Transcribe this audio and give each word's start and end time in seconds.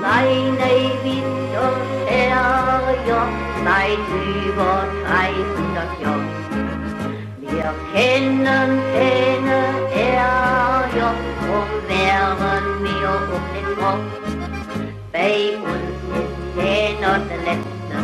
Und 0.00 0.06
Terrier 2.08 3.28
seit 3.64 4.00
über 4.48 4.88
300 5.04 6.00
Jahren. 6.02 6.28
Wir 7.40 7.74
kennen 7.92 8.80
keine 8.94 9.60
Ärger, 9.92 11.14
drum 11.40 11.70
wären 11.86 12.82
wir 12.82 13.10
auch 13.10 13.46
nicht 13.52 13.70
froh. 13.78 14.00
Bei 15.12 15.36
uns 15.58 15.98
ist 16.16 16.34
keiner 16.56 17.14
der 17.28 17.40
Letzte, 17.44 17.96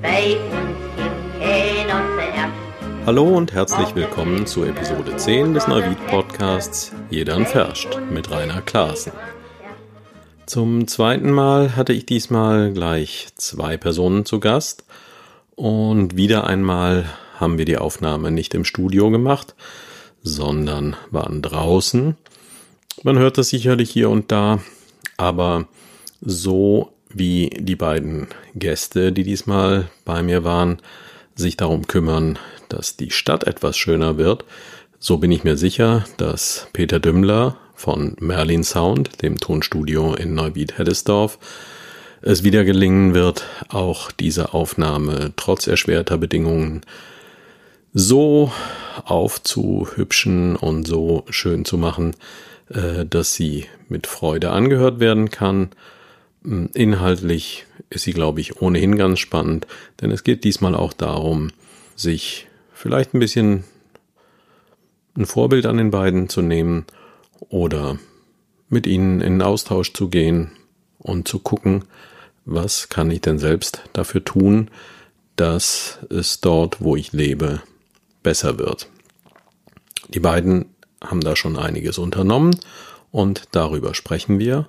bei 0.00 0.24
uns 0.56 0.80
gibt 0.96 1.20
keiner 1.38 2.00
zuerst. 2.16 3.04
Hallo 3.04 3.24
und 3.24 3.52
herzlich 3.52 3.94
willkommen 3.94 4.46
zu 4.46 4.64
Episode 4.64 5.14
10 5.14 5.52
des 5.52 5.68
Neuwied 5.68 5.98
Podcasts 6.06 6.92
Jedern 7.10 7.44
verscht 7.44 8.00
mit 8.10 8.30
Rainer 8.30 8.62
Klaassen. 8.62 9.12
Zum 10.50 10.88
zweiten 10.88 11.30
Mal 11.30 11.76
hatte 11.76 11.92
ich 11.92 12.06
diesmal 12.06 12.72
gleich 12.72 13.28
zwei 13.36 13.76
Personen 13.76 14.24
zu 14.24 14.40
Gast 14.40 14.82
und 15.54 16.16
wieder 16.16 16.44
einmal 16.44 17.08
haben 17.36 17.56
wir 17.56 17.64
die 17.64 17.78
Aufnahme 17.78 18.32
nicht 18.32 18.52
im 18.54 18.64
Studio 18.64 19.12
gemacht, 19.12 19.54
sondern 20.24 20.96
waren 21.12 21.40
draußen. 21.40 22.16
Man 23.04 23.16
hört 23.16 23.38
das 23.38 23.50
sicherlich 23.50 23.90
hier 23.90 24.10
und 24.10 24.32
da, 24.32 24.58
aber 25.16 25.68
so 26.20 26.94
wie 27.08 27.50
die 27.50 27.76
beiden 27.76 28.26
Gäste, 28.56 29.12
die 29.12 29.22
diesmal 29.22 29.88
bei 30.04 30.20
mir 30.20 30.42
waren, 30.42 30.78
sich 31.36 31.56
darum 31.56 31.86
kümmern, 31.86 32.40
dass 32.68 32.96
die 32.96 33.12
Stadt 33.12 33.44
etwas 33.44 33.78
schöner 33.78 34.18
wird, 34.18 34.44
so 34.98 35.18
bin 35.18 35.30
ich 35.30 35.44
mir 35.44 35.56
sicher, 35.56 36.06
dass 36.16 36.66
Peter 36.72 36.98
Dümmler 36.98 37.56
von 37.80 38.14
Merlin 38.20 38.62
Sound, 38.62 39.22
dem 39.22 39.40
Tonstudio 39.40 40.12
in 40.12 40.34
Neuwied-Heddesdorf, 40.34 41.38
es 42.20 42.44
wieder 42.44 42.64
gelingen 42.64 43.14
wird, 43.14 43.46
auch 43.70 44.12
diese 44.12 44.52
Aufnahme 44.52 45.32
trotz 45.36 45.66
erschwerter 45.66 46.18
Bedingungen 46.18 46.82
so 47.94 48.52
aufzuhübschen 49.06 50.56
und 50.56 50.86
so 50.86 51.24
schön 51.30 51.64
zu 51.64 51.78
machen, 51.78 52.14
äh, 52.68 53.06
dass 53.06 53.32
sie 53.32 53.64
mit 53.88 54.06
Freude 54.06 54.50
angehört 54.50 55.00
werden 55.00 55.30
kann. 55.30 55.70
Hm, 56.44 56.68
inhaltlich 56.74 57.64
ist 57.88 58.04
sie, 58.04 58.12
glaube 58.12 58.42
ich, 58.42 58.60
ohnehin 58.60 58.96
ganz 58.96 59.20
spannend, 59.20 59.66
denn 60.02 60.10
es 60.10 60.22
geht 60.22 60.44
diesmal 60.44 60.74
auch 60.74 60.92
darum, 60.92 61.50
sich 61.96 62.46
vielleicht 62.74 63.14
ein 63.14 63.20
bisschen 63.20 63.64
ein 65.16 65.24
Vorbild 65.24 65.64
an 65.64 65.78
den 65.78 65.90
beiden 65.90 66.28
zu 66.28 66.42
nehmen 66.42 66.84
oder 67.50 67.98
mit 68.70 68.86
ihnen 68.86 69.20
in 69.20 69.42
Austausch 69.42 69.92
zu 69.92 70.08
gehen 70.08 70.52
und 70.98 71.28
zu 71.28 71.40
gucken, 71.40 71.84
was 72.46 72.88
kann 72.88 73.10
ich 73.10 73.20
denn 73.20 73.38
selbst 73.38 73.82
dafür 73.92 74.24
tun, 74.24 74.70
dass 75.36 75.98
es 76.08 76.40
dort, 76.40 76.80
wo 76.80 76.96
ich 76.96 77.12
lebe, 77.12 77.60
besser 78.22 78.58
wird. 78.58 78.88
Die 80.08 80.20
beiden 80.20 80.66
haben 81.02 81.20
da 81.20 81.36
schon 81.36 81.56
einiges 81.56 81.98
unternommen 81.98 82.56
und 83.10 83.48
darüber 83.52 83.94
sprechen 83.94 84.38
wir 84.38 84.68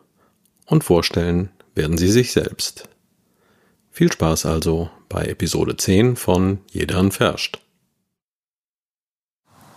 und 0.66 0.84
vorstellen 0.84 1.50
werden 1.76 1.98
sie 1.98 2.12
sich 2.12 2.32
selbst. 2.32 2.90
Viel 3.92 4.12
Spaß 4.12 4.46
also 4.46 4.90
bei 5.10 5.26
Episode 5.26 5.76
10 5.76 6.16
von 6.16 6.60
Jedern 6.72 7.12
Verscht. 7.12 7.60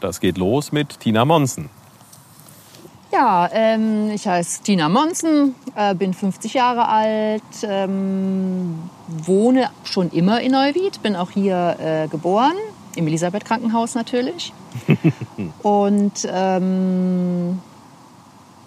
Das 0.01 0.21
geht 0.21 0.39
los 0.39 0.71
mit 0.71 1.01
Tina 1.01 1.25
Monsen. 1.25 1.71
Ja, 3.15 3.49
ähm, 3.53 4.11
ich 4.11 4.27
heiße 4.27 4.65
Tina 4.65 4.89
Monsen, 4.89 5.55
äh, 5.77 5.95
bin 5.95 6.15
50 6.15 6.53
Jahre 6.53 6.89
alt, 6.89 7.43
ähm, 7.63 8.91
wohne 9.07 9.71
schon 9.85 10.11
immer 10.11 10.41
in 10.41 10.51
Neuwied, 10.51 11.01
bin 11.01 11.15
auch 11.15 11.31
hier 11.31 11.77
äh, 11.79 12.09
geboren, 12.09 12.55
im 12.97 13.07
Elisabeth 13.07 13.45
Krankenhaus 13.45 13.95
natürlich. 13.95 14.53
Und 15.63 16.29
ähm, 16.29 17.61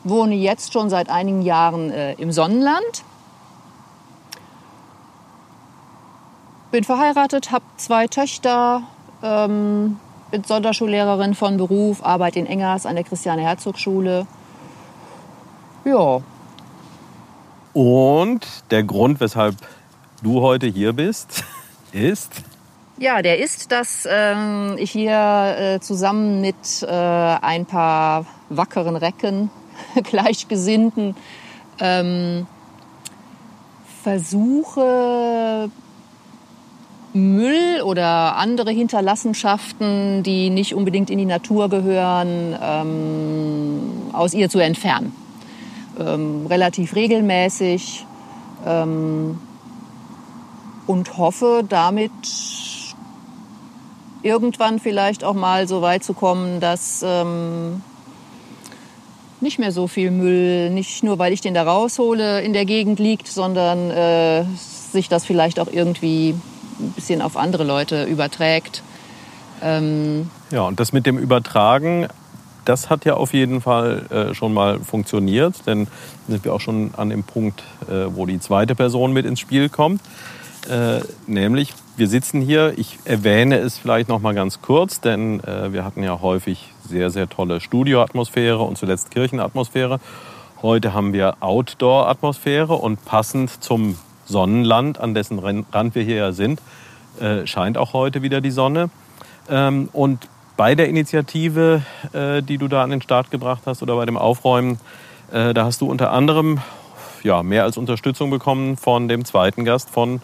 wohne 0.05 0.35
jetzt 0.35 0.71
schon 0.71 0.89
seit 0.89 1.09
einigen 1.09 1.41
Jahren 1.41 1.91
äh, 1.91 2.13
im 2.13 2.31
Sonnenland. 2.31 3.03
Bin 6.71 6.85
verheiratet, 6.85 7.51
habe 7.51 7.65
zwei 7.75 8.07
Töchter, 8.07 8.83
ähm, 9.21 9.99
bin 10.31 10.45
Sonderschullehrerin 10.45 11.35
von 11.35 11.57
Beruf, 11.57 12.01
arbeite 12.01 12.39
in 12.39 12.45
Engers 12.45 12.85
an 12.85 12.95
der 12.95 13.03
Christiane-Herzog-Schule 13.03 14.25
ja. 15.87 16.21
Und 17.73 18.47
der 18.71 18.83
Grund, 18.83 19.19
weshalb 19.19 19.55
du 20.23 20.41
heute 20.41 20.67
hier 20.67 20.93
bist, 20.93 21.43
ist? 21.91 22.31
Ja, 22.97 23.21
der 23.21 23.37
ist, 23.37 23.71
dass 23.71 24.07
ähm, 24.09 24.75
ich 24.79 24.91
hier 24.91 25.55
äh, 25.57 25.79
zusammen 25.79 26.41
mit 26.41 26.55
äh, 26.81 26.87
ein 26.87 27.67
paar 27.67 28.25
wackeren 28.49 28.95
Recken, 28.95 29.51
Gleichgesinnten, 30.03 31.15
ähm, 31.79 32.47
versuche, 34.01 35.69
Müll 37.13 37.81
oder 37.83 38.37
andere 38.37 38.71
Hinterlassenschaften, 38.71 40.23
die 40.23 40.49
nicht 40.49 40.73
unbedingt 40.73 41.11
in 41.11 41.19
die 41.19 41.25
Natur 41.25 41.69
gehören, 41.69 42.57
ähm, 42.59 43.91
aus 44.13 44.33
ihr 44.33 44.49
zu 44.49 44.59
entfernen 44.59 45.26
ähm, 45.99 46.45
relativ 46.47 46.95
regelmäßig 46.95 48.05
ähm, 48.65 49.39
und 50.85 51.17
hoffe 51.17 51.63
damit 51.67 52.11
irgendwann 54.23 54.79
vielleicht 54.79 55.23
auch 55.23 55.33
mal 55.33 55.67
so 55.67 55.81
weit 55.81 56.03
zu 56.03 56.13
kommen, 56.13 56.59
dass 56.59 57.03
ähm, 57.05 57.81
nicht 59.41 59.59
mehr 59.59 59.71
so 59.71 59.87
viel 59.87 60.11
Müll, 60.11 60.69
nicht 60.69 61.03
nur 61.03 61.19
weil 61.19 61.33
ich 61.33 61.41
den 61.41 61.53
da 61.53 61.63
raushole, 61.63 62.41
in 62.41 62.53
der 62.53 62.65
Gegend 62.65 62.99
liegt, 62.99 63.27
sondern 63.27 63.91
äh, 63.91 64.43
sich 64.91 65.09
das 65.09 65.25
vielleicht 65.25 65.59
auch 65.59 65.67
irgendwie 65.71 66.35
ein 66.79 66.91
bisschen 66.91 67.21
auf 67.21 67.37
andere 67.37 67.63
Leute 67.63 68.03
überträgt. 68.05 68.81
Ähm 69.61 70.29
ja, 70.51 70.61
und 70.61 70.79
das 70.79 70.93
mit 70.93 71.05
dem 71.05 71.17
Übertragen 71.17 72.07
das 72.67 72.89
hat 72.89 73.05
ja 73.05 73.13
auf 73.13 73.33
jeden 73.33 73.61
Fall 73.61 74.05
äh, 74.09 74.33
schon 74.33 74.53
mal 74.53 74.79
funktioniert, 74.79 75.65
denn 75.65 75.87
sind 76.27 76.43
wir 76.43 76.53
auch 76.53 76.59
schon 76.59 76.91
an 76.97 77.09
dem 77.09 77.23
Punkt, 77.23 77.63
äh, 77.89 78.07
wo 78.09 78.25
die 78.25 78.39
zweite 78.39 78.75
Person 78.75 79.13
mit 79.13 79.25
ins 79.25 79.39
Spiel 79.39 79.69
kommt. 79.69 80.01
Äh, 80.69 80.99
nämlich, 81.27 81.73
wir 81.95 82.09
sitzen 82.09 82.41
hier, 82.41 82.77
ich 82.77 82.99
erwähne 83.05 83.57
es 83.59 83.77
vielleicht 83.77 84.09
noch 84.09 84.19
mal 84.19 84.33
ganz 84.33 84.61
kurz, 84.61 84.99
denn 84.99 85.39
äh, 85.45 85.71
wir 85.71 85.85
hatten 85.85 86.03
ja 86.03 86.19
häufig 86.21 86.73
sehr, 86.87 87.09
sehr 87.09 87.29
tolle 87.29 87.61
Studioatmosphäre 87.61 88.59
und 88.59 88.77
zuletzt 88.77 89.11
Kirchenatmosphäre. 89.11 89.99
Heute 90.61 90.93
haben 90.93 91.13
wir 91.13 91.37
Outdoor-Atmosphäre 91.39 92.73
und 92.73 93.05
passend 93.05 93.63
zum 93.63 93.97
Sonnenland, 94.25 94.99
an 94.99 95.13
dessen 95.13 95.39
Rand 95.39 95.95
wir 95.95 96.03
hier 96.03 96.17
ja 96.17 96.31
sind, 96.33 96.61
äh, 97.21 97.47
scheint 97.47 97.77
auch 97.77 97.93
heute 97.93 98.21
wieder 98.21 98.41
die 98.41 98.51
Sonne. 98.51 98.89
Ähm, 99.49 99.87
und 99.93 100.27
bei 100.57 100.73
der 100.73 100.89
Initiative, 100.89 101.83
äh, 102.11 102.41
die 102.41 102.57
du 102.57 102.67
da 102.67 102.83
an 102.83 102.89
den 102.89 103.01
Start 103.01 103.31
gebracht 103.31 103.61
hast 103.65 103.83
oder 103.83 103.95
bei 103.95 104.05
dem 104.05 104.17
Aufräumen, 104.17 104.79
äh, 105.31 105.53
da 105.53 105.65
hast 105.65 105.81
du 105.81 105.85
unter 105.85 106.11
anderem 106.11 106.59
ja, 107.23 107.43
mehr 107.43 107.63
als 107.63 107.77
Unterstützung 107.77 108.31
bekommen 108.31 108.75
von 108.75 109.07
dem 109.07 109.23
zweiten 109.23 109.63
Gast, 109.63 109.89
von 109.89 110.19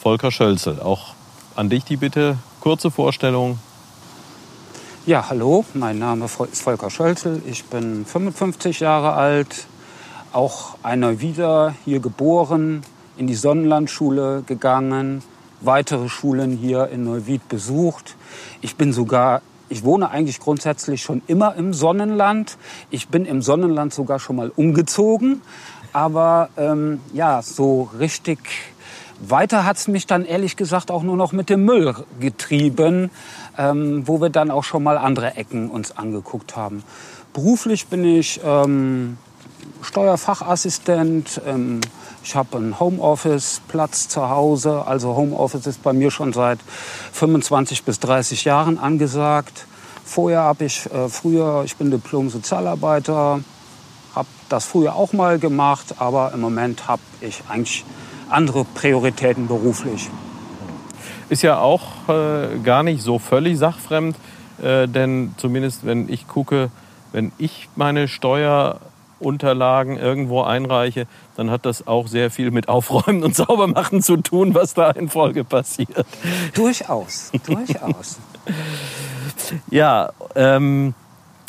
Volker 0.00 0.30
Schölzel. 0.32 0.80
Auch 0.80 1.14
an 1.54 1.68
dich 1.68 1.84
die 1.84 1.96
Bitte, 1.96 2.38
kurze 2.60 2.90
Vorstellung. 2.90 3.58
Ja, 5.04 5.28
hallo, 5.28 5.64
mein 5.74 5.98
Name 5.98 6.24
ist 6.24 6.62
Volker 6.62 6.90
Schölzel. 6.90 7.42
Ich 7.46 7.66
bin 7.66 8.06
55 8.06 8.80
Jahre 8.80 9.12
alt, 9.12 9.66
auch 10.32 10.76
einer 10.82 11.20
wieder 11.20 11.74
hier 11.84 12.00
geboren, 12.00 12.82
in 13.16 13.26
die 13.26 13.34
Sonnenlandschule 13.34 14.42
gegangen, 14.46 15.22
weitere 15.60 16.08
Schulen 16.08 16.56
hier 16.56 16.88
in 16.88 17.04
Neuwied 17.04 17.48
besucht. 17.48 18.16
Ich 18.62 18.76
bin 18.76 18.92
sogar 18.92 19.42
ich 19.68 19.84
wohne 19.84 20.10
eigentlich 20.10 20.40
grundsätzlich 20.40 21.02
schon 21.02 21.22
immer 21.26 21.54
im 21.56 21.74
Sonnenland. 21.74 22.56
Ich 22.90 23.08
bin 23.08 23.24
im 23.24 23.42
Sonnenland 23.42 23.92
sogar 23.92 24.18
schon 24.18 24.36
mal 24.36 24.52
umgezogen. 24.54 25.42
Aber 25.92 26.50
ähm, 26.56 27.00
ja, 27.14 27.42
so 27.42 27.88
richtig 27.98 28.38
weiter 29.18 29.64
hat's 29.64 29.88
mich 29.88 30.06
dann 30.06 30.24
ehrlich 30.24 30.56
gesagt 30.56 30.90
auch 30.90 31.02
nur 31.02 31.16
noch 31.16 31.32
mit 31.32 31.48
dem 31.48 31.64
Müll 31.64 31.94
getrieben, 32.20 33.10
ähm, 33.56 34.06
wo 34.06 34.20
wir 34.20 34.30
dann 34.30 34.50
auch 34.50 34.64
schon 34.64 34.82
mal 34.82 34.98
andere 34.98 35.36
Ecken 35.36 35.70
uns 35.70 35.96
angeguckt 35.96 36.56
haben. 36.56 36.82
Beruflich 37.32 37.86
bin 37.86 38.04
ich 38.04 38.40
ähm, 38.44 39.18
Steuerfachassistent. 39.82 41.40
Ähm, 41.46 41.80
ich 42.22 42.34
habe 42.34 42.56
einen 42.56 42.80
Homeoffice-Platz 42.80 44.08
zu 44.08 44.28
Hause. 44.28 44.84
Also 44.86 45.14
Homeoffice 45.14 45.66
ist 45.66 45.82
bei 45.82 45.92
mir 45.92 46.10
schon 46.10 46.32
seit 46.32 46.58
25 47.12 47.84
bis 47.84 48.00
30 48.00 48.44
Jahren 48.44 48.78
angesagt. 48.78 49.66
Vorher 50.04 50.40
habe 50.40 50.64
ich 50.64 50.86
äh, 50.86 51.08
früher, 51.08 51.62
ich 51.64 51.76
bin 51.76 51.90
Diplom-Sozialarbeiter, 51.90 53.40
habe 54.14 54.28
das 54.48 54.64
früher 54.64 54.94
auch 54.94 55.12
mal 55.12 55.38
gemacht, 55.38 55.96
aber 55.98 56.32
im 56.32 56.40
Moment 56.40 56.88
habe 56.88 57.02
ich 57.20 57.42
eigentlich 57.48 57.84
andere 58.30 58.64
Prioritäten 58.64 59.48
beruflich. 59.48 60.08
Ist 61.28 61.42
ja 61.42 61.58
auch 61.58 62.08
äh, 62.08 62.58
gar 62.62 62.82
nicht 62.82 63.02
so 63.02 63.18
völlig 63.18 63.58
sachfremd, 63.58 64.16
äh, 64.62 64.86
denn 64.86 65.34
zumindest 65.36 65.84
wenn 65.84 66.08
ich 66.08 66.28
gucke, 66.28 66.70
wenn 67.12 67.32
ich 67.38 67.68
meine 67.74 68.06
Steuerunterlagen 69.18 69.98
irgendwo 69.98 70.42
einreiche, 70.42 71.06
dann 71.36 71.50
hat 71.50 71.66
das 71.66 71.86
auch 71.86 72.06
sehr 72.06 72.30
viel 72.30 72.50
mit 72.50 72.68
Aufräumen 72.68 73.22
und 73.22 73.34
Saubermachen 73.34 74.02
zu 74.02 74.16
tun, 74.16 74.54
was 74.54 74.74
da 74.74 74.90
in 74.90 75.08
Folge 75.08 75.44
passiert. 75.44 76.06
Durchaus, 76.54 77.32
durchaus. 77.46 78.18
ja, 79.70 80.10
ähm, 80.34 80.94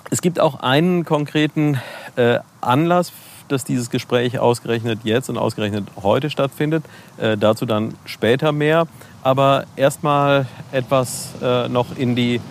es 0.09 0.21
gibt 0.21 0.39
auch 0.39 0.61
einen 0.61 1.05
konkreten 1.05 1.79
äh, 2.15 2.39
Anlass, 2.61 3.11
dass 3.49 3.63
dieses 3.63 3.89
Gespräch 3.89 4.39
ausgerechnet 4.39 4.99
jetzt 5.03 5.29
und 5.29 5.37
ausgerechnet 5.37 5.87
heute 6.01 6.29
stattfindet. 6.29 6.83
Äh, 7.17 7.37
dazu 7.37 7.65
dann 7.65 7.93
später 8.05 8.51
mehr. 8.51 8.87
Aber 9.23 9.65
erstmal 9.75 10.47
etwas 10.71 11.29
äh, 11.41 11.67
noch 11.69 11.97
in 11.97 12.15
die 12.15 12.41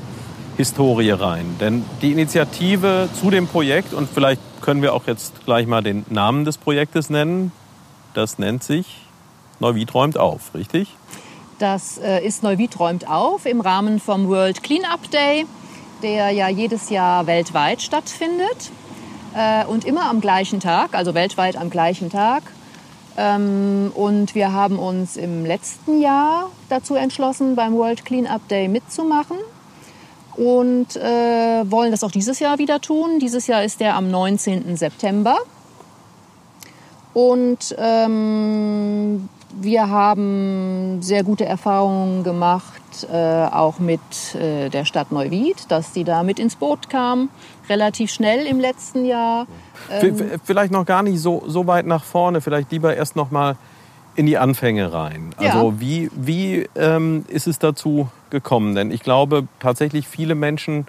Historie 0.56 1.10
rein. 1.10 1.56
Denn 1.60 1.84
die 2.02 2.12
Initiative 2.12 3.08
zu 3.20 3.30
dem 3.30 3.46
Projekt, 3.46 3.92
und 3.92 4.08
vielleicht 4.08 4.40
können 4.60 4.82
wir 4.82 4.94
auch 4.94 5.06
jetzt 5.06 5.44
gleich 5.44 5.66
mal 5.66 5.82
den 5.82 6.04
Namen 6.08 6.44
des 6.44 6.58
Projektes 6.58 7.10
nennen, 7.10 7.52
das 8.14 8.38
nennt 8.38 8.62
sich 8.62 9.02
Neuwied 9.58 9.94
räumt 9.94 10.18
auf, 10.18 10.54
richtig? 10.54 10.94
Das 11.58 11.98
äh, 11.98 12.24
ist 12.24 12.42
Neuwied 12.42 12.78
räumt 12.78 13.08
auf 13.08 13.46
im 13.46 13.60
Rahmen 13.60 14.00
vom 14.00 14.28
World 14.28 14.62
Cleanup 14.62 15.10
Day 15.10 15.46
der 16.02 16.30
ja 16.30 16.48
jedes 16.48 16.90
Jahr 16.90 17.26
weltweit 17.26 17.82
stattfindet 17.82 18.70
äh, 19.34 19.64
und 19.64 19.84
immer 19.84 20.08
am 20.10 20.20
gleichen 20.20 20.60
Tag, 20.60 20.94
also 20.94 21.14
weltweit 21.14 21.56
am 21.56 21.70
gleichen 21.70 22.10
Tag. 22.10 22.42
Ähm, 23.16 23.90
und 23.94 24.34
wir 24.34 24.52
haben 24.52 24.78
uns 24.78 25.16
im 25.16 25.46
letzten 25.46 26.00
Jahr 26.00 26.50
dazu 26.68 26.94
entschlossen, 26.94 27.56
beim 27.56 27.74
World 27.74 28.04
Cleanup 28.04 28.46
Day 28.48 28.68
mitzumachen 28.68 29.38
und 30.36 30.96
äh, 30.96 31.70
wollen 31.70 31.90
das 31.90 32.04
auch 32.04 32.10
dieses 32.10 32.38
Jahr 32.38 32.58
wieder 32.58 32.80
tun. 32.80 33.18
Dieses 33.20 33.46
Jahr 33.46 33.64
ist 33.64 33.80
der 33.80 33.96
am 33.96 34.10
19. 34.10 34.76
September. 34.76 35.36
Und 37.14 37.74
ähm, 37.78 39.28
wir 39.58 39.88
haben 39.88 41.00
sehr 41.00 41.24
gute 41.24 41.46
Erfahrungen 41.46 42.24
gemacht, 42.24 43.06
äh, 43.10 43.16
auch 43.16 43.78
mit 43.78 44.00
äh, 44.34 44.68
der 44.68 44.84
Stadt 44.84 45.12
Neuwied, 45.12 45.70
dass 45.70 45.94
sie 45.94 46.04
da 46.04 46.22
mit 46.22 46.38
ins 46.38 46.56
Boot 46.56 46.90
kam, 46.90 47.30
relativ 47.70 48.10
schnell 48.10 48.46
im 48.46 48.60
letzten 48.60 49.06
Jahr. 49.06 49.46
Ähm 49.90 50.38
vielleicht 50.44 50.72
noch 50.72 50.84
gar 50.84 51.02
nicht 51.02 51.18
so, 51.18 51.42
so 51.46 51.66
weit 51.66 51.86
nach 51.86 52.04
vorne, 52.04 52.42
vielleicht 52.42 52.70
lieber 52.70 52.94
erst 52.94 53.16
noch 53.16 53.30
mal 53.30 53.56
in 54.14 54.26
die 54.26 54.36
Anfänge 54.36 54.92
rein. 54.92 55.30
Also 55.38 55.70
ja. 55.70 55.80
wie, 55.80 56.10
wie 56.14 56.68
ähm, 56.74 57.24
ist 57.28 57.46
es 57.46 57.58
dazu 57.58 58.08
gekommen? 58.30 58.74
Denn 58.74 58.90
ich 58.90 59.02
glaube 59.02 59.46
tatsächlich 59.60 60.08
viele 60.08 60.34
Menschen 60.34 60.86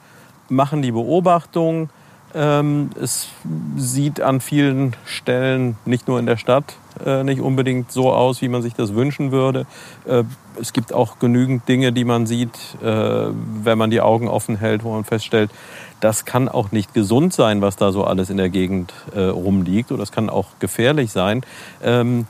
machen 0.50 0.82
die 0.82 0.92
Beobachtung, 0.92 1.90
ähm, 2.36 2.90
es 3.02 3.30
sieht 3.78 4.22
an 4.22 4.42
vielen 4.42 4.96
Stellen, 5.06 5.78
nicht 5.86 6.08
nur 6.08 6.20
in 6.20 6.26
der 6.26 6.38
Stadt, 6.38 6.76
äh, 7.06 7.24
nicht 7.24 7.42
unbedingt 7.42 7.92
so 7.92 8.12
aus, 8.12 8.42
wie 8.42 8.50
man 8.50 8.62
sich 8.62 8.74
das 8.74 8.94
wünschen 8.94 9.32
würde. 9.32 9.66
Äh, 10.06 10.24
es 10.60 10.74
gibt 10.74 10.94
auch 10.94 11.20
genügend 11.20 11.68
Dinge, 11.70 11.94
die 11.94 12.04
man 12.04 12.28
sieht, 12.28 12.52
äh, 12.84 13.28
wenn 13.64 13.78
man 13.78 13.90
die 13.90 14.02
Augen 14.02 14.28
offen 14.28 14.58
hält, 14.58 14.84
wo 14.84 14.94
man 14.94 15.06
feststellt, 15.06 15.52
das 16.00 16.26
kann 16.26 16.50
auch 16.50 16.72
nicht 16.72 16.94
gesund 16.94 17.34
sein, 17.34 17.62
was 17.62 17.76
da 17.76 17.92
so 17.92 18.04
alles 18.04 18.30
in 18.30 18.38
der 18.38 18.50
Gegend 18.50 18.94
äh, 19.16 19.22
rumliegt. 19.22 19.92
Oder 19.92 20.02
das 20.02 20.12
kann 20.12 20.30
auch 20.30 20.48
gefährlich 20.60 21.12
sein. 21.12 21.44
Ähm, 21.82 22.28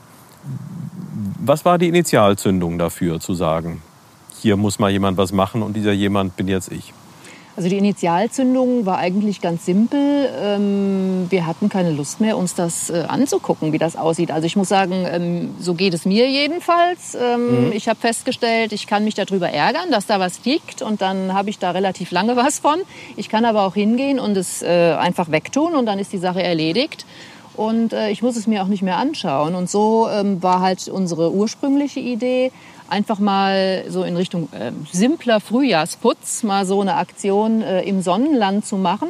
was 1.40 1.64
war 1.64 1.78
die 1.78 1.88
Initialzündung 1.88 2.78
dafür, 2.78 3.20
zu 3.20 3.34
sagen, 3.34 3.82
hier 4.40 4.56
muss 4.56 4.78
mal 4.78 4.90
jemand 4.90 5.18
was 5.18 5.32
machen 5.32 5.62
und 5.62 5.74
dieser 5.74 5.92
jemand 5.92 6.36
bin 6.36 6.48
jetzt 6.48 6.72
ich? 6.72 6.92
Also 7.58 7.70
die 7.70 7.78
Initialzündung 7.78 8.86
war 8.86 8.98
eigentlich 8.98 9.40
ganz 9.40 9.66
simpel. 9.66 10.28
Ähm, 10.40 11.26
wir 11.28 11.44
hatten 11.44 11.68
keine 11.68 11.90
Lust 11.90 12.20
mehr, 12.20 12.38
uns 12.38 12.54
das 12.54 12.88
äh, 12.88 13.02
anzugucken, 13.08 13.72
wie 13.72 13.78
das 13.78 13.96
aussieht. 13.96 14.30
Also 14.30 14.46
ich 14.46 14.54
muss 14.54 14.68
sagen, 14.68 15.04
ähm, 15.10 15.50
so 15.58 15.74
geht 15.74 15.92
es 15.92 16.04
mir 16.04 16.30
jedenfalls. 16.30 17.16
Ähm, 17.20 17.66
mhm. 17.66 17.72
Ich 17.72 17.88
habe 17.88 17.98
festgestellt, 17.98 18.72
ich 18.72 18.86
kann 18.86 19.02
mich 19.02 19.16
darüber 19.16 19.50
ärgern, 19.50 19.90
dass 19.90 20.06
da 20.06 20.20
was 20.20 20.44
liegt 20.44 20.82
und 20.82 21.02
dann 21.02 21.34
habe 21.34 21.50
ich 21.50 21.58
da 21.58 21.72
relativ 21.72 22.12
lange 22.12 22.36
was 22.36 22.60
von. 22.60 22.78
Ich 23.16 23.28
kann 23.28 23.44
aber 23.44 23.64
auch 23.64 23.74
hingehen 23.74 24.20
und 24.20 24.36
es 24.36 24.62
äh, 24.62 24.94
einfach 24.96 25.32
wegtun 25.32 25.74
und 25.74 25.86
dann 25.86 25.98
ist 25.98 26.12
die 26.12 26.18
Sache 26.18 26.40
erledigt 26.40 27.06
und 27.56 27.92
äh, 27.92 28.10
ich 28.10 28.22
muss 28.22 28.36
es 28.36 28.46
mir 28.46 28.62
auch 28.62 28.68
nicht 28.68 28.82
mehr 28.82 28.98
anschauen. 28.98 29.56
Und 29.56 29.68
so 29.68 30.08
war 30.40 30.60
halt 30.60 30.86
unsere 30.86 31.32
ursprüngliche 31.32 31.98
Idee, 31.98 32.52
einfach 32.88 33.18
mal 33.18 33.84
so 33.88 34.02
in 34.02 34.16
Richtung 34.16 34.48
äh, 34.52 34.72
simpler 34.92 35.40
Frühjahrsputz 35.40 36.42
mal 36.42 36.66
so 36.66 36.80
eine 36.80 36.94
Aktion 36.94 37.62
äh, 37.62 37.82
im 37.82 38.02
Sonnenland 38.02 38.66
zu 38.66 38.76
machen. 38.76 39.08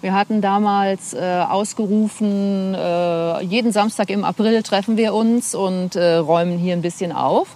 Wir 0.00 0.14
hatten 0.14 0.40
damals 0.40 1.14
äh, 1.14 1.44
ausgerufen, 1.48 2.74
äh, 2.74 3.42
jeden 3.42 3.72
Samstag 3.72 4.10
im 4.10 4.24
April 4.24 4.62
treffen 4.62 4.96
wir 4.96 5.14
uns 5.14 5.54
und 5.54 5.96
äh, 5.96 6.16
räumen 6.16 6.58
hier 6.58 6.74
ein 6.74 6.82
bisschen 6.82 7.12
auf. 7.12 7.48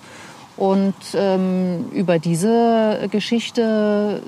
Und 0.57 0.95
ähm, 1.15 1.87
über 1.93 2.19
diese 2.19 3.09
Geschichte, 3.11 4.23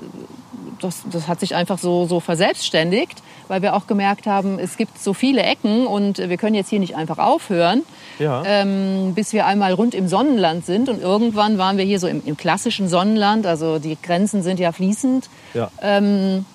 das, 0.79 1.03
das 1.11 1.27
hat 1.27 1.39
sich 1.39 1.53
einfach 1.55 1.77
so, 1.77 2.05
so 2.05 2.19
verselbstständigt 2.19 3.21
weil 3.47 3.61
wir 3.61 3.75
auch 3.75 3.87
gemerkt 3.87 4.25
haben, 4.25 4.59
es 4.59 4.77
gibt 4.77 4.97
so 4.99 5.13
viele 5.13 5.43
Ecken 5.43 5.87
und 5.87 6.17
wir 6.17 6.37
können 6.37 6.55
jetzt 6.55 6.69
hier 6.69 6.79
nicht 6.79 6.95
einfach 6.95 7.17
aufhören, 7.17 7.83
ja. 8.19 8.43
ähm, 8.45 9.13
bis 9.15 9.33
wir 9.33 9.45
einmal 9.45 9.73
rund 9.73 9.95
im 9.95 10.07
Sonnenland 10.07 10.65
sind. 10.65 10.89
Und 10.89 11.01
irgendwann 11.01 11.57
waren 11.57 11.77
wir 11.77 11.85
hier 11.85 11.99
so 11.99 12.07
im, 12.07 12.21
im 12.25 12.37
klassischen 12.37 12.87
Sonnenland, 12.87 13.45
also 13.45 13.79
die 13.79 13.97
Grenzen 14.01 14.43
sind 14.43 14.59
ja 14.59 14.71
fließend. 14.71 15.29
Ja. 15.53 15.71
Ähm, 15.81 16.45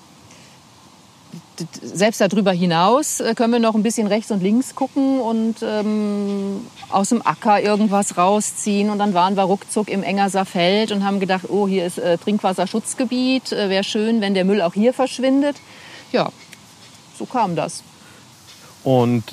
selbst 1.81 2.21
darüber 2.21 2.51
hinaus 2.51 3.19
äh, 3.19 3.33
können 3.35 3.51
wir 3.51 3.59
noch 3.59 3.75
ein 3.75 3.83
bisschen 3.83 4.07
rechts 4.07 4.31
und 4.31 4.41
links 4.41 4.75
gucken 4.75 5.19
und 5.19 5.57
ähm, 5.61 6.65
aus 6.89 7.09
dem 7.09 7.25
Acker 7.25 7.61
irgendwas 7.61 8.17
rausziehen. 8.17 8.89
Und 8.89 8.99
dann 8.99 9.13
waren 9.13 9.35
wir 9.35 9.43
ruckzuck 9.43 9.89
im 9.89 10.03
Engerser 10.03 10.45
Feld 10.45 10.91
und 10.91 11.05
haben 11.05 11.19
gedacht, 11.19 11.45
oh, 11.49 11.67
hier 11.67 11.85
ist 11.85 11.97
äh, 11.97 12.17
Trinkwasserschutzgebiet. 12.17 13.51
Äh, 13.51 13.69
Wäre 13.69 13.83
schön, 13.83 14.21
wenn 14.21 14.33
der 14.33 14.45
Müll 14.45 14.61
auch 14.61 14.73
hier 14.73 14.93
verschwindet. 14.93 15.57
Ja, 16.11 16.29
so 17.17 17.25
kam 17.25 17.55
das. 17.55 17.83
Und 18.83 19.23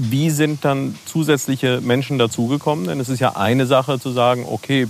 wie 0.00 0.30
sind 0.30 0.64
dann 0.64 0.96
zusätzliche 1.04 1.80
Menschen 1.80 2.18
dazugekommen? 2.18 2.86
Denn 2.86 3.00
es 3.00 3.08
ist 3.08 3.20
ja 3.20 3.36
eine 3.36 3.66
Sache 3.66 4.00
zu 4.00 4.10
sagen, 4.10 4.46
okay, 4.48 4.88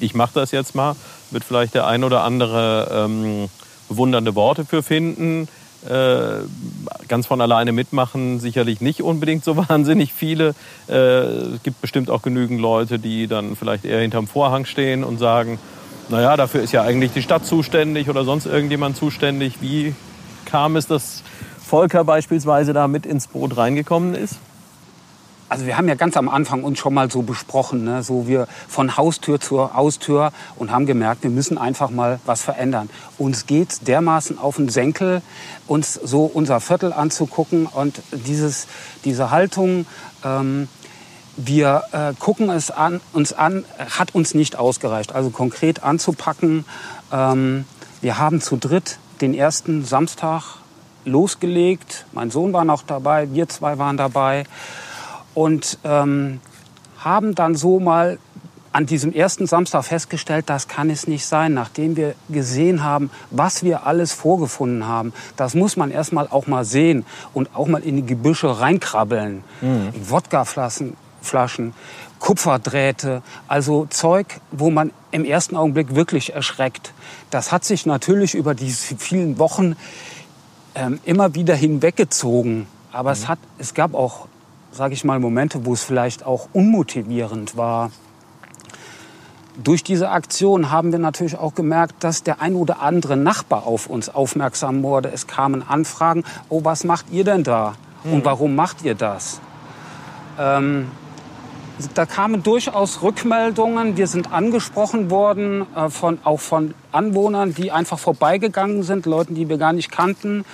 ich 0.00 0.14
mache 0.14 0.32
das 0.34 0.50
jetzt 0.50 0.74
mal, 0.74 0.96
wird 1.30 1.44
vielleicht 1.44 1.74
der 1.74 1.86
ein 1.86 2.04
oder 2.04 2.24
andere 2.24 3.06
ähm, 3.06 3.48
bewundernde 3.88 4.34
Worte 4.34 4.64
für 4.64 4.82
finden. 4.82 5.48
Äh, 5.88 6.44
ganz 7.08 7.26
von 7.26 7.40
alleine 7.40 7.72
mitmachen 7.72 8.38
sicherlich 8.38 8.82
nicht 8.82 9.02
unbedingt 9.02 9.44
so 9.44 9.56
wahnsinnig 9.68 10.12
viele. 10.12 10.54
Äh, 10.88 10.94
es 10.94 11.62
gibt 11.62 11.80
bestimmt 11.80 12.10
auch 12.10 12.22
genügend 12.22 12.60
Leute, 12.60 12.98
die 12.98 13.26
dann 13.26 13.56
vielleicht 13.56 13.84
eher 13.84 14.00
hinterm 14.00 14.26
Vorhang 14.26 14.66
stehen 14.66 15.04
und 15.04 15.18
sagen, 15.18 15.58
naja, 16.10 16.36
dafür 16.36 16.62
ist 16.62 16.72
ja 16.72 16.82
eigentlich 16.82 17.12
die 17.12 17.22
Stadt 17.22 17.46
zuständig 17.46 18.10
oder 18.10 18.24
sonst 18.24 18.46
irgendjemand 18.46 18.96
zuständig. 18.96 19.62
Wie 19.62 19.94
kam 20.44 20.76
es, 20.76 20.86
dass 20.86 21.22
Volker 21.64 22.04
beispielsweise 22.04 22.72
da 22.72 22.88
mit 22.88 23.06
ins 23.06 23.28
Boot 23.28 23.56
reingekommen 23.56 24.14
ist? 24.14 24.36
Also 25.50 25.66
wir 25.66 25.76
haben 25.76 25.88
ja 25.88 25.96
ganz 25.96 26.16
am 26.16 26.28
Anfang 26.28 26.62
uns 26.62 26.78
schon 26.78 26.94
mal 26.94 27.10
so 27.10 27.22
besprochen, 27.22 27.82
ne? 27.82 28.04
so 28.04 28.28
wir 28.28 28.46
von 28.68 28.96
Haustür 28.96 29.40
zu 29.40 29.74
Haustür 29.74 30.30
und 30.54 30.70
haben 30.70 30.86
gemerkt, 30.86 31.24
wir 31.24 31.30
müssen 31.30 31.58
einfach 31.58 31.90
mal 31.90 32.20
was 32.24 32.40
verändern. 32.40 32.88
Uns 33.18 33.46
geht 33.46 33.88
dermaßen 33.88 34.38
auf 34.38 34.56
den 34.56 34.68
Senkel, 34.68 35.22
uns 35.66 35.94
so 35.94 36.24
unser 36.24 36.60
Viertel 36.60 36.92
anzugucken 36.92 37.66
und 37.66 38.00
dieses, 38.12 38.68
diese 39.04 39.32
Haltung, 39.32 39.86
ähm, 40.24 40.68
wir 41.36 41.82
äh, 41.90 42.12
gucken 42.16 42.48
es 42.50 42.70
an, 42.70 43.00
uns 43.12 43.32
an, 43.32 43.64
hat 43.98 44.14
uns 44.14 44.34
nicht 44.34 44.54
ausgereicht. 44.54 45.12
Also 45.16 45.30
konkret 45.30 45.82
anzupacken. 45.82 46.64
Ähm, 47.10 47.64
wir 48.00 48.18
haben 48.18 48.40
zu 48.40 48.56
dritt 48.56 48.98
den 49.20 49.34
ersten 49.34 49.84
Samstag 49.84 50.58
losgelegt. 51.04 52.06
Mein 52.12 52.30
Sohn 52.30 52.52
war 52.52 52.64
noch 52.64 52.84
dabei, 52.84 53.32
wir 53.32 53.48
zwei 53.48 53.78
waren 53.78 53.96
dabei 53.96 54.44
und 55.40 55.78
ähm, 55.84 56.38
haben 56.98 57.34
dann 57.34 57.54
so 57.54 57.80
mal 57.80 58.18
an 58.72 58.84
diesem 58.84 59.10
ersten 59.14 59.46
Samstag 59.46 59.84
festgestellt, 59.86 60.50
das 60.50 60.68
kann 60.68 60.90
es 60.90 61.06
nicht 61.06 61.24
sein, 61.24 61.54
nachdem 61.54 61.96
wir 61.96 62.14
gesehen 62.28 62.84
haben, 62.84 63.10
was 63.30 63.64
wir 63.64 63.86
alles 63.86 64.12
vorgefunden 64.12 64.86
haben. 64.86 65.14
Das 65.36 65.54
muss 65.54 65.78
man 65.78 65.90
erstmal 65.90 66.28
auch 66.28 66.46
mal 66.46 66.66
sehen 66.66 67.06
und 67.32 67.56
auch 67.56 67.68
mal 67.68 67.82
in 67.82 67.96
die 67.96 68.04
Gebüsche 68.04 68.60
reinkrabbeln. 68.60 69.42
Mhm. 69.62 69.92
Wodkaflaschen, 70.10 70.94
Flaschen, 71.22 71.72
Kupferdrähte, 72.18 73.22
also 73.48 73.86
Zeug, 73.88 74.26
wo 74.52 74.70
man 74.70 74.92
im 75.10 75.24
ersten 75.24 75.56
Augenblick 75.56 75.94
wirklich 75.94 76.34
erschreckt. 76.34 76.92
Das 77.30 77.50
hat 77.50 77.64
sich 77.64 77.86
natürlich 77.86 78.34
über 78.34 78.54
diese 78.54 78.94
vielen 78.98 79.38
Wochen 79.38 79.74
ähm, 80.74 81.00
immer 81.04 81.34
wieder 81.34 81.54
hinweggezogen. 81.54 82.66
Aber 82.92 83.12
es, 83.12 83.26
hat, 83.26 83.38
es 83.58 83.74
gab 83.74 83.94
auch, 83.94 84.26
sage 84.72 84.94
ich 84.94 85.04
mal, 85.04 85.18
Momente, 85.18 85.66
wo 85.66 85.72
es 85.72 85.82
vielleicht 85.82 86.24
auch 86.24 86.48
unmotivierend 86.52 87.56
war. 87.56 87.90
Durch 89.62 89.82
diese 89.82 90.10
Aktion 90.10 90.70
haben 90.70 90.92
wir 90.92 90.98
natürlich 90.98 91.36
auch 91.36 91.54
gemerkt, 91.54 92.02
dass 92.04 92.22
der 92.22 92.40
ein 92.40 92.54
oder 92.54 92.80
andere 92.80 93.16
Nachbar 93.16 93.66
auf 93.66 93.88
uns 93.88 94.08
aufmerksam 94.08 94.82
wurde. 94.82 95.10
Es 95.12 95.26
kamen 95.26 95.62
Anfragen, 95.66 96.24
oh, 96.48 96.64
was 96.64 96.84
macht 96.84 97.10
ihr 97.10 97.24
denn 97.24 97.42
da? 97.42 97.74
Und 98.04 98.24
warum 98.24 98.54
macht 98.54 98.82
ihr 98.82 98.94
das? 98.94 99.40
Ähm, 100.38 100.88
da 101.94 102.06
kamen 102.06 102.42
durchaus 102.42 103.02
Rückmeldungen. 103.02 103.96
Wir 103.96 104.06
sind 104.06 104.32
angesprochen 104.32 105.10
worden, 105.10 105.66
äh, 105.74 105.90
von, 105.90 106.18
auch 106.24 106.40
von 106.40 106.74
Anwohnern, 106.92 107.54
die 107.54 107.70
einfach 107.70 107.98
vorbeigegangen 107.98 108.82
sind, 108.82 109.06
Leuten, 109.06 109.34
die 109.34 109.48
wir 109.48 109.58
gar 109.58 109.72
nicht 109.72 109.90
kannten, 109.90 110.44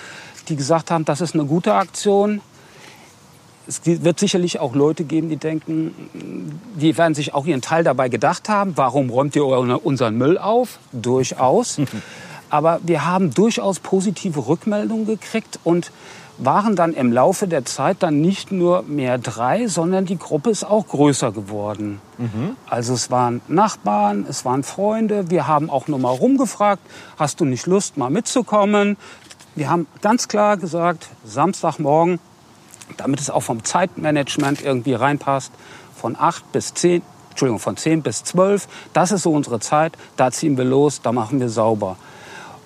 die 0.48 0.56
gesagt 0.56 0.90
haben, 0.90 1.04
das 1.04 1.20
ist 1.20 1.34
eine 1.34 1.44
gute 1.44 1.74
Aktion. 1.74 2.40
Es 3.66 3.80
wird 3.84 4.20
sicherlich 4.20 4.60
auch 4.60 4.74
Leute 4.74 5.04
geben, 5.04 5.28
die 5.28 5.36
denken, 5.36 6.60
die 6.76 6.96
werden 6.96 7.14
sich 7.14 7.34
auch 7.34 7.46
ihren 7.46 7.62
Teil 7.62 7.82
dabei 7.82 8.08
gedacht 8.08 8.48
haben. 8.48 8.72
Warum 8.76 9.10
räumt 9.10 9.34
ihr 9.34 9.44
unseren 9.44 10.16
Müll 10.16 10.38
auf? 10.38 10.78
Durchaus. 10.92 11.80
Aber 12.50 12.78
wir 12.84 13.04
haben 13.04 13.34
durchaus 13.34 13.80
positive 13.80 14.46
Rückmeldungen 14.46 15.06
gekriegt 15.06 15.58
und 15.64 15.90
waren 16.38 16.76
dann 16.76 16.92
im 16.92 17.12
Laufe 17.12 17.48
der 17.48 17.64
Zeit 17.64 17.98
dann 18.00 18.20
nicht 18.20 18.52
nur 18.52 18.82
mehr 18.82 19.18
drei, 19.18 19.68
sondern 19.68 20.04
die 20.04 20.18
Gruppe 20.18 20.50
ist 20.50 20.64
auch 20.64 20.86
größer 20.86 21.32
geworden. 21.32 22.00
Mhm. 22.18 22.56
Also 22.68 22.94
es 22.94 23.10
waren 23.10 23.40
Nachbarn, 23.48 24.26
es 24.28 24.44
waren 24.44 24.62
Freunde. 24.62 25.30
Wir 25.30 25.46
haben 25.46 25.70
auch 25.70 25.88
noch 25.88 25.98
mal 25.98 26.10
rumgefragt, 26.10 26.82
hast 27.18 27.40
du 27.40 27.44
nicht 27.44 27.66
Lust, 27.66 27.96
mal 27.96 28.10
mitzukommen? 28.10 28.96
Wir 29.54 29.70
haben 29.70 29.86
ganz 30.02 30.28
klar 30.28 30.58
gesagt, 30.58 31.08
Samstagmorgen, 31.24 32.18
damit 32.96 33.20
es 33.20 33.30
auch 33.30 33.40
vom 33.40 33.64
Zeitmanagement 33.64 34.62
irgendwie 34.62 34.94
reinpasst, 34.94 35.52
von 35.94 36.16
acht 36.18 36.50
bis 36.52 36.74
zehn, 36.74 37.02
Entschuldigung, 37.30 37.58
von 37.58 37.76
zehn 37.76 38.02
bis 38.02 38.24
zwölf, 38.24 38.68
das 38.92 39.12
ist 39.12 39.22
so 39.22 39.32
unsere 39.32 39.60
Zeit, 39.60 39.96
da 40.16 40.30
ziehen 40.30 40.56
wir 40.56 40.64
los, 40.64 41.02
da 41.02 41.12
machen 41.12 41.40
wir 41.40 41.48
sauber. 41.48 41.96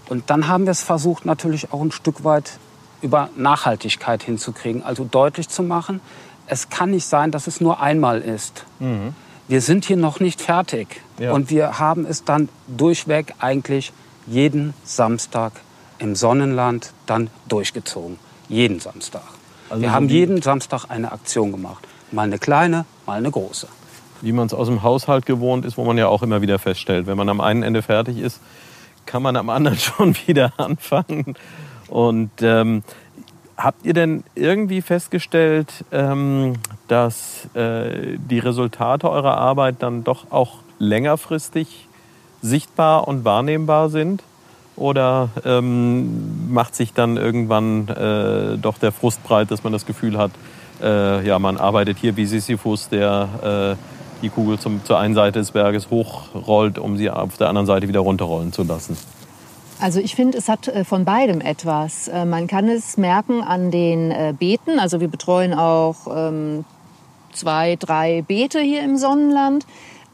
Und 0.09 0.29
dann 0.31 0.49
haben 0.49 0.65
wir 0.65 0.73
es 0.73 0.83
versucht, 0.83 1.25
natürlich 1.25 1.73
auch 1.73 1.81
ein 1.81 1.93
Stück 1.93 2.25
weit 2.25 2.59
über 3.01 3.31
Nachhaltigkeit 3.37 4.23
hinzukriegen. 4.23 4.83
Also 4.83 5.05
deutlich 5.05 5.49
zu 5.49 5.63
machen, 5.63 6.01
es 6.47 6.69
kann 6.69 6.91
nicht 6.91 7.07
sein, 7.07 7.31
dass 7.31 7.47
es 7.47 7.61
nur 7.61 7.81
einmal 7.81 8.21
ist. 8.21 8.65
Mhm. 8.81 9.15
Wir 9.47 9.61
sind 9.61 9.85
hier 9.85 9.97
noch 9.97 10.21
nicht 10.21 10.41
fertig. 10.41 11.01
Ja. 11.19 11.33
Und 11.33 11.51
wir 11.51 11.79
haben 11.79 12.05
es 12.07 12.25
dann 12.25 12.49
durchweg 12.67 13.35
eigentlich 13.39 13.93
jeden 14.27 14.75
Samstag 14.85 15.53
im 15.99 16.15
Sonnenland 16.15 16.93
dann 17.07 17.31
durchgezogen. 17.49 18.19
Jeden 18.49 18.81
Samstag. 18.81 19.23
Also 19.71 19.83
wir 19.83 19.93
haben 19.93 20.09
jeden 20.09 20.43
Samstag 20.43 20.87
eine 20.89 21.13
Aktion 21.13 21.53
gemacht. 21.53 21.87
Mal 22.11 22.23
eine 22.23 22.39
kleine, 22.39 22.85
mal 23.07 23.19
eine 23.19 23.31
große. 23.31 23.69
Wie 24.21 24.33
man 24.33 24.47
es 24.47 24.53
aus 24.53 24.67
dem 24.67 24.83
Haushalt 24.83 25.27
gewohnt 25.27 25.65
ist, 25.65 25.79
wo 25.79 25.85
man 25.85 25.97
ja 25.97 26.09
auch 26.09 26.23
immer 26.23 26.43
wieder 26.43 26.59
feststellt, 26.59 27.07
wenn 27.07 27.17
man 27.17 27.29
am 27.29 27.41
einen 27.41 27.63
Ende 27.63 27.81
fertig 27.81 28.19
ist, 28.19 28.41
kann 29.07 29.23
man 29.23 29.37
am 29.37 29.49
anderen 29.49 29.79
schon 29.79 30.17
wieder 30.27 30.53
anfangen. 30.59 31.37
Und 31.89 32.31
ähm, 32.43 32.83
habt 33.57 33.87
ihr 33.87 33.95
denn 33.95 34.25
irgendwie 34.35 34.83
festgestellt, 34.83 35.85
ähm, 35.93 36.55
dass 36.89 37.49
äh, 37.55 38.19
die 38.19 38.41
Resultate 38.41 39.09
eurer 39.09 39.37
Arbeit 39.37 39.77
dann 39.81 40.05
doch 40.05 40.31
auch 40.31 40.59
längerfristig 40.79 41.89
sichtbar 42.43 43.07
und 43.07 43.25
wahrnehmbar 43.25 43.89
sind? 43.89 44.23
Oder 44.77 45.29
ähm, 45.45 46.53
macht 46.53 46.75
sich 46.75 46.93
dann 46.93 47.17
irgendwann 47.17 47.89
äh, 47.89 48.57
doch 48.57 48.79
der 48.79 48.93
Frust 48.93 49.23
breit, 49.25 49.51
dass 49.51 49.63
man 49.63 49.73
das 49.73 49.85
Gefühl 49.85 50.17
hat, 50.17 50.31
äh, 50.83 51.27
ja, 51.27 51.39
man 51.39 51.59
arbeitet 51.59 51.99
hier 51.99 52.17
wie 52.17 52.25
Sisyphus, 52.25 52.89
der 52.89 53.77
äh, 53.79 54.23
die 54.23 54.29
Kugel 54.31 54.59
zum, 54.59 54.85
zur 54.85 54.99
einen 54.99 55.15
Seite 55.15 55.39
des 55.39 55.51
Berges 55.51 55.91
hochrollt, 55.91 56.79
um 56.79 56.97
sie 56.97 57.11
auf 57.11 57.37
der 57.37 57.49
anderen 57.49 57.67
Seite 57.67 57.89
wieder 57.89 58.01
runterrollen 58.01 58.53
zu 58.53 58.63
lassen? 58.63 58.97
Also 59.81 59.99
ich 59.99 60.15
finde, 60.15 60.37
es 60.37 60.49
hat 60.49 60.69
äh, 60.69 60.85
von 60.85 61.05
beidem 61.05 61.41
etwas. 61.41 62.09
Äh, 62.09 62.25
man 62.25 62.47
kann 62.47 62.69
es 62.69 62.97
merken 62.97 63.43
an 63.43 63.71
den 63.71 64.11
äh, 64.11 64.35
Beeten. 64.39 64.79
Also 64.79 65.01
wir 65.01 65.09
betreuen 65.09 65.55
auch 65.55 66.07
ähm, 66.15 66.65
zwei, 67.33 67.77
drei 67.77 68.23
Beete 68.23 68.61
hier 68.61 68.83
im 68.83 68.99
Sonnenland. 68.99 69.67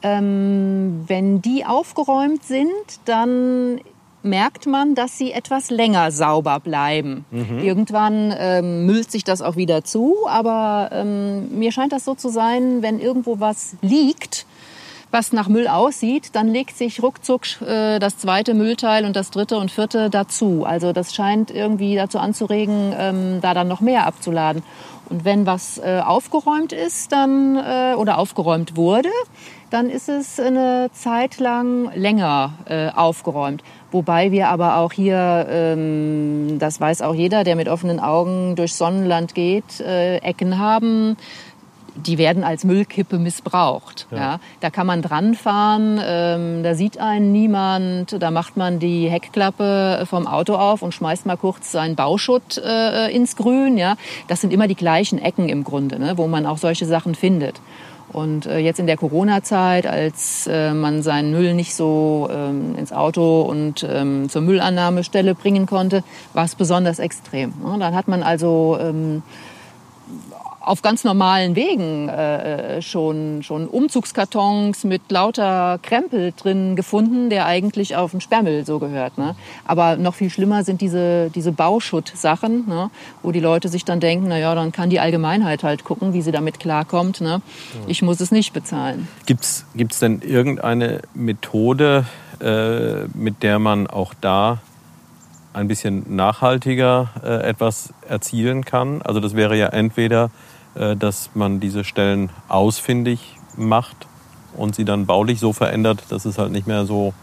Ähm, 0.03 1.05
wenn 1.09 1.43
die 1.43 1.65
aufgeräumt 1.65 2.45
sind, 2.45 2.71
dann 3.07 3.81
merkt 4.27 4.67
man, 4.67 4.95
dass 4.95 5.17
sie 5.17 5.33
etwas 5.33 5.71
länger 5.71 6.11
sauber 6.11 6.61
bleiben. 6.61 7.25
Mhm. 7.31 7.61
Irgendwann 7.61 8.35
ähm, 8.39 8.87
müllt 8.87 9.11
sich 9.11 9.25
das 9.25 9.41
auch 9.41 9.57
wieder 9.57 9.85
zu, 9.85 10.27
aber 10.29 10.91
ähm, 10.93 11.59
mir 11.59 11.73
scheint 11.73 11.93
das 11.93 12.05
so 12.05 12.15
zu 12.15 12.29
sein, 12.29 12.83
wenn 12.83 13.01
irgendwo 13.01 13.41
was 13.41 13.77
liegt, 13.81 14.47
was 15.17 15.33
nach 15.33 15.49
Müll 15.49 15.67
aussieht, 15.67 16.35
dann 16.35 16.47
legt 16.47 16.77
sich 16.77 17.03
ruckzuck 17.03 17.63
äh, 17.63 17.99
das 17.99 18.19
zweite 18.19 18.53
Müllteil 18.53 19.07
und 19.07 19.17
das 19.17 19.31
dritte 19.31 19.57
und 19.57 19.71
vierte 19.71 20.11
dazu. 20.11 20.65
Also 20.67 20.93
das 20.93 21.15
scheint 21.15 21.51
irgendwie 21.51 21.97
dazu 21.97 22.19
anzuregen, 22.19 22.95
ähm, 22.95 23.41
da 23.41 23.55
dann 23.55 23.67
noch 23.67 23.81
mehr 23.81 24.07
abzuladen. 24.07 24.63
Und 25.09 25.25
wenn 25.25 25.47
was 25.47 25.79
äh, 25.79 26.03
aufgeräumt 26.05 26.75
ist, 26.75 27.13
dann 27.13 27.57
äh, 27.57 27.95
oder 27.95 28.19
aufgeräumt 28.19 28.77
wurde, 28.77 29.09
dann 29.71 29.89
ist 29.89 30.11
es 30.11 30.39
eine 30.39 30.91
Zeit 30.93 31.39
lang 31.39 31.91
länger 31.95 32.53
äh, 32.67 32.91
aufgeräumt. 32.91 33.63
Wobei 33.93 34.33
wir 34.33 34.49
aber 34.49 34.77
auch 34.77 34.93
hier, 34.93 35.47
ähm, 35.49 36.59
das 36.59 36.79
weiß 36.79 37.01
auch 37.01 37.15
jeder, 37.15 37.43
der 37.43 37.57
mit 37.57 37.69
offenen 37.69 38.01
Augen 38.01 38.55
durchs 38.55 38.77
Sonnenland 38.77 39.35
geht, 39.35 39.81
äh, 39.81 40.19
Ecken 40.19 40.59
haben, 40.59 41.17
die 41.97 42.19
werden 42.19 42.45
als 42.45 42.65
Müllkippe 42.65 43.19
missbraucht. 43.19 44.07
Ja. 44.11 44.17
ja. 44.17 44.41
Da 44.61 44.71
kann 44.71 44.87
man 44.87 45.03
dran 45.03 45.35
fahren, 45.35 46.01
ähm, 46.03 46.63
da 46.63 46.75
sieht 46.75 46.99
einen 46.99 47.33
niemand, 47.33 48.21
da 48.21 48.31
macht 48.31 48.57
man 48.57 48.79
die 48.79 49.09
Heckklappe 49.09 50.05
vom 50.09 50.27
Auto 50.27 50.55
auf 50.55 50.83
und 50.83 50.93
schmeißt 50.93 51.27
mal 51.27 51.37
kurz 51.37 51.73
seinen 51.73 51.97
Bauschutt 51.97 52.59
äh, 52.59 53.15
ins 53.15 53.37
Grün. 53.37 53.79
Ja. 53.79 53.97
Das 54.29 54.41
sind 54.41 54.53
immer 54.53 54.69
die 54.69 54.75
gleichen 54.75 55.19
Ecken 55.19 55.49
im 55.49 55.65
Grunde, 55.65 55.99
ne, 55.99 56.17
wo 56.17 56.27
man 56.27 56.47
auch 56.47 56.59
solche 56.59 56.87
Sachen 56.87 57.15
findet. 57.15 57.61
Und 58.13 58.47
äh, 58.47 58.59
jetzt 58.59 58.79
in 58.79 58.87
der 58.87 58.97
Corona-Zeit, 58.97 59.87
als 59.87 60.47
äh, 60.47 60.73
man 60.73 61.03
seinen 61.03 61.33
Müll 61.33 61.55
nicht 61.55 61.75
so 61.75 62.29
ähm, 62.33 62.77
ins 62.79 62.93
Auto 62.93 63.43
und 63.43 63.87
ähm, 63.89 64.29
zur 64.29 64.43
Müllannahmestelle 64.43 65.35
bringen 65.35 65.67
konnte, 65.67 66.05
war 66.33 66.45
es 66.45 66.55
besonders 66.55 66.99
extrem. 66.99 67.53
Ne? 67.63 67.77
Dann 67.79 67.95
hat 67.95 68.07
man 68.09 68.23
also 68.23 68.79
ähm, 68.81 69.23
auf 70.67 70.83
ganz 70.83 71.05
normalen 71.05 71.55
Wegen 71.55 72.09
äh, 72.09 72.83
schon, 72.83 73.45
schon 73.45 73.69
Umzugskartons 73.69 74.83
mit 74.83 75.01
lauter 75.11 75.79
Krempel 75.81 76.33
drin 76.37 76.75
gefunden, 76.75 77.31
der 77.31 77.47
eigentlich 77.47 77.95
auf 77.95 78.11
den 78.11 78.21
Sperrmüll 78.21 78.67
so 78.67 78.81
gehört. 78.81 79.17
Ne? 79.17 79.37
Aber 79.65 79.97
noch 79.97 80.15
viel 80.15 80.29
schlimmer 80.29 80.65
sind 80.65 80.81
diese, 80.81 81.31
diese 81.31 81.53
Bauschutt-Sachen, 81.53 82.69
ne? 82.69 82.91
wo 83.23 83.31
die 83.31 83.41
Leute 83.41 83.69
sich 83.69 83.85
dann 83.85 84.01
denken, 84.01 84.27
na 84.29 84.39
ja, 84.39 84.55
dann 84.57 84.73
kann 84.73 84.91
die 84.91 84.99
Allgemeinheit 84.99 85.63
halt 85.63 85.85
gucken, 85.85 86.13
wie 86.13 86.23
sie 86.23 86.33
damit 86.33 86.59
klarkommt. 86.59 87.21
Ne? 87.21 87.41
Ich 87.87 88.03
muss 88.03 88.21
es 88.21 88.33
nicht 88.33 88.53
bezahlen. 88.53 89.07
Gibt's 89.25 89.65
gibt's 89.77 90.01
denn 90.01 90.21
irgendeine 90.21 91.03
Methode, 91.15 92.07
äh, 92.41 93.05
mit 93.15 93.45
der 93.45 93.61
man 93.61 93.87
auch 93.87 94.15
da 94.21 94.59
ein 95.53 95.69
bisschen 95.69 96.15
nachhaltiger 96.15 97.11
äh, 97.25 97.49
etwas 97.49 97.95
erzielen 98.09 98.65
kann? 98.65 99.01
Also 99.03 99.21
das 99.21 99.35
wäre 99.35 99.57
ja 99.57 99.69
entweder 99.69 100.31
dass 100.99 101.31
man 101.35 101.61
diese 101.61 101.85
Stellen 101.85 102.31
ausfindig 102.49 103.39
macht 103.57 104.07
und 104.55 104.75
sie 104.75 104.85
dann 104.85 105.07
baulich 105.07 105.41
so 105.41 105.53
verändert, 105.53 106.03
dass 106.11 106.25
es 106.25 106.39
halt 106.39 106.53
nicht 106.53 106.67
mehr 106.67 106.85
so 106.85 107.15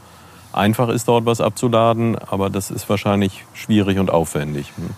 einfach 0.51 0.89
ist, 0.89 1.07
dort 1.07 1.25
was 1.25 1.41
abzuladen. 1.41 2.17
Aber 2.17 2.49
das 2.49 2.71
ist 2.71 2.89
wahrscheinlich 2.89 3.45
schwierig 3.53 3.99
und 3.99 4.09
aufwendig. 4.09 4.71
Hm. 4.75 4.89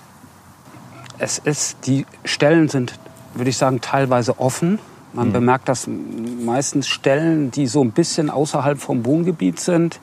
Es 1.17 1.37
ist, 1.37 1.87
die 1.87 2.05
Stellen 2.25 2.67
sind, 2.67 2.99
würde 3.33 3.49
ich 3.49 3.57
sagen, 3.57 3.81
teilweise 3.81 4.39
offen. 4.39 4.79
Man 5.15 5.29
mhm. 5.29 5.33
bemerkt 5.33 5.69
das 5.69 5.87
meistens 5.87 6.87
Stellen, 6.87 7.51
die 7.51 7.67
so 7.67 7.81
ein 7.81 7.91
bisschen 7.91 8.29
außerhalb 8.29 8.79
vom 8.79 9.05
Wohngebiet 9.05 9.59
sind. 9.59 9.99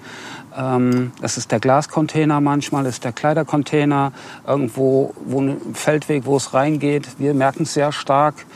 Ähm, 0.57 1.13
das 1.21 1.37
ist 1.37 1.53
der 1.53 1.61
Glascontainer 1.61 2.41
manchmal, 2.41 2.87
ist 2.87 3.05
der 3.05 3.13
Kleidercontainer, 3.13 4.13
irgendwo 4.47 5.15
wo 5.25 5.41
ein 5.41 5.75
Feldweg, 5.75 6.25
wo 6.27 6.37
es 6.37 6.55
reingeht. 6.55 7.09
Wir 7.19 7.35
merken 7.35 7.65
es 7.65 7.75
sehr 7.75 7.93
stark. 7.93 8.47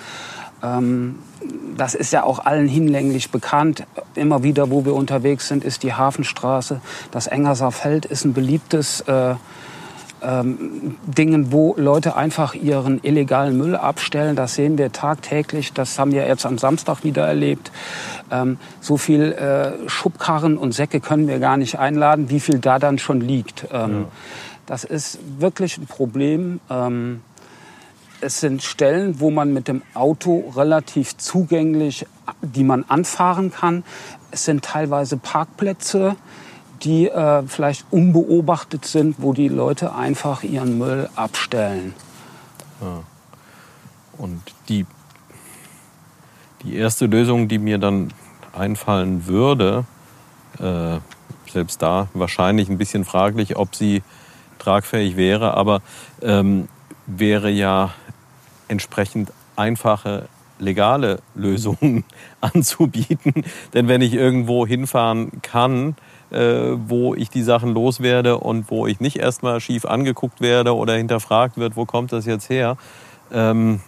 Ähm, 0.62 1.16
das 1.76 1.94
ist 1.94 2.12
ja 2.12 2.24
auch 2.24 2.44
allen 2.44 2.68
hinlänglich 2.68 3.30
bekannt. 3.30 3.84
Immer 4.14 4.42
wieder, 4.42 4.70
wo 4.70 4.84
wir 4.84 4.94
unterwegs 4.94 5.48
sind, 5.48 5.62
ist 5.62 5.82
die 5.82 5.92
Hafenstraße. 5.92 6.80
Das 7.10 7.26
Engerser 7.26 7.70
Feld 7.70 8.06
ist 8.06 8.24
ein 8.24 8.32
beliebtes 8.32 9.02
äh, 9.02 9.34
ähm, 10.22 10.96
Dingen, 11.06 11.52
wo 11.52 11.74
Leute 11.76 12.16
einfach 12.16 12.54
ihren 12.54 13.00
illegalen 13.02 13.56
Müll 13.56 13.76
abstellen. 13.76 14.36
Das 14.36 14.54
sehen 14.54 14.78
wir 14.78 14.92
tagtäglich. 14.92 15.72
Das 15.72 15.98
haben 15.98 16.12
wir 16.12 16.26
jetzt 16.26 16.46
am 16.46 16.58
Samstag 16.58 17.04
wieder 17.04 17.26
erlebt. 17.26 17.70
Ähm, 18.30 18.58
so 18.80 18.96
viel 18.96 19.32
äh, 19.32 19.88
Schubkarren 19.88 20.56
und 20.56 20.72
Säcke 20.72 21.00
können 21.00 21.28
wir 21.28 21.38
gar 21.38 21.56
nicht 21.56 21.78
einladen, 21.78 22.30
wie 22.30 22.40
viel 22.40 22.58
da 22.58 22.78
dann 22.78 22.98
schon 22.98 23.20
liegt. 23.20 23.66
Ähm, 23.72 24.00
ja. 24.00 24.08
Das 24.66 24.84
ist 24.84 25.18
wirklich 25.38 25.78
ein 25.78 25.86
Problem. 25.86 26.60
Ähm, 26.70 27.20
es 28.20 28.40
sind 28.40 28.62
Stellen, 28.62 29.20
wo 29.20 29.30
man 29.30 29.52
mit 29.52 29.68
dem 29.68 29.82
Auto 29.94 30.52
relativ 30.56 31.16
zugänglich, 31.16 32.06
die 32.40 32.64
man 32.64 32.84
anfahren 32.88 33.52
kann. 33.52 33.84
Es 34.30 34.44
sind 34.44 34.64
teilweise 34.64 35.16
Parkplätze, 35.16 36.16
die 36.82 37.08
äh, 37.08 37.42
vielleicht 37.46 37.86
unbeobachtet 37.90 38.84
sind, 38.84 39.16
wo 39.18 39.32
die 39.32 39.48
Leute 39.48 39.94
einfach 39.94 40.42
ihren 40.42 40.78
Müll 40.78 41.08
abstellen. 41.16 41.94
Ja. 42.80 43.02
Und 44.18 44.42
die, 44.68 44.86
die 46.62 46.76
erste 46.76 47.06
Lösung, 47.06 47.48
die 47.48 47.58
mir 47.58 47.78
dann 47.78 48.12
einfallen 48.52 49.26
würde, 49.26 49.84
äh, 50.58 50.98
selbst 51.50 51.82
da 51.82 52.08
wahrscheinlich 52.14 52.68
ein 52.68 52.78
bisschen 52.78 53.04
fraglich, 53.04 53.56
ob 53.56 53.74
sie 53.74 54.02
tragfähig 54.58 55.16
wäre, 55.16 55.54
aber 55.54 55.82
ähm, 56.22 56.68
wäre 57.06 57.50
ja 57.50 57.90
entsprechend 58.68 59.32
einfache 59.54 60.28
legale 60.58 61.20
Lösungen 61.34 62.04
anzubieten. 62.40 63.44
Denn 63.74 63.88
wenn 63.88 64.00
ich 64.00 64.14
irgendwo 64.14 64.66
hinfahren 64.66 65.42
kann, 65.42 65.96
wo 66.30 67.14
ich 67.14 67.30
die 67.30 67.42
Sachen 67.42 67.72
loswerde 67.72 68.38
und 68.38 68.70
wo 68.70 68.86
ich 68.86 69.00
nicht 69.00 69.16
erstmal 69.16 69.60
schief 69.60 69.84
angeguckt 69.84 70.40
werde 70.40 70.74
oder 70.74 70.94
hinterfragt 70.94 71.56
wird, 71.56 71.76
wo 71.76 71.84
kommt 71.84 72.12
das 72.12 72.26
jetzt 72.26 72.50
her, 72.50 72.76
ähm, 73.32 73.80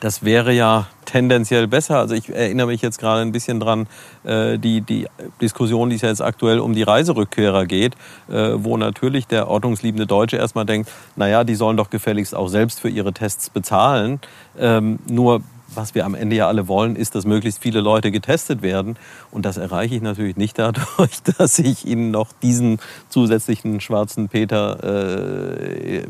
das 0.00 0.22
wäre 0.22 0.52
ja 0.52 0.86
tendenziell 1.06 1.66
besser. 1.66 1.98
Also 1.98 2.14
ich 2.14 2.28
erinnere 2.28 2.66
mich 2.66 2.82
jetzt 2.82 2.98
gerade 2.98 3.22
ein 3.22 3.32
bisschen 3.32 3.60
dran, 3.60 3.86
äh, 4.24 4.58
die, 4.58 4.80
die 4.82 5.06
Diskussion, 5.40 5.88
die 5.88 5.96
es 5.96 6.02
ja 6.02 6.08
jetzt 6.08 6.22
aktuell 6.22 6.60
um 6.60 6.74
die 6.74 6.82
Reiserückkehrer 6.82 7.66
geht, 7.66 7.94
äh, 8.28 8.52
wo 8.56 8.76
natürlich 8.76 9.26
der 9.26 9.48
ordnungsliebende 9.48 10.06
Deutsche 10.06 10.36
erstmal 10.36 10.66
denkt, 10.66 10.90
naja, 11.16 11.44
die 11.44 11.54
sollen 11.54 11.76
doch 11.76 11.90
gefälligst 11.90 12.34
auch 12.34 12.48
selbst 12.48 12.80
für 12.80 12.88
ihre 12.88 13.12
Tests 13.12 13.48
bezahlen. 13.50 14.20
Ähm, 14.58 14.98
nur 15.08 15.40
was 15.76 15.94
wir 15.94 16.04
am 16.04 16.14
Ende 16.14 16.36
ja 16.36 16.48
alle 16.48 16.68
wollen, 16.68 16.96
ist, 16.96 17.14
dass 17.14 17.24
möglichst 17.24 17.62
viele 17.62 17.80
Leute 17.80 18.10
getestet 18.10 18.62
werden. 18.62 18.96
Und 19.30 19.44
das 19.44 19.56
erreiche 19.56 19.94
ich 19.94 20.02
natürlich 20.02 20.36
nicht 20.36 20.58
dadurch, 20.58 21.22
dass 21.38 21.58
ich 21.58 21.86
ihnen 21.86 22.10
noch 22.10 22.32
diesen 22.42 22.78
zusätzlichen 23.08 23.80
schwarzen 23.80 24.28
Peter 24.28 24.82
äh, 24.82 26.04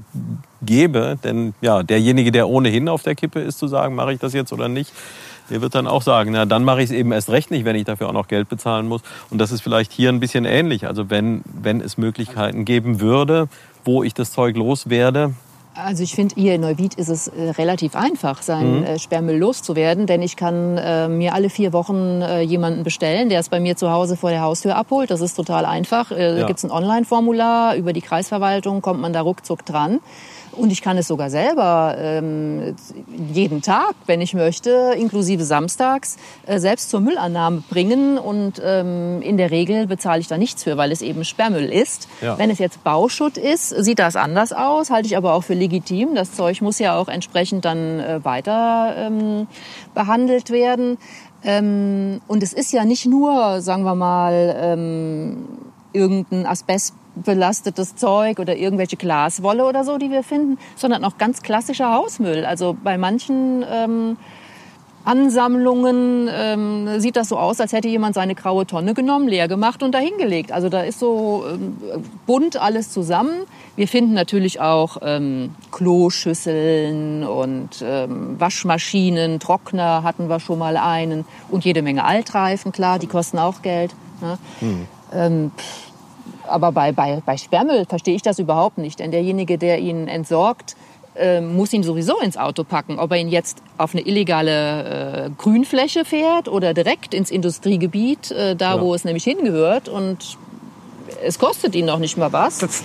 gebe. 0.63 1.19
Denn 1.23 1.55
ja, 1.61 1.83
derjenige, 1.83 2.33
der 2.33 2.49
ohnehin 2.49 2.89
auf 2.89 3.03
der 3.03 3.15
Kippe 3.15 3.41
ist, 3.41 3.59
zu 3.59 3.69
sagen, 3.69 3.95
mache 3.95 4.13
ich 4.13 4.19
das 4.19 4.33
jetzt 4.33 4.53
oder 4.53 4.69
nicht, 4.69 4.93
der 5.51 5.61
wird 5.63 5.75
dann 5.75 5.87
auch 5.87 6.03
sagen, 6.03 6.33
na 6.33 6.45
dann 6.45 6.65
mache 6.65 6.83
ich 6.83 6.91
es 6.91 6.97
eben 6.97 7.13
erst 7.13 7.31
recht 7.31 7.51
nicht, 7.51 7.65
wenn 7.65 7.77
ich 7.77 7.85
dafür 7.85 8.09
auch 8.09 8.13
noch 8.13 8.29
Geld 8.29 8.49
bezahlen 8.49 8.89
muss. 8.89 9.03
Und 9.31 9.39
das 9.39 9.53
ist 9.53 9.61
vielleicht 9.61 9.93
hier 9.93 10.09
ein 10.09 10.21
bisschen 10.21 10.45
ähnlich. 10.45 10.87
Also 10.87 11.11
wenn, 11.11 11.43
wenn 11.47 11.81
es 11.81 11.99
Möglichkeiten 11.99 12.65
geben 12.65 13.01
würde, 13.01 13.49
wo 13.85 14.03
ich 14.03 14.15
das 14.15 14.33
Zeug 14.33 14.57
loswerde, 14.57 15.35
also 15.77 16.03
ich 16.03 16.15
finde, 16.15 16.35
hier 16.37 16.55
in 16.55 16.63
Neuwied 16.63 16.95
ist 16.95 17.09
es 17.09 17.29
äh, 17.29 17.51
relativ 17.51 17.95
einfach, 17.95 18.43
seinen 18.43 18.81
mhm. 18.81 18.85
äh, 18.85 18.99
Sperrmüll 18.99 19.37
loszuwerden, 19.37 20.07
denn 20.07 20.23
ich 20.23 20.37
kann 20.37 20.79
äh, 20.79 21.09
mir 21.09 21.35
alle 21.35 21.51
vier 21.51 21.73
Wochen 21.73 22.23
äh, 22.23 22.41
jemanden 22.41 22.83
bestellen, 22.83 23.29
der 23.29 23.41
es 23.41 23.49
bei 23.49 23.61
mir 23.61 23.77
zu 23.77 23.91
Hause 23.91 24.17
vor 24.17 24.31
der 24.31 24.43
Haustür 24.43 24.77
abholt. 24.77 25.11
Das 25.11 25.21
ist 25.21 25.35
total 25.35 25.65
einfach. 25.65 26.11
Äh, 26.11 26.31
ja. 26.31 26.41
Da 26.41 26.47
gibt 26.47 26.59
es 26.59 26.65
ein 26.65 26.71
Online-Formular, 26.71 27.77
über 27.77 27.93
die 27.93 28.01
Kreisverwaltung 28.01 28.81
kommt 28.83 29.01
man 29.01 29.13
da 29.13 29.21
ruckzuck 29.21 29.65
dran. 29.65 30.01
Und 30.57 30.73
ich 30.73 30.83
kann 30.83 30.97
es 30.97 31.09
sogar 31.09 31.31
selber 31.31 31.97
ähm, 31.99 32.75
jeden 33.33 33.63
Tag, 33.63 33.95
wenn 34.07 34.21
ich 34.21 34.35
möchte, 34.35 34.95
inklusive 34.97 35.45
samstags, 35.45 36.17
äh, 36.47 36.59
selbst 36.59 36.91
zur 36.91 37.01
Müllannahme 37.01 37.63
bringen. 37.69 38.19
Und 38.19 38.61
ähm, 38.65 39.21
in 39.23 39.37
der 39.37 39.51
Regel 39.51 39.87
bezahle 39.87 40.21
ich 40.21 40.29
da 40.29 40.39
nichts 40.39 40.63
für, 40.63 40.77
weil 40.77 40.93
es 40.93 41.03
eben 41.03 41.25
Sperrmüll 41.25 41.71
ist. 41.71 42.09
Ja. 42.23 42.39
Wenn 42.39 42.51
es 42.51 42.59
jetzt 42.59 42.83
Bauschutt 42.85 43.37
ist, 43.37 43.69
sieht 43.71 43.99
das 43.99 44.17
anders 44.17 44.53
aus, 44.53 44.91
halte 44.91 45.07
ich 45.07 45.17
aber 45.17 45.35
auch 45.35 45.45
für 45.45 45.55
legitim. 45.55 46.15
Das 46.15 46.33
Zeug 46.33 46.63
muss 46.63 46.79
ja 46.79 46.99
auch 46.99 47.09
entsprechend 47.09 47.65
dann 47.65 48.01
äh, 48.01 48.25
weiter 48.25 48.95
ähm, 48.97 49.47
behandelt 49.95 50.51
werden. 50.51 50.99
Ähm, 51.45 52.21
und 52.27 52.43
es 52.43 52.53
ist 52.53 52.73
ja 52.73 52.85
nicht 52.85 53.07
nur, 53.07 53.61
sagen 53.61 53.85
wir 53.85 53.95
mal, 53.95 54.57
ähm, 54.59 55.47
irgendein 55.93 56.47
Asbest 56.47 56.95
belastetes 57.17 57.97
Zeug 57.97 58.39
oder 58.39 58.57
irgendwelche 58.57 58.97
Glaswolle 58.97 59.65
oder 59.65 59.85
so, 59.85 59.99
die 59.99 60.11
wir 60.11 60.23
finden, 60.23 60.59
sondern 60.77 61.05
auch 61.05 61.19
ganz 61.19 61.43
klassischer 61.43 61.93
Hausmüll. 61.93 62.45
Also 62.45 62.77
bei 62.83 62.99
manchen 62.99 63.65
ähm, 63.71 64.17
Ansammlungen 65.07 66.29
ähm, 66.33 66.99
sieht 66.99 67.15
das 67.15 67.29
so 67.29 67.39
aus, 67.39 67.61
als 67.61 67.73
hätte 67.73 67.87
jemand 67.87 68.17
seine 68.17 68.35
graue 68.35 68.67
Tonne 68.67 68.93
genommen, 68.93 69.29
leer 69.29 69.47
gemacht 69.47 69.85
und 69.85 69.95
dahingelegt. 69.95 70.51
Also 70.51 70.69
da 70.69 70.81
ist 70.81 70.99
so 70.99 71.45
ähm, 71.49 71.77
bunt 72.27 72.61
alles 72.61 72.91
zusammen. 72.91 73.45
Wir 73.77 73.87
finden 73.87 74.15
natürlich 74.15 74.61
auch 74.61 74.97
ähm, 75.03 75.55
Kloschüsseln 75.71 77.23
und 77.23 77.85
ähm, 77.85 78.35
Waschmaschinen, 78.41 79.39
Trockner 79.39 80.03
hatten 80.03 80.29
wir 80.29 80.41
schon 80.41 80.59
mal 80.59 80.77
einen 80.77 81.25
und 81.51 81.65
jede 81.65 81.83
Menge 81.83 82.03
Altreifen, 82.03 82.73
klar, 82.73 82.99
die 82.99 83.07
kosten 83.07 83.39
auch 83.39 83.63
Geld. 83.63 83.95
Ne? 84.21 84.39
Hm. 84.59 84.87
Ähm, 85.13 85.51
aber 86.49 86.73
bei, 86.73 86.93
bei, 86.93 87.23
bei 87.25 87.37
Sperrmüll 87.37 87.85
verstehe 87.87 88.15
ich 88.15 88.23
das 88.23 88.39
überhaupt 88.39 88.79
nicht. 88.79 89.01
Denn 89.01 89.11
derjenige, 89.11 89.59
der 89.59 89.79
ihn 89.79 90.09
entsorgt, 90.09 90.77
äh, 91.15 91.41
muss 91.41 91.73
ihn 91.73 91.83
sowieso 91.83 92.19
ins 92.19 92.37
Auto 92.37 92.65
packen. 92.65 92.99
Ob 92.99 93.13
er 93.13 93.19
ihn 93.19 93.29
jetzt 93.29 93.63
auf 93.79 93.95
eine 93.95 94.07
illegale 94.07 95.27
äh, 95.27 95.31
Grünfläche 95.37 96.05
fährt 96.05 96.49
oder 96.49 96.75
direkt 96.75 97.15
ins 97.15 97.31
Industriegebiet, 97.31 98.31
äh, 98.31 98.57
da 98.57 98.77
ja. 98.77 98.81
wo 98.81 98.95
es 98.95 99.05
nämlich 99.05 99.25
hingehört. 99.25 99.89
Und 99.89 100.37
es 101.23 101.39
kostet 101.39 101.75
ihn 101.75 101.87
noch 101.87 101.99
nicht 101.99 102.17
mal 102.17 102.33
was. 102.33 102.59
Das, 102.59 102.83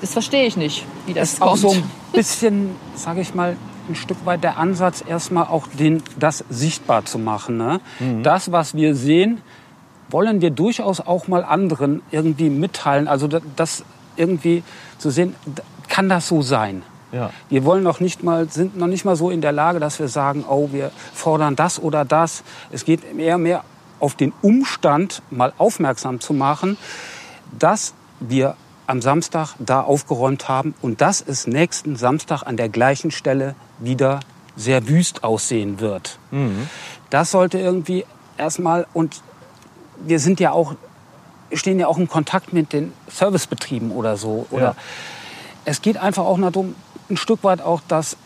das 0.00 0.12
verstehe 0.12 0.46
ich 0.46 0.56
nicht, 0.56 0.84
wie 1.06 1.14
das 1.14 1.34
ist 1.34 1.40
kommt. 1.40 1.52
auch 1.52 1.56
so 1.56 1.70
ein 1.70 1.82
bisschen, 2.12 2.70
sage 2.94 3.20
ich 3.20 3.34
mal, 3.34 3.56
ein 3.88 3.94
Stück 3.94 4.24
weit 4.24 4.42
der 4.42 4.58
Ansatz, 4.58 5.04
erstmal 5.06 5.44
auch 5.44 5.66
den, 5.66 6.02
das 6.18 6.44
sichtbar 6.48 7.04
zu 7.04 7.18
machen. 7.18 7.56
Ne? 7.56 7.80
Mhm. 8.00 8.22
Das, 8.22 8.50
was 8.50 8.74
wir 8.74 8.94
sehen, 8.94 9.42
wollen 10.10 10.40
wir 10.40 10.50
durchaus 10.50 11.00
auch 11.00 11.28
mal 11.28 11.44
anderen 11.44 12.02
irgendwie 12.10 12.50
mitteilen. 12.50 13.08
Also 13.08 13.28
das 13.28 13.84
irgendwie 14.16 14.62
zu 14.98 15.10
sehen, 15.10 15.34
kann 15.88 16.08
das 16.08 16.28
so 16.28 16.42
sein? 16.42 16.82
Ja. 17.12 17.30
Wir 17.48 17.64
wollen 17.64 17.84
noch 17.84 18.00
nicht 18.00 18.22
mal, 18.24 18.48
sind 18.48 18.76
noch 18.76 18.88
nicht 18.88 19.04
mal 19.04 19.16
so 19.16 19.30
in 19.30 19.40
der 19.40 19.52
Lage, 19.52 19.78
dass 19.78 20.00
wir 20.00 20.08
sagen, 20.08 20.44
oh, 20.48 20.70
wir 20.72 20.90
fordern 21.12 21.54
das 21.54 21.80
oder 21.80 22.04
das. 22.04 22.42
Es 22.72 22.84
geht 22.84 23.00
eher 23.16 23.38
mehr 23.38 23.64
auf 24.00 24.16
den 24.16 24.32
Umstand 24.42 25.22
mal 25.30 25.52
aufmerksam 25.58 26.20
zu 26.20 26.32
machen, 26.32 26.76
dass 27.56 27.94
wir 28.18 28.56
am 28.86 29.00
Samstag 29.00 29.54
da 29.58 29.80
aufgeräumt 29.80 30.48
haben 30.48 30.74
und 30.82 31.00
dass 31.00 31.24
es 31.26 31.46
nächsten 31.46 31.96
Samstag 31.96 32.42
an 32.42 32.56
der 32.56 32.68
gleichen 32.68 33.10
Stelle 33.10 33.54
wieder 33.78 34.20
sehr 34.56 34.88
wüst 34.88 35.24
aussehen 35.24 35.80
wird. 35.80 36.18
Mhm. 36.30 36.68
Das 37.10 37.30
sollte 37.30 37.58
irgendwie 37.58 38.04
erstmal 38.36 38.86
und 38.92 39.22
wir 39.98 40.18
sind 40.18 40.40
ja 40.40 40.52
auch, 40.52 40.74
stehen 41.52 41.78
ja 41.78 41.86
auch 41.86 41.98
im 41.98 42.08
Kontakt 42.08 42.52
mit 42.52 42.72
den 42.72 42.92
Servicebetrieben 43.08 43.90
oder 43.90 44.16
so. 44.16 44.46
Oder 44.50 44.62
ja. 44.62 44.74
es 45.64 45.82
geht 45.82 45.96
einfach 45.96 46.24
auch 46.24 46.38
darum, 46.40 46.74
ein 47.10 47.16
Stück 47.16 47.44
weit 47.44 47.60
auch, 47.60 47.80
dass 47.86 48.16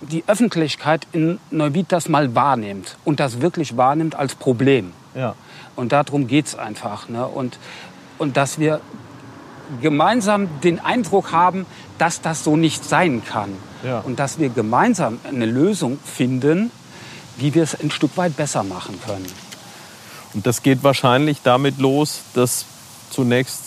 die 0.00 0.24
Öffentlichkeit 0.26 1.06
in 1.12 1.38
Neubiet 1.50 1.92
das 1.92 2.08
mal 2.08 2.34
wahrnimmt 2.34 2.96
und 3.04 3.20
das 3.20 3.40
wirklich 3.40 3.76
wahrnimmt 3.76 4.14
als 4.14 4.34
Problem. 4.34 4.92
Ja. 5.14 5.34
Und 5.76 5.92
darum 5.92 6.26
geht 6.26 6.46
es 6.46 6.54
einfach. 6.58 7.08
Ne? 7.08 7.26
Und, 7.26 7.58
und 8.18 8.36
dass 8.36 8.58
wir 8.58 8.80
gemeinsam 9.80 10.48
den 10.62 10.80
Eindruck 10.80 11.32
haben, 11.32 11.66
dass 11.98 12.20
das 12.20 12.44
so 12.44 12.56
nicht 12.56 12.84
sein 12.84 13.22
kann. 13.24 13.50
Ja. 13.84 14.00
Und 14.00 14.18
dass 14.18 14.38
wir 14.38 14.48
gemeinsam 14.48 15.18
eine 15.24 15.46
Lösung 15.46 15.98
finden, 16.04 16.70
wie 17.36 17.54
wir 17.54 17.62
es 17.62 17.78
ein 17.78 17.90
Stück 17.90 18.16
weit 18.16 18.36
besser 18.36 18.62
machen 18.62 18.98
können. 19.06 19.26
Und 20.34 20.46
das 20.46 20.62
geht 20.62 20.82
wahrscheinlich 20.82 21.42
damit 21.42 21.78
los, 21.78 22.22
dass 22.34 22.64
zunächst 23.10 23.62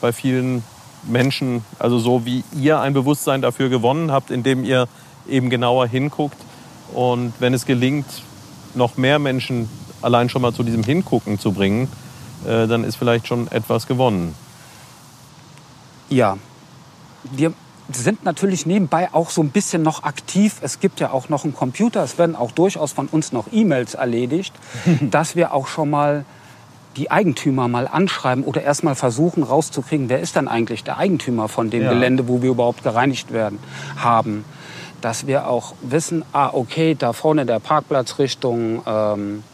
bei 0.00 0.12
vielen 0.12 0.62
Menschen, 1.04 1.64
also 1.78 1.98
so 1.98 2.26
wie 2.26 2.44
ihr 2.54 2.80
ein 2.80 2.92
Bewusstsein 2.92 3.42
dafür 3.42 3.68
gewonnen 3.68 4.10
habt, 4.12 4.30
indem 4.30 4.64
ihr 4.64 4.88
eben 5.28 5.50
genauer 5.50 5.86
hinguckt. 5.86 6.36
Und 6.92 7.32
wenn 7.38 7.54
es 7.54 7.64
gelingt, 7.64 8.06
noch 8.74 8.96
mehr 8.96 9.18
Menschen 9.18 9.68
allein 10.02 10.28
schon 10.28 10.42
mal 10.42 10.52
zu 10.52 10.62
diesem 10.62 10.84
Hingucken 10.84 11.38
zu 11.38 11.52
bringen, 11.52 11.88
äh, 12.46 12.66
dann 12.66 12.84
ist 12.84 12.96
vielleicht 12.96 13.26
schon 13.26 13.50
etwas 13.50 13.86
gewonnen. 13.86 14.34
Ja, 16.08 16.36
wir 17.24 17.52
sind 17.92 18.24
natürlich 18.24 18.66
nebenbei 18.66 19.08
auch 19.12 19.30
so 19.30 19.42
ein 19.42 19.50
bisschen 19.50 19.82
noch 19.82 20.02
aktiv. 20.02 20.56
Es 20.60 20.80
gibt 20.80 21.00
ja 21.00 21.10
auch 21.10 21.28
noch 21.28 21.44
einen 21.44 21.54
Computer. 21.54 22.02
Es 22.02 22.18
werden 22.18 22.36
auch 22.36 22.50
durchaus 22.50 22.92
von 22.92 23.06
uns 23.06 23.32
noch 23.32 23.46
E-Mails 23.52 23.94
erledigt, 23.94 24.54
dass 25.00 25.36
wir 25.36 25.54
auch 25.54 25.66
schon 25.66 25.90
mal 25.90 26.24
die 26.96 27.10
Eigentümer 27.10 27.68
mal 27.68 27.86
anschreiben 27.86 28.42
oder 28.44 28.62
erst 28.62 28.82
mal 28.82 28.94
versuchen 28.94 29.42
rauszukriegen, 29.42 30.08
wer 30.08 30.20
ist 30.20 30.36
dann 30.36 30.48
eigentlich 30.48 30.82
der 30.82 30.96
Eigentümer 30.96 31.48
von 31.48 31.68
dem 31.68 31.82
ja. 31.82 31.92
Gelände, 31.92 32.26
wo 32.26 32.40
wir 32.42 32.50
überhaupt 32.50 32.82
gereinigt 32.82 33.32
werden 33.32 33.58
haben. 33.96 34.44
Dass 35.02 35.26
wir 35.26 35.46
auch 35.46 35.74
wissen, 35.82 36.24
ah, 36.32 36.50
okay, 36.52 36.94
da 36.98 37.12
vorne 37.12 37.44
der 37.44 37.60
Parkplatz 37.60 38.18
Richtung 38.18 38.82
ähm, 38.86 39.44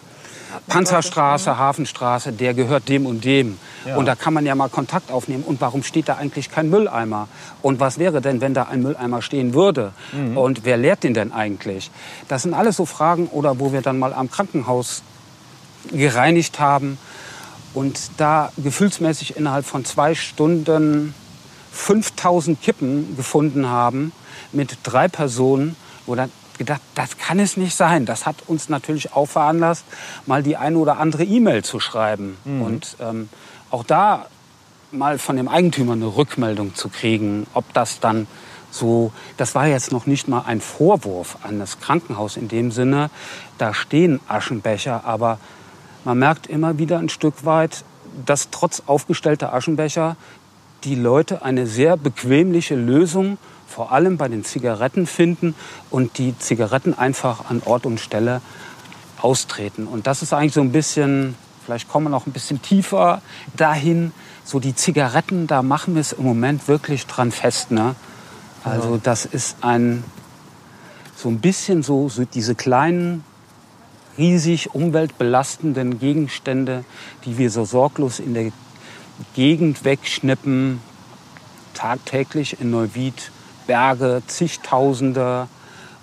Panzerstraße, 0.67 1.59
Hafenstraße, 1.59 2.33
der 2.33 2.55
gehört 2.55 2.89
dem 2.89 3.07
und 3.07 3.25
dem. 3.25 3.59
Ja. 3.87 3.97
Und 3.97 4.07
da 4.07 4.15
kann 4.15 4.35
man 4.35 4.47
ja 4.47 4.55
mal 4.55 4.69
Kontakt 4.69 5.11
aufnehmen. 5.11 5.45
Und 5.45 5.61
warum 5.61 5.83
steht 5.83 6.09
da 6.09 6.17
eigentlich 6.17 6.51
kein 6.51 6.71
Mülleimer? 6.71 7.29
Und 7.63 7.81
was 7.81 7.99
wäre 7.99 8.21
denn, 8.21 8.41
wenn 8.41 8.55
da 8.55 8.65
ein 8.65 8.83
Mülleimer 8.83 9.23
stehen 9.23 9.55
würde? 9.55 9.93
Und 10.35 10.65
wer 10.65 10.77
leert 10.77 11.05
den 11.05 11.15
denn 11.15 11.33
eigentlich? 11.33 11.91
Das 12.29 12.43
sind 12.43 12.55
alles 12.55 12.77
so 12.77 12.87
Fragen, 12.87 13.27
oder 13.29 13.59
wo 13.59 13.73
wir 13.73 13.83
dann 13.83 13.99
mal 13.99 14.13
am 14.13 14.31
Krankenhaus 14.31 15.03
gereinigt 15.91 16.61
haben 16.61 16.99
und 17.75 17.99
da 18.19 18.53
gefühlsmäßig 18.57 19.37
innerhalb 19.37 19.65
von 19.65 19.85
zwei 19.85 20.15
Stunden 20.15 21.15
5000 21.73 22.61
Kippen 22.61 23.17
gefunden 23.17 23.67
haben 23.67 24.13
mit 24.53 24.79
drei 24.83 25.09
Personen, 25.09 25.77
wo 26.07 26.15
dann 26.15 26.31
gedacht, 26.59 26.81
das 26.95 27.19
kann 27.19 27.39
es 27.39 27.57
nicht 27.57 27.75
sein. 27.75 28.07
Das 28.07 28.27
hat 28.27 28.37
uns 28.47 28.69
natürlich 28.69 29.15
auch 29.15 29.27
veranlasst, 29.27 29.85
mal 30.27 30.43
die 30.43 30.57
eine 30.57 30.79
oder 30.79 30.99
andere 30.99 31.25
E-Mail 31.25 31.65
zu 31.65 31.81
schreiben. 31.81 32.37
Und 32.63 32.97
ähm, 33.01 33.29
auch 33.71 33.85
da 33.85 34.27
mal 34.91 35.19
von 35.19 35.37
dem 35.37 35.49
Eigentümer 35.49 35.95
eine 35.95 36.17
Rückmeldung 36.17 36.75
zu 36.75 36.89
kriegen, 36.89 37.47
ob 37.55 37.73
das 37.73 38.01
dann 38.01 38.27
so, 38.71 39.13
das 39.37 39.55
war 39.55 39.67
jetzt 39.67 39.93
noch 39.93 40.07
nicht 40.07 40.29
mal 40.29 40.45
ein 40.47 40.61
Vorwurf 40.61 41.39
an 41.43 41.59
das 41.59 41.81
Krankenhaus 41.81 42.37
in 42.37 42.49
dem 42.49 42.73
Sinne, 42.73 43.11
da 43.59 43.75
stehen 43.75 44.21
Aschenbecher, 44.29 45.05
aber 45.05 45.39
man 46.05 46.19
merkt 46.19 46.47
immer 46.47 46.79
wieder 46.79 46.99
ein 46.99 47.09
Stück 47.09 47.45
weit, 47.45 47.85
dass 48.27 48.51
trotz 48.51 48.83
aufgestellter 48.87 49.53
Aschenbecher 49.53 50.17
die 50.85 50.95
Leute 50.95 51.43
eine 51.43 51.67
sehr 51.67 51.97
bequemliche 51.97 52.75
Lösung 52.75 53.39
vor 53.73 53.91
allem 53.91 54.19
bei 54.19 54.29
den 54.29 54.45
Zigaretten 54.45 55.07
finden 55.07 55.55
und 55.91 56.19
die 56.19 56.39
Zigaretten 56.39 56.97
einfach 56.97 57.49
an 57.49 57.63
Ort 57.65 57.87
und 57.87 57.99
Stelle 57.99 58.43
austreten. 59.21 59.87
Und 59.87 60.07
das 60.07 60.23
ist 60.23 60.33
eigentlich 60.33 60.53
so 60.53 60.61
ein 60.61 60.73
bisschen, 60.73 61.35
vielleicht 61.65 61.89
kommen 61.89 62.07
wir 62.07 62.11
noch 62.11 62.27
ein 62.27 62.33
bisschen 62.33 62.61
tiefer 62.61 63.23
dahin, 63.57 64.13
so 64.45 64.61
die 64.61 64.75
Zigaretten, 64.75 65.47
da 65.47 65.63
machen 65.63 65.95
wir 65.95 66.01
es 66.01 66.13
im 66.13 66.25
Moment 66.25 66.69
wirklich 66.69 67.07
dran 67.07 67.33
fest. 67.33 67.71
Ne? 67.71 67.95
Also 68.63 69.01
das 69.03 69.25
ist 69.25 69.57
ein, 69.63 70.05
so 71.17 71.29
ein 71.29 71.41
bisschen 71.41 71.83
so, 71.83 72.09
so 72.09 72.25
diese 72.25 72.55
kleinen, 72.55 73.25
riesig 74.19 74.75
umweltbelastenden 74.75 75.99
Gegenstände, 75.99 76.85
die 77.25 77.39
wir 77.39 77.51
so 77.51 77.65
sorglos 77.65 78.19
in 78.19 78.35
der 78.35 78.53
Gegend 79.35 79.85
wegschnippen, 79.85 80.81
tagtäglich 81.73 82.61
in 82.61 82.71
Neuwied, 82.71 83.31
Berge, 83.73 84.23
zigtausende, 84.27 85.49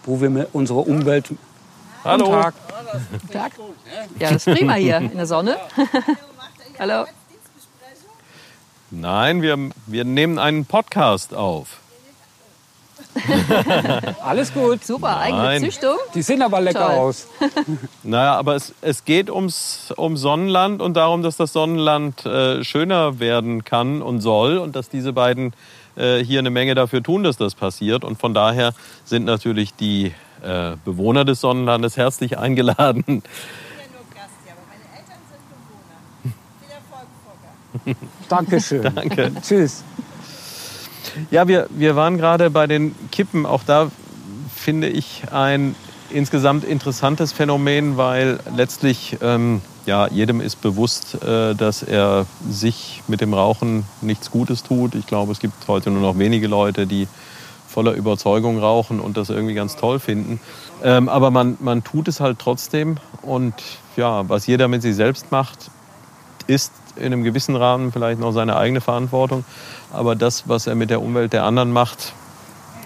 wo 0.04 0.20
wir 0.20 0.32
mit 0.32 0.48
unserer 0.54 0.88
Umwelt... 0.88 1.30
Hallo. 2.04 2.26
Guten 2.26 2.42
Tag. 2.42 2.54
Tag. 3.32 3.52
Ja, 4.18 4.32
das 4.32 4.48
ist 4.48 4.58
prima 4.58 4.74
hier 4.74 4.98
in 4.98 5.16
der 5.16 5.28
Sonne. 5.28 5.56
Hallo. 6.80 7.06
Nein, 8.90 9.44
wir, 9.44 9.70
wir 9.86 10.04
nehmen 10.04 10.40
einen 10.40 10.66
Podcast 10.66 11.36
auf. 11.36 11.78
Alles 14.24 14.52
gut. 14.52 14.84
Super, 14.84 15.18
eigene 15.18 15.44
Nein. 15.44 15.62
Züchtung. 15.62 15.98
Die 16.16 16.24
sehen 16.24 16.42
aber 16.42 16.62
lecker 16.62 16.88
Toll. 16.88 16.98
aus. 16.98 17.28
Naja, 18.02 18.34
aber 18.34 18.56
es, 18.56 18.74
es 18.82 19.06
geht 19.06 19.30
ums, 19.30 19.94
um 19.96 20.18
Sonnenland 20.18 20.82
und 20.82 20.96
darum, 20.96 21.22
dass 21.22 21.38
das 21.38 21.54
Sonnenland 21.54 22.26
äh, 22.26 22.64
schöner 22.64 23.20
werden 23.20 23.64
kann 23.64 24.02
und 24.02 24.22
soll 24.22 24.58
und 24.58 24.76
dass 24.76 24.90
diese 24.90 25.14
beiden 25.14 25.54
äh, 25.96 26.24
hier 26.24 26.40
eine 26.40 26.50
Menge 26.50 26.76
dafür 26.76 27.04
tun, 27.04 27.24
dass 27.24 27.38
das 27.38 27.56
passiert. 27.56 28.04
Und 28.04 28.20
von 28.20 28.34
daher 28.34 28.74
sind 29.06 29.26
natürlich 29.26 29.74
die 29.74 30.14
äh, 30.42 30.76
Bewohner 30.86 31.26
des 31.26 31.42
Sonnenlandes 31.42 31.98
herzlich 31.98 32.38
eingeladen. 32.38 33.00
Ich 33.00 33.06
bin 33.06 33.16
ja 33.16 33.86
nur 33.92 34.06
Gast 34.14 34.30
hier, 34.44 34.54
aber 34.54 34.64
meine 34.70 34.86
Eltern 34.98 35.22
sind 35.30 35.42
Bewohner. 35.74 36.40
Viel 36.62 36.72
Erfolg, 36.72 37.08
Volker. 37.86 38.08
Dankeschön. 38.30 38.82
Danke. 38.96 39.32
Tschüss. 39.42 39.84
Ja, 41.32 41.48
wir, 41.48 41.68
wir 41.72 41.96
waren 41.96 42.18
gerade 42.18 42.50
bei 42.50 42.68
den 42.68 42.96
Kippen. 43.12 43.46
Auch 43.46 43.64
da 43.64 43.92
finde 44.56 44.88
ich 44.90 45.24
ein 45.32 45.76
insgesamt 46.12 46.64
interessantes 46.64 47.32
Phänomen, 47.34 47.98
weil 47.98 48.40
letztlich 48.56 49.18
ähm, 49.22 49.62
ja, 49.86 50.08
jedem 50.08 50.42
ist 50.42 50.62
bewusst, 50.62 51.24
äh, 51.24 51.56
dass 51.56 51.84
er 51.84 52.26
sich 52.50 53.04
mit 53.08 53.22
dem 53.22 53.34
Rauchen 53.34 53.86
nichts 54.02 54.32
Gutes 54.32 54.64
tut. 54.64 54.96
Ich 54.96 55.08
glaube, 55.08 55.32
es 55.32 55.40
gibt 55.40 55.68
heute 55.68 55.92
nur 55.92 56.02
noch 56.02 56.18
wenige 56.18 56.48
Leute, 56.48 56.86
die 56.86 57.08
voller 57.68 57.94
Überzeugung 57.94 58.60
rauchen 58.60 59.00
und 59.00 59.16
das 59.18 59.30
irgendwie 59.30 59.54
ganz 59.54 59.76
toll 59.76 60.00
finden. 60.00 60.40
Ähm, 60.84 61.08
aber 61.08 61.32
man, 61.32 61.58
man 61.60 61.84
tut 61.84 62.08
es 62.08 62.20
halt 62.20 62.40
trotzdem. 62.40 62.98
Und 63.22 63.54
ja, 63.96 64.28
was 64.28 64.48
jeder 64.48 64.68
mit 64.68 64.82
sich 64.82 64.96
selbst 64.96 65.32
macht, 65.32 65.70
ist 66.48 66.72
in 66.96 67.08
einem 67.08 67.24
gewissen 67.24 67.56
Rahmen 67.56 67.92
vielleicht 67.92 68.20
noch 68.20 68.32
seine 68.32 68.58
eigene 68.58 68.82
Verantwortung. 68.82 69.46
Aber 69.94 70.16
das, 70.16 70.48
was 70.48 70.68
er 70.68 70.76
mit 70.76 70.90
der 70.90 71.02
Umwelt 71.02 71.34
der 71.34 71.44
anderen 71.44 71.72
macht, 71.72 72.14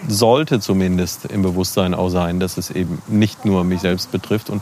sollte 0.08 0.60
zumindest 0.60 1.26
im 1.26 1.42
Bewusstsein 1.42 1.94
auch 1.94 2.10
sein, 2.10 2.40
dass 2.40 2.58
es 2.58 2.70
eben 2.70 3.02
nicht 3.08 3.46
nur 3.46 3.64
mich 3.64 3.82
selbst 3.82 4.12
betrifft. 4.12 4.50
Und 4.50 4.62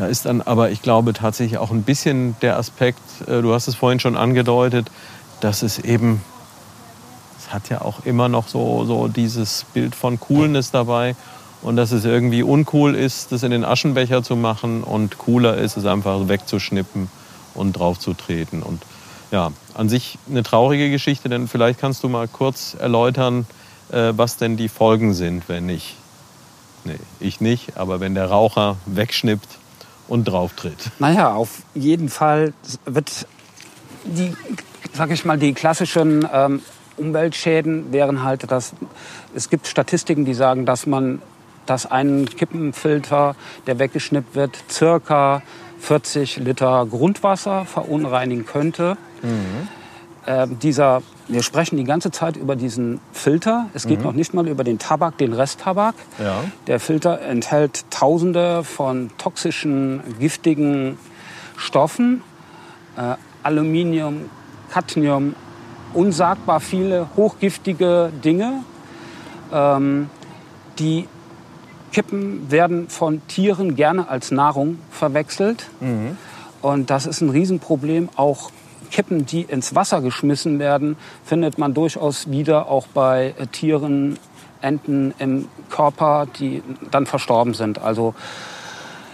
da 0.00 0.06
ist 0.06 0.24
dann 0.24 0.40
aber, 0.40 0.70
ich 0.70 0.80
glaube, 0.80 1.12
tatsächlich 1.12 1.58
auch 1.58 1.70
ein 1.70 1.82
bisschen 1.82 2.34
der 2.40 2.56
Aspekt, 2.56 3.02
äh, 3.28 3.42
du 3.42 3.52
hast 3.52 3.68
es 3.68 3.74
vorhin 3.74 4.00
schon 4.00 4.16
angedeutet, 4.16 4.90
dass 5.40 5.60
es 5.62 5.78
eben, 5.78 6.22
es 7.38 7.52
hat 7.52 7.68
ja 7.68 7.82
auch 7.82 8.06
immer 8.06 8.30
noch 8.30 8.48
so, 8.48 8.86
so 8.86 9.08
dieses 9.08 9.66
Bild 9.74 9.94
von 9.94 10.18
Coolness 10.18 10.70
dabei 10.70 11.16
und 11.60 11.76
dass 11.76 11.92
es 11.92 12.06
irgendwie 12.06 12.42
uncool 12.42 12.94
ist, 12.94 13.30
das 13.30 13.42
in 13.42 13.50
den 13.50 13.62
Aschenbecher 13.62 14.22
zu 14.22 14.36
machen 14.36 14.82
und 14.84 15.18
cooler 15.18 15.58
ist, 15.58 15.76
es 15.76 15.84
einfach 15.84 16.28
wegzuschnippen 16.28 17.10
und 17.54 17.74
draufzutreten. 17.74 18.62
Und 18.62 18.82
ja, 19.30 19.52
an 19.74 19.90
sich 19.90 20.18
eine 20.30 20.42
traurige 20.42 20.90
Geschichte, 20.90 21.28
denn 21.28 21.46
vielleicht 21.46 21.78
kannst 21.78 22.02
du 22.02 22.08
mal 22.08 22.26
kurz 22.26 22.74
erläutern, 22.74 23.44
äh, 23.92 24.14
was 24.16 24.38
denn 24.38 24.56
die 24.56 24.70
Folgen 24.70 25.12
sind, 25.12 25.46
wenn 25.50 25.68
ich, 25.68 25.96
nee, 26.84 26.96
ich 27.20 27.42
nicht, 27.42 27.76
aber 27.76 28.00
wenn 28.00 28.14
der 28.14 28.30
Raucher 28.30 28.78
wegschnippt 28.86 29.59
und 30.10 30.24
drauftritt. 30.24 30.90
Naja, 30.98 31.32
auf 31.32 31.62
jeden 31.74 32.10
Fall 32.10 32.52
wird 32.84 33.26
die, 34.04 34.36
sag 34.92 35.10
ich 35.10 35.24
mal, 35.24 35.38
die 35.38 35.54
klassischen 35.54 36.28
ähm, 36.32 36.60
Umweltschäden 36.96 37.92
wären 37.92 38.22
halt, 38.22 38.50
dass 38.50 38.74
es 39.34 39.48
gibt 39.48 39.66
Statistiken, 39.66 40.24
die 40.24 40.34
sagen, 40.34 40.66
dass 40.66 40.86
man, 40.86 41.22
dass 41.64 41.86
ein 41.86 42.26
Kippenfilter, 42.26 43.36
der 43.66 43.78
weggeschnippt 43.78 44.34
wird, 44.34 44.58
circa 44.68 45.42
40 45.78 46.36
Liter 46.38 46.86
Grundwasser 46.90 47.64
verunreinigen 47.64 48.44
könnte. 48.44 48.98
Ähm, 50.26 50.58
dieser, 50.58 51.02
wir 51.30 51.42
sprechen 51.42 51.76
die 51.76 51.84
ganze 51.84 52.10
Zeit 52.10 52.36
über 52.36 52.56
diesen 52.56 53.00
Filter. 53.12 53.68
Es 53.72 53.86
geht 53.86 54.02
noch 54.02 54.12
nicht 54.12 54.34
mal 54.34 54.48
über 54.48 54.64
den 54.64 54.78
Tabak, 54.78 55.16
den 55.18 55.32
Resttabak. 55.32 55.94
Ja. 56.18 56.44
Der 56.66 56.80
Filter 56.80 57.20
enthält 57.22 57.84
Tausende 57.90 58.64
von 58.64 59.10
toxischen, 59.16 60.02
giftigen 60.18 60.98
Stoffen, 61.56 62.22
äh, 62.96 63.14
Aluminium, 63.42 64.28
Cadmium, 64.72 65.34
unsagbar 65.94 66.60
viele 66.60 67.08
hochgiftige 67.16 68.12
Dinge. 68.24 68.64
Ähm, 69.52 70.10
die 70.78 71.06
Kippen 71.92 72.50
werden 72.50 72.88
von 72.88 73.26
Tieren 73.26 73.74
gerne 73.74 74.08
als 74.08 74.30
Nahrung 74.30 74.78
verwechselt. 74.90 75.68
Und 76.62 76.90
das 76.90 77.06
ist 77.06 77.20
ein 77.20 77.30
Riesenproblem. 77.30 78.08
Auch 78.16 78.50
Kippen, 78.90 79.26
die 79.26 79.42
ins 79.42 79.74
Wasser 79.74 80.00
geschmissen 80.00 80.58
werden, 80.58 80.96
findet 81.24 81.58
man 81.58 81.74
durchaus 81.74 82.30
wieder 82.30 82.68
auch 82.68 82.86
bei 82.88 83.34
äh, 83.38 83.46
Tieren, 83.46 84.18
Enten 84.62 85.14
im 85.18 85.48
Körper, 85.70 86.26
die 86.38 86.62
dann 86.90 87.06
verstorben 87.06 87.54
sind. 87.54 87.78
Also 87.80 88.14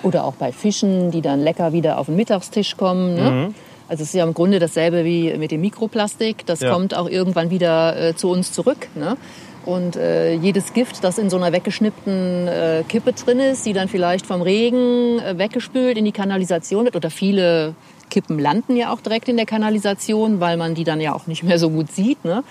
Oder 0.03 0.25
auch 0.25 0.35
bei 0.35 0.51
Fischen, 0.51 1.13
die 1.13 1.21
dann 1.23 1.41
lecker 1.41 1.73
wieder 1.73 1.99
auf 1.99 2.07
den 2.07 2.17
Mittagstisch 2.17 2.77
kommen. 2.77 3.15
Ne? 3.15 3.55
Also 3.89 4.03
es 4.03 4.09
ist 4.09 4.15
ja 4.15 4.25
im 4.25 4.35
Grunde 4.35 4.59
dasselbe 4.59 5.05
wie 5.05 5.33
mit 5.39 5.53
dem 5.53 5.61
Mikroplastik. 5.61 6.45
Das 6.47 6.61
Ja. 6.61 6.73
kommt 6.73 6.97
auch 6.97 7.09
irgendwann 7.09 7.51
wieder 7.51 7.97
äh, 8.09 8.17
zu 8.17 8.29
uns 8.29 8.53
zurück. 8.53 8.89
Ne? 8.97 9.17
Und 9.65 9.95
äh, 9.97 10.35
jedes 10.35 10.73
Gift, 10.73 11.03
das 11.05 11.19
in 11.19 11.31
so 11.31 11.37
einer 11.37 11.53
weggeschnippten 11.53 12.49
äh, 12.49 12.85
Kippe 12.89 13.13
drin 13.13 13.39
ist, 13.39 13.67
die 13.67 13.73
dann 13.73 13.87
vielleicht 13.89 14.27
vom 14.27 14.43
Regen 14.43 15.21
äh, 15.21 15.39
weggespült 15.39 15.97
in 15.97 16.05
die 16.05 16.13
Kanalisation 16.13 16.85
wird, 16.87 16.97
oder 16.97 17.11
viele 17.11 17.75
Kippen 18.11 18.39
landen 18.39 18.77
ja 18.77 18.93
auch 18.93 19.01
direkt 19.01 19.29
in 19.29 19.37
der 19.37 19.47
Kanalisation, 19.47 20.41
weil 20.41 20.57
man 20.57 20.75
die 20.75 20.85
dann 20.85 21.01
ja 21.01 21.15
auch 21.15 21.27
nicht 21.27 21.43
mehr 21.43 21.59
so 21.59 21.71
gut 21.71 21.91
sieht. 21.91 22.25
Ne? 22.25 22.43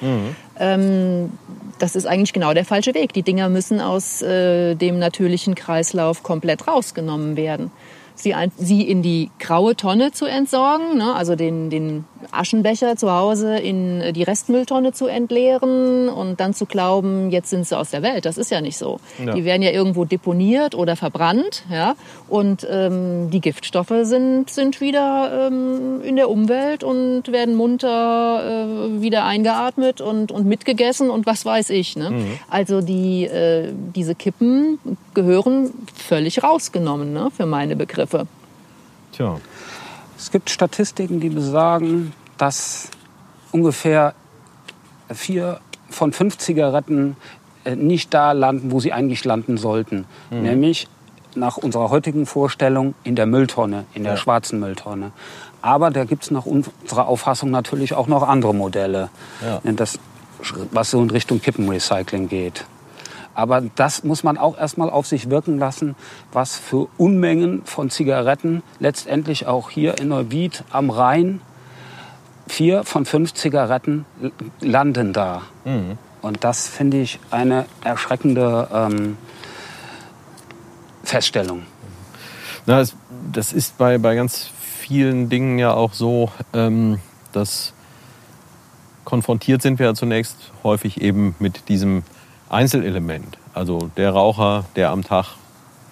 Ähm, 0.60 1.32
das 1.80 1.96
ist 1.96 2.06
eigentlich 2.06 2.34
genau 2.34 2.54
der 2.54 2.66
falsche 2.66 2.94
Weg. 2.94 3.14
Die 3.14 3.24
Dinger 3.24 3.50
müssen 3.50 3.82
aus 3.82 4.22
äh, 4.22 4.76
dem 4.76 5.00
natürlichen 5.00 5.56
Kreislauf 5.56 6.24
komplett 6.24 6.68
rausgenommen 6.68 7.36
werden. 7.36 7.72
Sie, 8.16 8.34
ein, 8.34 8.52
sie 8.58 8.82
in 8.82 9.02
die 9.02 9.30
graue 9.40 9.76
Tonne 9.76 10.12
zu 10.12 10.26
entsorgen, 10.26 10.98
ne? 10.98 11.14
also 11.16 11.36
den, 11.36 11.70
den 11.70 12.06
Aschenbecher 12.32 12.96
zu 12.96 13.12
Hause 13.12 13.58
in 13.58 14.14
die 14.14 14.24
Restmülltonne 14.24 14.94
zu 14.94 15.08
entleeren 15.08 16.10
und 16.10 16.40
dann 16.40 16.54
zu 16.54 16.66
glauben, 16.66 17.30
jetzt 17.32 17.50
sind 17.50 17.68
sie 17.68 17.78
aus 17.78 17.92
der 17.92 18.02
Welt. 18.02 18.26
Das 18.26 18.38
ist 18.38 18.52
ja 18.52 18.62
nicht 18.62 18.78
so. 18.78 19.00
Ja. 19.24 19.34
Die 19.34 19.46
werden 19.46 19.62
ja 19.62 19.72
irgendwo 19.72 20.06
deponiert 20.06 20.76
oder 20.76 20.96
verbrannt, 20.96 21.64
ja. 21.72 21.96
Und 22.28 22.66
ähm, 22.70 23.30
die 23.30 23.42
Giftstoffe 23.42 23.94
sind 24.04 24.50
sind 24.50 24.82
wieder 24.82 25.48
ähm, 25.48 26.02
in 26.04 26.16
der 26.16 26.30
Umwelt 26.30 26.84
und 26.84 27.32
werden 27.32 27.56
munter 27.56 28.44
äh, 28.68 29.02
wieder 29.02 29.26
eingeatmet 29.26 30.02
und 30.02 30.32
und 30.32 30.46
mitgegessen 30.46 31.10
und 31.10 31.26
was 31.26 31.46
weiß 31.46 31.70
ich. 31.70 31.96
Ne? 31.96 32.38
Also 32.50 32.82
die 32.82 33.26
äh, 33.26 33.72
diese 33.96 34.16
Kippen 34.16 34.80
gehören 35.14 35.72
völlig 35.94 36.44
rausgenommen 36.44 37.14
ne, 37.14 37.30
für 37.36 37.46
meine 37.46 37.76
Begriffe. 37.76 38.05
Tja. 39.12 39.40
Es 40.18 40.32
gibt 40.32 40.50
Statistiken, 40.50 41.20
die 41.20 41.30
besagen, 41.30 42.14
dass 42.38 42.90
ungefähr 43.52 44.14
vier 45.14 45.60
von 45.90 46.14
fünf 46.14 46.38
Zigaretten 46.38 47.16
äh, 47.64 47.76
nicht 47.76 48.14
da 48.14 48.32
landen, 48.32 48.72
wo 48.72 48.80
sie 48.80 48.92
eigentlich 48.94 49.24
landen 49.26 49.58
sollten. 49.58 50.06
Nämlich 50.32 50.88
nach 51.36 51.58
unserer 51.58 51.90
heutigen 51.90 52.26
Vorstellung 52.26 52.96
in 53.04 53.16
der 53.16 53.26
Mülltonne, 53.26 53.86
in 53.94 54.04
der 54.04 54.14
Ja. 54.14 54.18
schwarzen 54.18 54.60
Mülltonne. 54.60 55.12
Aber 55.62 55.92
da 55.92 56.06
gibt 56.06 56.24
es 56.24 56.32
nach 56.32 56.46
unserer 56.46 57.08
Auffassung 57.08 57.50
natürlich 57.52 57.94
auch 57.94 58.08
noch 58.08 58.24
andere 58.24 58.54
Modelle, 58.56 59.10
Ja. 59.44 59.62
das, 59.74 60.00
was 60.72 60.92
so 60.92 61.02
in 61.02 61.10
Richtung 61.10 61.42
Kippenrecycling 61.42 62.30
geht. 62.30 62.66
Aber 63.36 63.62
das 63.62 64.04
muss 64.04 64.24
man 64.24 64.38
auch 64.38 64.58
erstmal 64.58 64.90
auf 64.90 65.06
sich 65.06 65.30
wirken 65.30 65.60
lassen, 65.60 65.96
was 66.32 66.58
für 66.58 66.88
Unmengen 66.98 67.64
von 67.66 67.90
Zigaretten 67.90 68.64
letztendlich 68.80 69.46
auch 69.46 69.70
hier 69.70 70.00
in 70.00 70.08
Neuwied 70.08 70.64
am 70.72 70.90
Rhein, 70.90 71.42
vier 72.48 72.84
von 72.86 73.06
fünf 73.06 73.34
Zigaretten 73.34 74.06
landen 74.62 75.12
da. 75.12 75.42
Und 76.22 76.44
das 76.44 76.68
finde 76.68 77.02
ich 77.02 77.20
eine 77.30 77.66
erschreckende 77.84 78.68
ähm, 78.74 79.18
Feststellung. 81.04 81.64
Na, 82.66 82.80
es, 82.80 82.96
das 83.32 83.54
ist 83.54 83.78
bei, 83.78 83.98
bei 83.98 84.16
ganz 84.16 84.50
vielen 84.80 85.30
Dingen 85.30 85.60
ja 85.60 85.74
auch 85.74 85.94
so, 85.94 86.32
ähm, 86.54 87.00
dass 87.32 87.74
konfrontiert 89.04 89.62
sind 89.62 89.78
wir 89.78 89.88
ja 89.88 89.94
zunächst 89.94 90.52
häufig 90.64 91.02
eben 91.02 91.36
mit 91.40 91.70
diesem 91.70 92.04
Einzelelement. 92.50 93.38
Also 93.54 93.90
der 93.98 94.12
Raucher, 94.12 94.66
der 94.76 94.92
am 94.92 95.04
Tag 95.04 95.36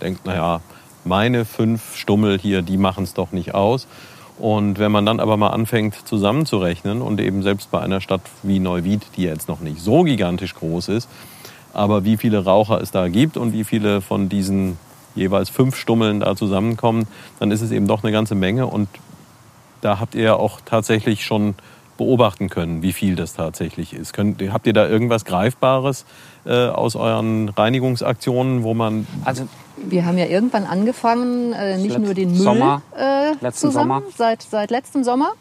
denkt, 0.01 0.25
naja, 0.25 0.61
meine 1.05 1.45
fünf 1.45 1.95
Stummel 1.95 2.39
hier, 2.39 2.61
die 2.61 2.77
machen 2.77 3.03
es 3.03 3.13
doch 3.13 3.31
nicht 3.31 3.53
aus. 3.53 3.87
Und 4.39 4.79
wenn 4.79 4.91
man 4.91 5.05
dann 5.05 5.19
aber 5.19 5.37
mal 5.37 5.49
anfängt 5.49 5.95
zusammenzurechnen 6.07 7.01
und 7.01 7.19
eben 7.19 7.43
selbst 7.43 7.71
bei 7.71 7.79
einer 7.79 8.01
Stadt 8.01 8.21
wie 8.41 8.59
Neuwied, 8.59 9.03
die 9.15 9.23
jetzt 9.23 9.47
noch 9.47 9.59
nicht 9.59 9.79
so 9.79 10.03
gigantisch 10.03 10.55
groß 10.55 10.89
ist, 10.89 11.09
aber 11.73 12.03
wie 12.03 12.17
viele 12.17 12.43
Raucher 12.43 12.81
es 12.81 12.91
da 12.91 13.07
gibt 13.07 13.37
und 13.37 13.53
wie 13.53 13.63
viele 13.63 14.01
von 14.01 14.29
diesen 14.29 14.77
jeweils 15.15 15.49
fünf 15.49 15.75
Stummeln 15.75 16.19
da 16.19 16.35
zusammenkommen, 16.35 17.07
dann 17.39 17.51
ist 17.51 17.61
es 17.61 17.71
eben 17.71 17.87
doch 17.87 18.03
eine 18.03 18.11
ganze 18.11 18.35
Menge. 18.35 18.65
Und 18.67 18.89
da 19.81 19.99
habt 19.99 20.15
ihr 20.15 20.23
ja 20.23 20.35
auch 20.35 20.61
tatsächlich 20.65 21.25
schon 21.25 21.55
beobachten 21.97 22.49
können, 22.49 22.81
wie 22.81 22.93
viel 22.93 23.15
das 23.15 23.33
tatsächlich 23.35 23.93
ist. 23.93 24.13
Könnt, 24.13 24.41
habt 24.51 24.67
ihr 24.67 24.73
da 24.73 24.87
irgendwas 24.87 25.25
Greifbares 25.25 26.05
äh, 26.45 26.67
aus 26.67 26.95
euren 26.95 27.49
Reinigungsaktionen, 27.49 28.63
wo 28.63 28.73
man 28.73 29.07
Also 29.25 29.47
Wir 29.77 30.05
haben 30.05 30.17
ja 30.17 30.25
irgendwann 30.25 30.65
angefangen, 30.65 31.53
äh, 31.53 31.77
nicht 31.77 31.97
nur 31.97 32.13
den 32.13 32.31
Müll 32.31 32.41
Sommer, 32.41 32.81
äh, 32.97 33.31
letzten 33.41 33.67
zusammen, 33.67 34.01
Sommer. 34.01 34.13
Seit, 34.15 34.41
seit 34.43 34.71
letztem 34.71 35.03
Sommer, 35.03 35.33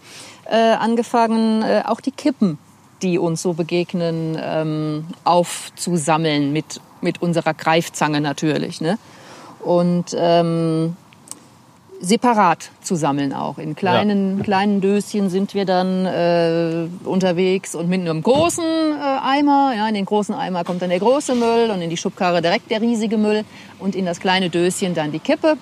äh, 0.51 0.57
angefangen, 0.57 1.63
äh, 1.63 1.83
auch 1.87 2.01
die 2.01 2.13
Kippen, 2.13 2.59
die 3.03 3.19
uns 3.19 3.43
so 3.43 3.55
begegnen, 3.55 4.39
ähm, 4.41 5.05
aufzusammeln 5.25 6.53
mit, 6.53 6.81
mit 7.01 7.21
unserer 7.21 7.55
Greifzange 7.55 8.21
natürlich. 8.21 8.81
Ne? 8.81 8.99
Und 9.61 10.15
ähm, 10.17 10.97
separat 12.03 12.71
zu 12.83 12.97
sammeln 12.97 13.33
auch. 13.33 13.59
In 13.59 13.77
kleinen, 13.77 14.43
kleinen 14.43 14.81
Döschen 14.81 15.31
sind 15.31 15.55
wir 15.55 15.65
dann 15.65 16.05
äh, 16.05 16.89
unterwegs 17.05 17.77
und 17.77 17.89
mit 17.89 18.01
einem 18.01 18.23
großen 18.23 18.65
äh, 18.65 19.19
Eimer. 19.25 19.73
Ja, 19.77 19.87
in 19.89 19.95
den 19.95 20.05
großen 20.05 20.35
Eimer 20.35 20.65
kommt 20.65 20.83
dann 20.83 20.91
der 20.91 20.99
große 20.99 21.37
Müll 21.37 21.71
und 21.71 21.81
in 21.81 21.91
die 21.91 21.97
Schubkarre 21.97 22.43
direkt 22.43 22.71
der 22.73 22.81
riesige 22.81 23.17
Müll 23.19 23.45
und 23.79 23.95
in 23.95 24.05
das 24.05 24.19
kleine 24.19 24.51
Döschen 24.51 24.95
dann 24.95 25.13
die 25.13 25.21
Kippe. 25.21 25.57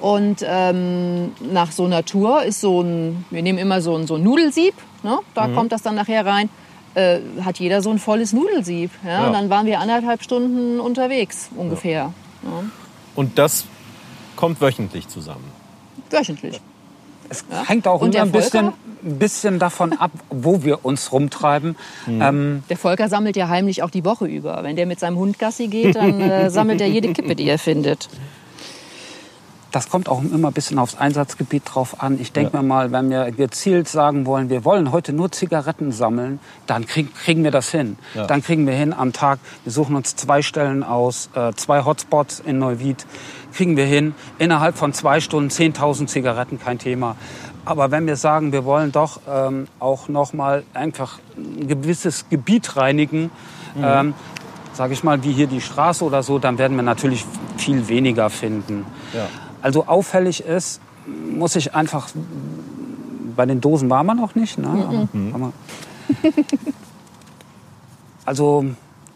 Und 0.00 0.44
ähm, 0.46 1.32
nach 1.52 1.70
so 1.70 1.84
einer 1.84 2.04
Tour 2.04 2.42
ist 2.42 2.62
so 2.62 2.80
ein, 2.80 3.26
wir 3.30 3.42
nehmen 3.42 3.58
immer 3.58 3.82
so 3.82 3.96
ein, 3.96 4.06
so 4.06 4.14
ein 4.16 4.22
Nudelsieb, 4.22 4.74
ne? 5.02 5.18
da 5.34 5.48
kommt 5.48 5.70
das 5.72 5.82
dann 5.82 5.94
nachher 5.94 6.24
rein, 6.24 6.48
äh, 6.94 7.20
hat 7.42 7.58
jeder 7.58 7.82
so 7.82 7.90
ein 7.90 7.98
volles 7.98 8.32
Nudelsieb. 8.32 8.90
Ja? 9.04 9.10
Ja. 9.10 9.26
Und 9.26 9.34
dann 9.34 9.50
waren 9.50 9.66
wir 9.66 9.80
anderthalb 9.80 10.22
Stunden 10.22 10.80
unterwegs 10.80 11.50
ungefähr. 11.56 12.12
Ja. 12.42 12.64
und 13.14 13.38
das 13.38 13.64
kommt 14.44 14.60
wöchentlich 14.60 15.08
zusammen. 15.08 15.44
Wöchentlich. 16.10 16.60
es 17.30 17.44
hängt 17.66 17.88
auch 17.88 18.02
immer 18.02 18.20
ein 18.20 18.30
bisschen, 18.30 18.72
bisschen 19.00 19.58
davon 19.58 19.94
ab, 19.94 20.10
wo 20.28 20.62
wir 20.62 20.84
uns 20.84 21.12
rumtreiben. 21.12 21.76
Ähm, 22.06 22.62
Der 22.68 22.76
Volker 22.76 23.08
sammelt 23.08 23.36
ja 23.36 23.48
heimlich 23.48 23.82
auch 23.82 23.88
die 23.88 24.04
Woche 24.04 24.26
über. 24.26 24.62
Wenn 24.62 24.76
der 24.76 24.84
mit 24.84 25.00
seinem 25.00 25.16
Hund 25.16 25.38
Gassi 25.38 25.68
geht, 25.68 25.96
dann 25.96 26.20
äh, 26.20 26.50
sammelt 26.56 26.82
er 26.82 26.88
jede 26.88 27.10
Kippe, 27.14 27.34
die 27.34 27.48
er 27.48 27.58
findet. 27.58 28.10
Das 29.74 29.88
kommt 29.88 30.08
auch 30.08 30.22
immer 30.22 30.50
ein 30.50 30.54
bisschen 30.54 30.78
aufs 30.78 30.94
Einsatzgebiet 30.94 31.62
drauf 31.64 32.00
an. 32.00 32.20
Ich 32.20 32.30
denke 32.30 32.56
mir 32.56 32.62
mal, 32.62 32.92
wenn 32.92 33.10
wir 33.10 33.32
gezielt 33.32 33.88
sagen 33.88 34.24
wollen, 34.24 34.48
wir 34.48 34.64
wollen 34.64 34.92
heute 34.92 35.12
nur 35.12 35.32
Zigaretten 35.32 35.90
sammeln, 35.90 36.38
dann 36.68 36.86
krieg, 36.86 37.12
kriegen 37.16 37.42
wir 37.42 37.50
das 37.50 37.72
hin. 37.72 37.96
Ja. 38.14 38.28
Dann 38.28 38.40
kriegen 38.40 38.68
wir 38.68 38.74
hin 38.74 38.92
am 38.92 39.12
Tag, 39.12 39.40
wir 39.64 39.72
suchen 39.72 39.96
uns 39.96 40.14
zwei 40.14 40.42
Stellen 40.42 40.84
aus, 40.84 41.28
äh, 41.34 41.54
zwei 41.54 41.84
Hotspots 41.84 42.38
in 42.38 42.60
Neuwied, 42.60 43.04
kriegen 43.54 43.76
wir 43.76 43.86
hin, 43.86 44.14
innerhalb 44.38 44.76
von 44.76 44.92
zwei 44.92 45.20
Stunden 45.20 45.48
10.000 45.50 46.06
Zigaretten, 46.06 46.58
kein 46.60 46.78
Thema. 46.78 47.16
Aber 47.64 47.90
wenn 47.90 48.06
wir 48.06 48.16
sagen, 48.16 48.52
wir 48.52 48.64
wollen 48.64 48.92
doch 48.92 49.20
ähm, 49.28 49.68
auch 49.80 50.08
noch 50.08 50.32
mal 50.34 50.64
einfach 50.74 51.18
ein 51.36 51.66
gewisses 51.68 52.28
Gebiet 52.28 52.76
reinigen, 52.76 53.30
ähm, 53.80 54.12
sage 54.74 54.92
ich 54.92 55.02
mal, 55.04 55.22
wie 55.24 55.32
hier 55.32 55.46
die 55.46 55.60
Straße 55.60 56.04
oder 56.04 56.22
so, 56.22 56.38
dann 56.38 56.58
werden 56.58 56.76
wir 56.76 56.82
natürlich 56.82 57.24
viel 57.56 57.88
weniger 57.88 58.28
finden. 58.28 58.84
Ja. 59.14 59.26
Also 59.62 59.86
auffällig 59.86 60.44
ist, 60.44 60.80
muss 61.30 61.56
ich 61.56 61.74
einfach, 61.74 62.08
bei 63.36 63.46
den 63.46 63.60
Dosen 63.60 63.88
war 63.88 64.04
man 64.04 64.16
noch 64.18 64.34
nicht, 64.34 64.58
ne? 64.58 64.68
Aber- 64.68 65.08
aber- 65.34 65.52
Also 68.24 68.64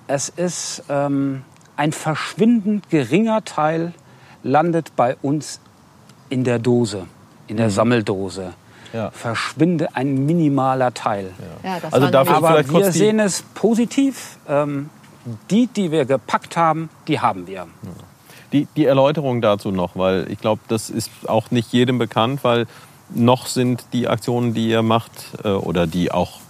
es 0.07 0.29
ist 0.29 0.83
ähm, 0.89 1.43
ein 1.77 1.93
verschwindend 1.93 2.91
geringer 2.91 3.45
Teil 3.45 3.93
landet 4.49 4.93
bei 4.97 5.17
uns 5.23 5.61
in 6.29 6.45
der 6.45 6.59
Dose, 6.59 7.07
in 7.47 7.57
der 7.57 7.71
Sammeldose. 7.71 8.55
Ja. 8.93 9.11
Verschwinde 9.11 9.95
ein 9.95 10.25
minimaler 10.27 10.95
Teil. 10.95 11.31
Ja, 11.63 11.79
das 11.81 11.93
Also 11.93 12.09
dafür- 12.09 12.37
Aber 12.37 12.49
vielleicht 12.49 12.73
wir 12.73 12.93
sehen 12.93 13.21
es 13.21 13.43
positiv. 13.55 14.39
Ähm, 14.49 14.89
die, 15.51 15.67
die 15.67 15.91
wir 15.93 16.07
gepackt 16.07 16.57
haben, 16.57 16.89
die 17.07 17.21
haben 17.21 17.47
wir. 17.47 17.67
Die, 18.53 18.67
die 18.77 18.87
Erläuterung 18.87 19.43
dazu 19.43 19.71
noch, 19.71 19.91
weil 19.95 20.27
ich 20.31 20.39
glaube, 20.39 20.63
das 20.69 20.89
ist 20.89 21.11
auch 21.27 21.51
nicht 21.51 21.71
jedem 21.71 21.99
bekannt, 21.99 22.45
weil 22.45 22.67
noch 23.11 23.47
sind 23.47 23.85
die 23.93 24.09
Aktionen, 24.09 24.55
die 24.55 24.71
ihr 24.71 24.83
macht 24.83 25.13
äh, 25.45 25.49
oder 25.49 25.87
die 25.87 26.11
auch 26.13 26.41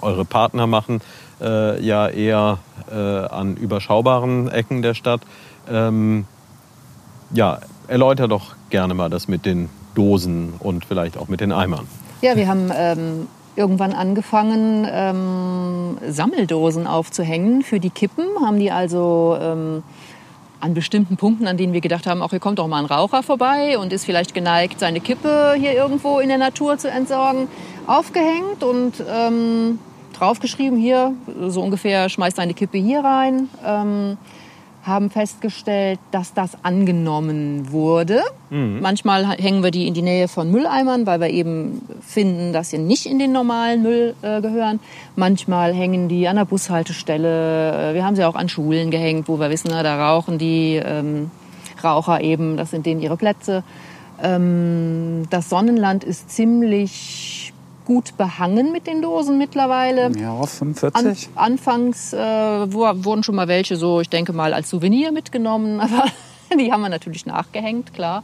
eure 0.00 0.24
Partner 0.24 0.66
machen, 0.66 1.02
äh, 1.42 1.82
ja 1.84 2.08
eher 2.08 2.58
äh, 2.90 2.94
an 2.96 3.56
überschaubaren 3.56 4.50
Ecken 4.50 4.80
der 4.80 4.94
Stadt. 4.94 5.20
Ähm, 5.70 6.24
ja, 7.32 7.60
erläuter 7.88 8.28
doch 8.28 8.54
gerne 8.70 8.94
mal 8.94 9.10
das 9.10 9.28
mit 9.28 9.46
den 9.46 9.68
Dosen 9.94 10.54
und 10.58 10.84
vielleicht 10.84 11.16
auch 11.16 11.28
mit 11.28 11.40
den 11.40 11.52
Eimern. 11.52 11.86
Ja, 12.22 12.36
wir 12.36 12.48
haben 12.48 12.70
ähm, 12.74 13.26
irgendwann 13.56 13.92
angefangen, 13.92 14.86
ähm, 14.90 15.98
Sammeldosen 16.08 16.86
aufzuhängen 16.86 17.62
für 17.62 17.80
die 17.80 17.90
Kippen. 17.90 18.24
Haben 18.44 18.58
die 18.58 18.70
also 18.70 19.36
ähm, 19.40 19.82
an 20.60 20.74
bestimmten 20.74 21.16
Punkten, 21.16 21.46
an 21.46 21.56
denen 21.56 21.72
wir 21.72 21.80
gedacht 21.80 22.06
haben, 22.06 22.22
auch 22.22 22.30
hier 22.30 22.38
kommt 22.38 22.60
doch 22.60 22.68
mal 22.68 22.78
ein 22.78 22.86
Raucher 22.86 23.22
vorbei 23.22 23.76
und 23.78 23.92
ist 23.92 24.04
vielleicht 24.04 24.32
geneigt, 24.32 24.78
seine 24.78 25.00
Kippe 25.00 25.54
hier 25.58 25.72
irgendwo 25.72 26.20
in 26.20 26.28
der 26.28 26.38
Natur 26.38 26.78
zu 26.78 26.88
entsorgen, 26.88 27.48
aufgehängt 27.86 28.62
und 28.62 29.02
ähm, 29.12 29.80
draufgeschrieben, 30.12 30.78
hier 30.78 31.14
so 31.48 31.62
ungefähr, 31.62 32.08
schmeißt 32.08 32.38
deine 32.38 32.54
Kippe 32.54 32.78
hier 32.78 33.00
rein. 33.00 33.48
Haben 34.84 35.10
festgestellt, 35.10 36.00
dass 36.10 36.34
das 36.34 36.64
angenommen 36.64 37.70
wurde. 37.70 38.20
Manchmal 38.80 39.24
hängen 39.38 39.62
wir 39.62 39.70
die 39.70 39.86
in 39.86 39.94
die 39.94 40.02
Nähe 40.02 40.26
von 40.26 40.50
Mülleimern, 40.50 41.06
weil 41.06 41.20
wir 41.20 41.30
eben 41.30 41.82
finden, 42.00 42.52
dass 42.52 42.70
sie 42.70 42.78
nicht 42.78 43.06
in 43.06 43.18
den 43.18 43.30
normalen 43.32 43.82
Müll 43.82 44.14
äh, 44.22 44.40
gehören. 44.40 44.80
Manchmal 45.14 45.72
hängen 45.72 46.08
die 46.08 46.26
an 46.26 46.36
der 46.36 46.46
Bushaltestelle. 46.46 47.90
Äh, 47.90 47.94
Wir 47.94 48.04
haben 48.04 48.16
sie 48.16 48.24
auch 48.24 48.34
an 48.34 48.48
Schulen 48.48 48.90
gehängt, 48.90 49.28
wo 49.28 49.38
wir 49.38 49.50
wissen, 49.50 49.68
na, 49.70 49.82
da 49.82 50.10
rauchen 50.10 50.38
die 50.38 50.80
ähm, 50.84 51.30
Raucher 51.82 52.20
eben, 52.20 52.56
das 52.56 52.70
sind 52.70 52.84
denen 52.84 53.00
ihre 53.00 53.16
Plätze. 53.16 53.62
Ähm, 54.22 55.24
das 55.30 55.48
Sonnenland 55.48 56.04
ist 56.04 56.30
ziemlich 56.30 57.41
gut 57.84 58.16
behangen 58.16 58.72
mit 58.72 58.86
den 58.86 59.02
Dosen 59.02 59.38
mittlerweile. 59.38 60.10
Ja, 60.18 60.34
An, 60.40 60.46
45. 60.46 61.28
anfangs 61.34 62.12
äh, 62.12 62.18
wo- 62.18 63.04
wurden 63.04 63.22
schon 63.22 63.34
mal 63.34 63.48
welche 63.48 63.76
so, 63.76 64.00
ich 64.00 64.08
denke 64.08 64.32
mal, 64.32 64.54
als 64.54 64.70
Souvenir 64.70 65.12
mitgenommen, 65.12 65.80
aber 65.80 66.04
die 66.58 66.72
haben 66.72 66.82
wir 66.82 66.88
natürlich 66.90 67.26
nachgehängt, 67.26 67.92
klar. 67.94 68.22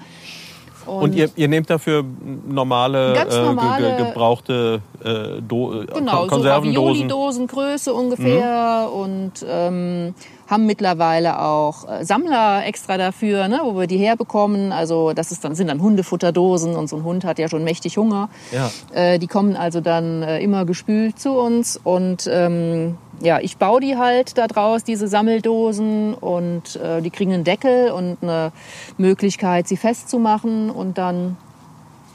Und 0.86 1.14
ihr, 1.14 1.28
ihr 1.36 1.48
nehmt 1.48 1.68
dafür 1.68 2.02
normale, 2.48 3.12
Ganz 3.12 3.34
äh, 3.34 3.36
ge- 3.38 3.46
normale- 3.46 3.96
ge 3.96 4.06
gebrauchte 4.06 4.80
äh, 5.04 5.42
Do 5.42 5.82
äh, 5.82 5.86
Genau, 5.86 6.22
so 6.22 6.28
Konservendosen? 6.28 6.86
Ravioli-Dosen 6.88 7.46
Größe 7.46 7.92
ungefähr 7.92 8.88
und 8.94 9.32
ähm, 9.46 10.14
haben 10.48 10.66
mittlerweile 10.66 11.40
auch 11.40 11.86
äh, 11.88 12.04
Sammler 12.04 12.66
extra 12.66 12.96
dafür, 12.96 13.48
ne, 13.48 13.60
wo 13.62 13.78
wir 13.78 13.86
die 13.86 13.98
herbekommen. 13.98 14.72
Also 14.72 15.12
das 15.12 15.30
ist 15.30 15.44
dann, 15.44 15.54
sind 15.54 15.68
dann 15.68 15.80
Hundefutterdosen 15.80 16.74
und 16.74 16.88
so 16.88 16.96
ein 16.96 17.04
Hund 17.04 17.24
hat 17.24 17.38
ja 17.38 17.48
schon 17.48 17.64
mächtig 17.64 17.98
Hunger. 17.98 18.30
Ja. 18.50 18.70
Äh, 18.92 19.18
die 19.18 19.26
kommen 19.26 19.56
also 19.56 19.80
dann 19.80 20.22
äh, 20.22 20.40
immer 20.40 20.64
gespült 20.64 21.20
zu 21.20 21.32
uns 21.32 21.78
und 21.82 22.28
ähm, 22.32 22.96
ja, 23.20 23.40
ich 23.40 23.58
baue 23.58 23.80
die 23.80 23.96
halt 23.96 24.38
da 24.38 24.46
draus, 24.46 24.84
diese 24.84 25.08
Sammeldosen 25.08 26.14
und 26.14 26.76
äh, 26.76 27.02
die 27.02 27.10
kriegen 27.10 27.32
einen 27.32 27.44
Deckel 27.44 27.90
und 27.90 28.18
eine 28.22 28.52
Möglichkeit, 28.96 29.68
sie 29.68 29.76
festzumachen 29.76 30.70
und 30.70 30.98
dann 30.98 31.36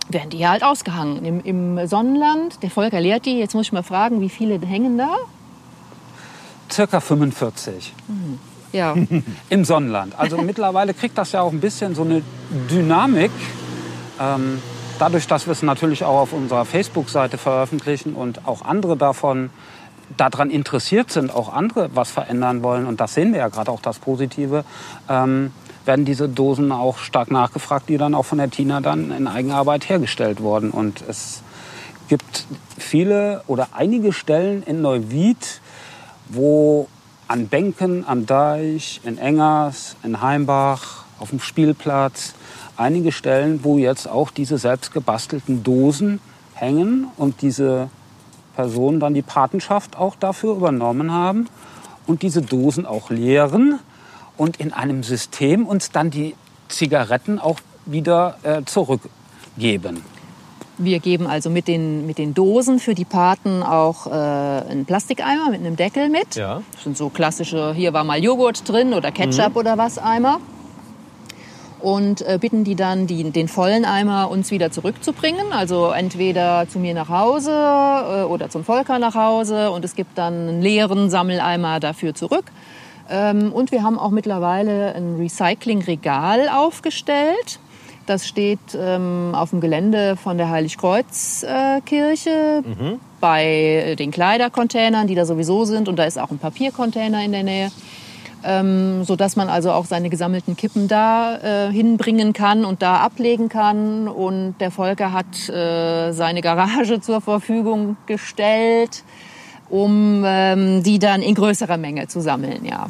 werden 0.09 0.29
die 0.29 0.47
halt 0.47 0.63
ausgehangen 0.63 1.23
im, 1.23 1.41
im 1.43 1.87
Sonnenland. 1.87 2.61
Der 2.63 2.69
Volker 2.69 2.99
lehrt 2.99 3.25
die. 3.25 3.37
Jetzt 3.37 3.53
muss 3.53 3.67
ich 3.67 3.71
mal 3.73 3.83
fragen, 3.83 4.21
wie 4.21 4.29
viele 4.29 4.59
hängen 4.59 4.97
da? 4.97 5.15
Circa 6.73 6.99
45 6.99 7.93
Ja, 8.71 8.95
im 9.49 9.65
Sonnenland. 9.65 10.17
Also 10.17 10.37
mittlerweile 10.37 10.93
kriegt 10.93 11.17
das 11.17 11.31
ja 11.31 11.41
auch 11.41 11.51
ein 11.51 11.59
bisschen 11.59 11.93
so 11.93 12.01
eine 12.01 12.23
Dynamik. 12.69 13.31
Ähm, 14.19 14.59
dadurch, 14.97 15.27
dass 15.27 15.45
wir 15.45 15.51
es 15.51 15.61
natürlich 15.61 16.03
auch 16.03 16.19
auf 16.19 16.33
unserer 16.33 16.65
Facebook-Seite 16.65 17.37
veröffentlichen 17.37 18.15
und 18.15 18.47
auch 18.47 18.63
andere 18.63 18.97
davon 18.97 19.51
daran 20.17 20.49
interessiert 20.49 21.11
sind, 21.11 21.33
auch 21.33 21.53
andere 21.53 21.89
was 21.93 22.09
verändern 22.09 22.63
wollen. 22.63 22.87
Und 22.87 22.99
das 22.99 23.13
sehen 23.13 23.33
wir 23.33 23.39
ja 23.39 23.47
gerade 23.49 23.71
auch 23.71 23.81
das 23.81 23.99
Positive. 23.99 24.63
Ähm, 25.09 25.51
werden 25.85 26.05
diese 26.05 26.29
Dosen 26.29 26.71
auch 26.71 26.97
stark 26.97 27.29
nachgefragt, 27.29 27.89
die 27.89 27.97
dann 27.97 28.15
auch 28.15 28.23
von 28.23 28.37
der 28.37 28.49
Tina 28.49 28.81
dann 28.81 29.11
in 29.11 29.27
Eigenarbeit 29.27 29.89
hergestellt 29.89 30.41
wurden. 30.41 30.71
Und 30.71 31.03
es 31.07 31.43
gibt 32.07 32.45
viele 32.77 33.43
oder 33.47 33.69
einige 33.73 34.13
Stellen 34.13 34.63
in 34.63 34.81
Neuwied, 34.81 35.61
wo 36.29 36.87
an 37.27 37.47
Bänken, 37.47 38.05
am 38.07 38.25
Deich, 38.25 39.01
in 39.03 39.17
Engers, 39.17 39.95
in 40.03 40.21
Heimbach, 40.21 41.05
auf 41.19 41.29
dem 41.29 41.39
Spielplatz, 41.39 42.33
einige 42.77 43.11
Stellen, 43.11 43.63
wo 43.63 43.77
jetzt 43.77 44.07
auch 44.07 44.31
diese 44.31 44.57
selbst 44.57 44.93
gebastelten 44.93 45.63
Dosen 45.63 46.19
hängen 46.53 47.07
und 47.17 47.41
diese 47.41 47.89
Personen 48.55 48.99
dann 48.99 49.13
die 49.13 49.21
Patenschaft 49.21 49.97
auch 49.97 50.15
dafür 50.15 50.55
übernommen 50.55 51.11
haben 51.11 51.47
und 52.05 52.21
diese 52.21 52.41
Dosen 52.41 52.85
auch 52.85 53.09
leeren 53.09 53.79
und 54.37 54.57
in 54.57 54.73
einem 54.73 55.03
System 55.03 55.65
uns 55.65 55.91
dann 55.91 56.11
die 56.11 56.35
Zigaretten 56.67 57.39
auch 57.39 57.59
wieder 57.85 58.37
äh, 58.43 58.63
zurückgeben. 58.65 60.03
Wir 60.83 60.99
geben 60.99 61.27
also 61.27 61.49
mit 61.49 61.67
den, 61.67 62.05
mit 62.05 62.17
den 62.17 62.33
Dosen 62.33 62.79
für 62.79 62.95
die 62.95 63.05
Paten 63.05 63.63
auch 63.63 64.07
äh, 64.07 64.11
einen 64.11 64.85
Plastikeimer 64.85 65.49
mit 65.49 65.59
einem 65.59 65.75
Deckel 65.75 66.09
mit. 66.09 66.35
Ja. 66.35 66.61
Das 66.73 66.83
sind 66.83 66.97
so 66.97 67.09
klassische, 67.09 67.73
hier 67.73 67.93
war 67.93 68.03
mal 68.03 68.23
Joghurt 68.23 68.67
drin 68.67 68.93
oder 68.93 69.11
Ketchup 69.11 69.55
oder 69.55 69.77
was 69.77 69.97
Eimer. 69.97 70.39
Und 71.79 72.21
äh, 72.21 72.37
bitten 72.39 72.63
die 72.63 72.75
dann, 72.75 73.07
die, 73.07 73.29
den 73.29 73.49
vollen 73.49 73.83
Eimer 73.83 74.31
uns 74.31 74.51
wieder 74.51 74.71
zurückzubringen. 74.71 75.51
Also 75.51 75.89
entweder 75.91 76.65
zu 76.69 76.79
mir 76.79 76.93
nach 76.93 77.09
Hause 77.09 77.51
äh, 77.51 78.23
oder 78.23 78.49
zum 78.49 78.63
Volker 78.63 78.99
nach 78.99 79.15
Hause. 79.15 79.69
Und 79.69 79.83
es 79.83 79.93
gibt 79.93 80.17
dann 80.17 80.47
einen 80.47 80.61
leeren 80.61 81.09
Sammeleimer 81.09 81.81
dafür 81.81 82.15
zurück. 82.15 82.45
Ähm, 83.09 83.51
und 83.51 83.71
wir 83.71 83.83
haben 83.83 83.99
auch 83.99 84.11
mittlerweile 84.11 84.95
ein 84.95 85.17
Recyclingregal 85.17 86.47
aufgestellt. 86.47 87.59
Das 88.05 88.27
steht 88.27 88.59
ähm, 88.75 89.31
auf 89.33 89.51
dem 89.51 89.61
Gelände 89.61 90.15
von 90.15 90.37
der 90.37 90.49
Heiligkreuzkirche 90.49 91.47
äh, 91.47 91.81
Kirche 91.81 92.63
bei 93.19 93.95
den 93.97 94.11
Kleidercontainern, 94.11 95.07
die 95.07 95.15
da 95.15 95.25
sowieso 95.25 95.65
sind. 95.65 95.87
Und 95.87 95.97
da 95.97 96.03
ist 96.03 96.19
auch 96.19 96.31
ein 96.31 96.39
Papiercontainer 96.39 97.23
in 97.23 97.31
der 97.31 97.43
Nähe 97.43 97.71
ähm, 98.43 99.03
so 99.03 99.15
dass 99.15 99.35
man 99.35 99.49
also 99.49 99.71
auch 99.71 99.85
seine 99.85 100.09
gesammelten 100.09 100.55
Kippen 100.55 100.87
da 100.87 101.37
äh, 101.37 101.71
hinbringen 101.71 102.33
kann 102.33 102.65
und 102.65 102.81
da 102.81 102.97
ablegen 102.97 103.49
kann. 103.49 104.07
Und 104.07 104.55
der 104.59 104.71
Volker 104.71 105.13
hat 105.13 105.49
äh, 105.49 106.11
seine 106.11 106.41
Garage 106.41 106.99
zur 107.01 107.21
Verfügung 107.21 107.97
gestellt, 108.05 109.03
um 109.69 110.23
ähm, 110.25 110.83
die 110.83 110.99
dann 110.99 111.21
in 111.21 111.35
größerer 111.35 111.77
Menge 111.77 112.07
zu 112.07 112.19
sammeln. 112.21 112.65
Ja. 112.65 112.87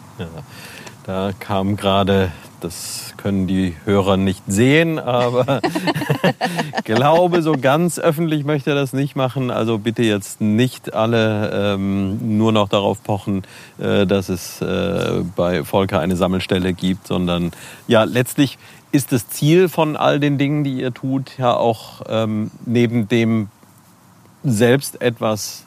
Da 1.05 1.31
kam 1.39 1.75
gerade, 1.75 2.31
das 2.63 3.13
können 3.17 3.47
die 3.47 3.75
Hörer 3.85 4.17
nicht 4.17 4.43
sehen, 4.47 4.99
aber 4.99 5.61
glaube, 6.83 7.41
so 7.41 7.53
ganz 7.53 7.99
öffentlich 7.99 8.45
möchte 8.45 8.71
er 8.71 8.75
das 8.75 8.93
nicht 8.93 9.15
machen. 9.15 9.51
Also 9.51 9.77
bitte 9.77 10.03
jetzt 10.03 10.41
nicht 10.41 10.93
alle 10.93 11.73
ähm, 11.73 12.37
nur 12.37 12.51
noch 12.51 12.69
darauf 12.69 13.03
pochen, 13.03 13.43
äh, 13.79 14.05
dass 14.05 14.29
es 14.29 14.61
äh, 14.61 15.23
bei 15.35 15.63
Volker 15.63 15.99
eine 15.99 16.15
Sammelstelle 16.15 16.73
gibt, 16.73 17.07
sondern 17.07 17.51
ja, 17.87 18.03
letztlich 18.03 18.57
ist 18.91 19.11
das 19.11 19.27
Ziel 19.27 19.69
von 19.69 19.95
all 19.95 20.19
den 20.19 20.37
Dingen, 20.37 20.63
die 20.63 20.79
ihr 20.79 20.93
tut, 20.93 21.37
ja 21.37 21.55
auch 21.55 22.01
ähm, 22.07 22.51
neben 22.65 23.07
dem 23.07 23.49
selbst 24.43 25.01
etwas 25.01 25.65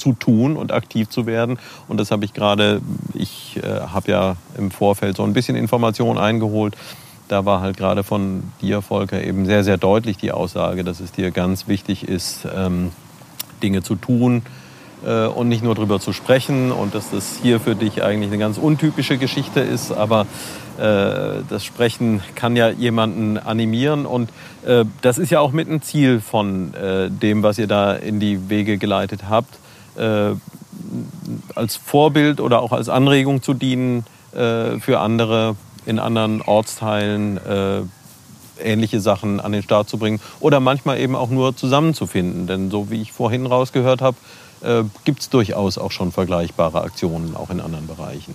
zu 0.00 0.14
tun 0.14 0.56
und 0.56 0.72
aktiv 0.72 1.08
zu 1.08 1.26
werden. 1.26 1.58
Und 1.86 2.00
das 2.00 2.10
habe 2.10 2.24
ich 2.24 2.32
gerade, 2.32 2.80
ich 3.14 3.60
äh, 3.62 3.80
habe 3.92 4.10
ja 4.10 4.36
im 4.56 4.70
Vorfeld 4.70 5.16
so 5.16 5.22
ein 5.22 5.32
bisschen 5.32 5.56
Information 5.56 6.18
eingeholt. 6.18 6.76
Da 7.28 7.44
war 7.44 7.60
halt 7.60 7.76
gerade 7.76 8.02
von 8.02 8.42
dir, 8.60 8.82
Volker, 8.82 9.22
eben 9.22 9.46
sehr, 9.46 9.62
sehr 9.62 9.76
deutlich 9.76 10.16
die 10.16 10.32
Aussage, 10.32 10.82
dass 10.82 10.98
es 10.98 11.12
dir 11.12 11.30
ganz 11.30 11.68
wichtig 11.68 12.08
ist, 12.08 12.48
ähm, 12.52 12.90
Dinge 13.62 13.82
zu 13.82 13.94
tun 13.94 14.42
äh, 15.06 15.26
und 15.26 15.48
nicht 15.48 15.62
nur 15.62 15.74
darüber 15.74 16.00
zu 16.00 16.12
sprechen 16.12 16.72
und 16.72 16.94
dass 16.94 17.10
das 17.10 17.38
hier 17.42 17.60
für 17.60 17.74
dich 17.74 18.02
eigentlich 18.02 18.30
eine 18.30 18.38
ganz 18.38 18.58
untypische 18.58 19.18
Geschichte 19.18 19.60
ist, 19.60 19.92
aber 19.92 20.26
äh, 20.78 21.42
das 21.48 21.64
Sprechen 21.64 22.22
kann 22.34 22.56
ja 22.56 22.70
jemanden 22.70 23.38
animieren 23.38 24.06
und 24.06 24.30
äh, 24.66 24.84
das 25.02 25.18
ist 25.18 25.30
ja 25.30 25.40
auch 25.40 25.52
mit 25.52 25.68
ein 25.68 25.82
Ziel 25.82 26.20
von 26.20 26.74
äh, 26.74 27.10
dem, 27.10 27.42
was 27.42 27.58
ihr 27.58 27.66
da 27.66 27.94
in 27.94 28.20
die 28.20 28.48
Wege 28.48 28.78
geleitet 28.78 29.28
habt, 29.28 29.58
äh, 29.96 30.34
als 31.54 31.76
Vorbild 31.76 32.40
oder 32.40 32.62
auch 32.62 32.72
als 32.72 32.88
Anregung 32.88 33.42
zu 33.42 33.54
dienen 33.54 34.04
äh, 34.32 34.78
für 34.78 35.00
andere 35.00 35.56
in 35.86 35.98
anderen 35.98 36.42
Ortsteilen 36.42 37.38
äh, 37.38 37.82
ähnliche 38.62 39.00
Sachen 39.00 39.40
an 39.40 39.52
den 39.52 39.62
Start 39.62 39.88
zu 39.88 39.98
bringen 39.98 40.20
oder 40.40 40.60
manchmal 40.60 41.00
eben 41.00 41.16
auch 41.16 41.30
nur 41.30 41.56
zusammenzufinden. 41.56 42.46
Denn 42.46 42.70
so 42.70 42.90
wie 42.90 43.00
ich 43.00 43.12
vorhin 43.12 43.46
rausgehört 43.46 44.02
habe, 44.02 44.16
äh, 44.62 44.82
gibt 45.04 45.20
es 45.20 45.30
durchaus 45.30 45.78
auch 45.78 45.90
schon 45.90 46.12
vergleichbare 46.12 46.82
Aktionen 46.82 47.34
auch 47.36 47.50
in 47.50 47.60
anderen 47.60 47.86
Bereichen. 47.86 48.34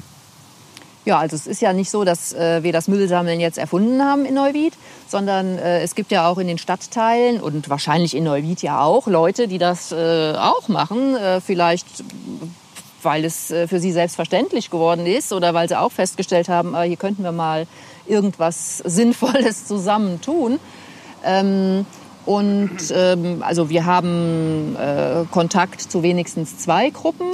Ja, 1.06 1.20
also 1.20 1.36
es 1.36 1.46
ist 1.46 1.62
ja 1.62 1.72
nicht 1.72 1.92
so, 1.92 2.04
dass 2.04 2.34
äh, 2.34 2.64
wir 2.64 2.74
das 2.74 2.88
Müllsammeln 2.88 3.40
jetzt 3.40 3.60
erfunden 3.60 4.04
haben 4.04 4.26
in 4.26 4.34
Neuwied, 4.34 4.74
sondern 5.08 5.60
äh, 5.60 5.82
es 5.82 5.94
gibt 5.94 6.12
ja 6.12 6.28
auch 6.28 6.40
in 6.40 6.48
den 6.48 6.58
Stadtteilen 6.58 7.40
und 7.40 7.70
wahrscheinlich 7.70 8.16
in 8.16 8.24
Neuwied 8.24 8.64
ja 8.64 8.82
auch 8.82 9.06
Leute, 9.06 9.48
die 9.48 9.60
das 9.60 9.92
äh, 9.92 10.34
auch 10.36 10.68
machen. 10.68 11.16
Äh, 11.16 11.42
vielleicht 11.42 11.86
weil 13.06 13.24
es 13.24 13.52
äh, 13.52 13.68
für 13.68 13.80
sie 13.80 13.92
selbstverständlich 13.92 14.72
geworden 14.72 15.06
ist 15.06 15.32
oder 15.32 15.54
weil 15.54 15.70
sie 15.70 15.80
auch 15.80 15.92
festgestellt 15.92 16.50
haben, 16.50 16.74
äh, 16.74 16.88
hier 16.88 16.98
könnten 16.98 17.24
wir 17.24 17.32
mal 17.32 17.68
irgendwas 18.08 18.80
Sinnvolles 18.80 19.68
zusammen 19.68 20.20
tun. 20.22 20.60
Ähm, 21.24 21.86
und 22.26 22.78
ähm, 22.92 23.44
also 23.44 23.70
wir 23.70 23.86
haben 23.86 24.76
äh, 24.76 25.26
Kontakt 25.32 25.80
zu 25.80 26.02
wenigstens 26.02 26.58
zwei 26.58 26.90
Gruppen, 26.90 27.28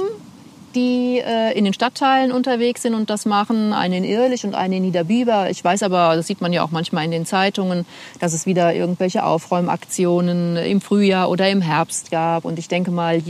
die 0.74 1.20
äh, 1.24 1.56
in 1.56 1.64
den 1.64 1.74
Stadtteilen 1.74 2.32
unterwegs 2.32 2.82
sind 2.82 2.94
und 2.94 3.10
das 3.10 3.26
machen. 3.26 3.72
Eine 3.72 3.96
in 3.96 4.04
Irrlich 4.04 4.44
und 4.44 4.54
eine 4.54 4.76
in 4.76 4.82
Niederbiber. 4.82 5.50
Ich 5.50 5.62
weiß 5.62 5.82
aber, 5.82 6.16
das 6.16 6.26
sieht 6.26 6.40
man 6.40 6.52
ja 6.52 6.62
auch 6.62 6.70
manchmal 6.70 7.04
in 7.04 7.10
den 7.10 7.26
Zeitungen, 7.26 7.86
dass 8.20 8.32
es 8.32 8.46
wieder 8.46 8.74
irgendwelche 8.74 9.24
Aufräumaktionen 9.24 10.56
im 10.56 10.80
Frühjahr 10.80 11.30
oder 11.30 11.48
im 11.50 11.62
Herbst 11.62 12.10
gab. 12.10 12.44
Und 12.44 12.58
ich 12.58 12.68
denke 12.68 12.90
mal, 12.90 13.22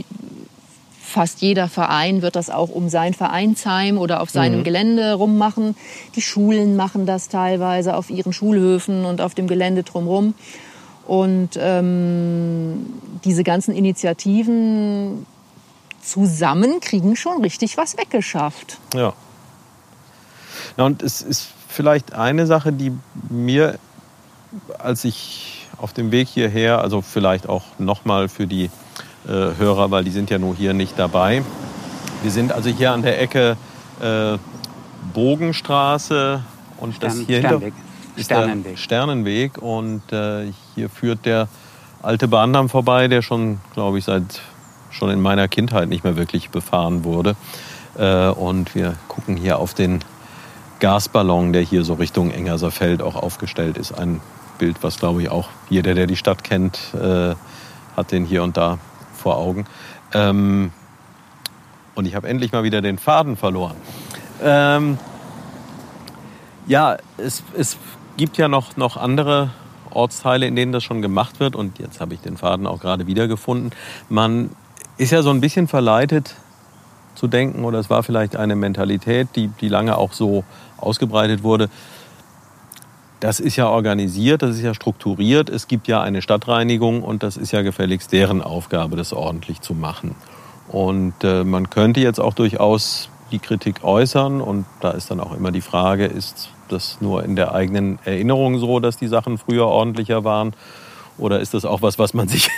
fast 1.13 1.41
jeder 1.41 1.69
Verein 1.69 2.21
wird 2.21 2.35
das 2.35 2.49
auch 2.49 2.69
um 2.69 2.89
sein 2.89 3.13
Vereinsheim 3.13 3.97
oder 3.97 4.21
auf 4.21 4.31
seinem 4.31 4.63
Gelände 4.63 5.13
rummachen. 5.13 5.75
Die 6.15 6.21
Schulen 6.21 6.75
machen 6.75 7.05
das 7.05 7.29
teilweise 7.29 7.95
auf 7.95 8.09
ihren 8.09 8.33
Schulhöfen 8.33 9.05
und 9.05 9.21
auf 9.21 9.35
dem 9.35 9.47
Gelände 9.47 9.83
drumherum. 9.83 10.33
Und 11.05 11.51
ähm, 11.59 12.87
diese 13.25 13.43
ganzen 13.43 13.75
Initiativen 13.75 15.25
zusammen 16.03 16.79
kriegen 16.79 17.15
schon 17.15 17.41
richtig 17.41 17.77
was 17.77 17.97
weggeschafft. 17.97 18.77
Ja. 18.93 19.13
ja. 20.77 20.85
Und 20.85 21.01
es 21.01 21.21
ist 21.21 21.47
vielleicht 21.67 22.13
eine 22.13 22.45
Sache, 22.45 22.71
die 22.73 22.91
mir 23.29 23.79
als 24.79 25.03
ich 25.03 25.67
auf 25.77 25.93
dem 25.93 26.11
Weg 26.11 26.27
hierher, 26.27 26.79
also 26.79 27.01
vielleicht 27.01 27.49
auch 27.49 27.63
nochmal 27.77 28.29
für 28.29 28.47
die 28.47 28.65
äh, 28.65 29.29
Hörer, 29.29 29.91
weil 29.91 30.03
die 30.03 30.11
sind 30.11 30.29
ja 30.29 30.37
nur 30.37 30.55
hier 30.55 30.73
nicht 30.73 30.97
dabei. 30.97 31.43
Wir 32.21 32.31
sind 32.31 32.51
also 32.51 32.69
hier 32.69 32.91
an 32.91 33.01
der 33.01 33.21
Ecke 33.21 33.57
äh, 34.01 34.37
Bogenstraße 35.13 36.41
und 36.79 36.95
Stern, 36.95 37.17
das 37.17 37.27
hier 37.27 37.39
Sternweg. 37.39 37.73
ist 38.15 38.25
Sternenweg. 38.25 38.71
der 38.71 38.77
Sternenweg 38.77 39.57
und 39.57 40.11
äh, 40.11 40.51
hier 40.75 40.89
führt 40.89 41.25
der 41.25 41.47
alte 42.01 42.27
Bahndamm 42.27 42.69
vorbei, 42.69 43.07
der 43.07 43.21
schon, 43.21 43.59
glaube 43.73 43.97
ich, 43.99 44.05
seit 44.05 44.41
schon 44.93 45.09
in 45.09 45.21
meiner 45.21 45.47
Kindheit 45.47 45.89
nicht 45.89 46.03
mehr 46.03 46.15
wirklich 46.15 46.49
befahren 46.49 47.03
wurde. 47.03 47.35
Äh, 47.97 48.29
und 48.29 48.75
wir 48.75 48.95
gucken 49.07 49.35
hier 49.35 49.59
auf 49.59 49.73
den 49.73 49.99
Gasballon, 50.79 51.53
der 51.53 51.61
hier 51.61 51.83
so 51.83 51.95
Richtung 51.95 52.31
Engerser 52.31 52.71
Feld 52.71 53.01
auch 53.01 53.15
aufgestellt 53.15 53.77
ist. 53.77 53.91
Ein 53.91 54.21
Bild, 54.57 54.77
was 54.81 54.97
glaube 54.97 55.21
ich 55.21 55.29
auch 55.29 55.49
jeder, 55.69 55.93
der 55.93 56.07
die 56.07 56.15
Stadt 56.15 56.43
kennt, 56.43 56.79
äh, 56.93 57.35
hat 57.95 58.11
den 58.11 58.25
hier 58.25 58.43
und 58.43 58.57
da 58.57 58.79
vor 59.13 59.37
Augen. 59.37 59.65
Ähm, 60.13 60.71
und 61.95 62.05
ich 62.05 62.15
habe 62.15 62.27
endlich 62.27 62.51
mal 62.51 62.63
wieder 62.63 62.81
den 62.81 62.97
Faden 62.97 63.37
verloren. 63.37 63.75
Ähm, 64.43 64.97
ja, 66.65 66.97
es, 67.17 67.43
es 67.57 67.77
gibt 68.17 68.37
ja 68.37 68.47
noch, 68.47 68.77
noch 68.77 68.97
andere 68.97 69.51
Ortsteile, 69.89 70.47
in 70.47 70.55
denen 70.55 70.71
das 70.71 70.83
schon 70.83 71.01
gemacht 71.01 71.39
wird. 71.39 71.55
Und 71.55 71.79
jetzt 71.79 71.99
habe 71.99 72.13
ich 72.13 72.21
den 72.21 72.37
Faden 72.37 72.67
auch 72.67 72.79
gerade 72.79 73.07
wiedergefunden. 73.07 73.71
Man 74.09 74.49
ist 75.03 75.11
ja 75.11 75.21
so 75.21 75.31
ein 75.31 75.41
bisschen 75.41 75.67
verleitet 75.67 76.33
zu 77.13 77.27
denken, 77.27 77.65
oder 77.65 77.77
es 77.77 77.89
war 77.89 78.03
vielleicht 78.03 78.37
eine 78.37 78.55
Mentalität, 78.55 79.27
die, 79.35 79.49
die 79.49 79.67
lange 79.67 79.97
auch 79.97 80.13
so 80.13 80.45
ausgebreitet 80.77 81.43
wurde. 81.43 81.69
Das 83.19 83.41
ist 83.41 83.57
ja 83.57 83.67
organisiert, 83.67 84.41
das 84.41 84.55
ist 84.55 84.61
ja 84.61 84.73
strukturiert. 84.73 85.49
Es 85.49 85.67
gibt 85.67 85.89
ja 85.89 86.01
eine 86.01 86.21
Stadtreinigung 86.21 87.03
und 87.03 87.21
das 87.21 87.35
ist 87.35 87.51
ja 87.51 87.61
gefälligst 87.61 88.13
deren 88.13 88.41
Aufgabe, 88.41 88.95
das 88.95 89.11
ordentlich 89.11 89.59
zu 89.59 89.73
machen. 89.73 90.15
Und 90.69 91.13
äh, 91.23 91.43
man 91.43 91.69
könnte 91.69 91.99
jetzt 91.99 92.19
auch 92.19 92.33
durchaus 92.33 93.09
die 93.31 93.39
Kritik 93.39 93.83
äußern 93.83 94.39
und 94.39 94.65
da 94.79 94.91
ist 94.91 95.11
dann 95.11 95.19
auch 95.19 95.35
immer 95.35 95.51
die 95.51 95.61
Frage, 95.61 96.05
ist 96.05 96.49
das 96.69 97.01
nur 97.01 97.25
in 97.25 97.35
der 97.35 97.53
eigenen 97.53 97.99
Erinnerung 98.05 98.57
so, 98.57 98.79
dass 98.79 98.95
die 98.95 99.07
Sachen 99.07 99.37
früher 99.37 99.65
ordentlicher 99.65 100.23
waren 100.23 100.53
oder 101.17 101.41
ist 101.41 101.53
das 101.53 101.65
auch 101.65 101.81
was, 101.81 101.99
was 101.99 102.13
man 102.13 102.29
sich 102.29 102.49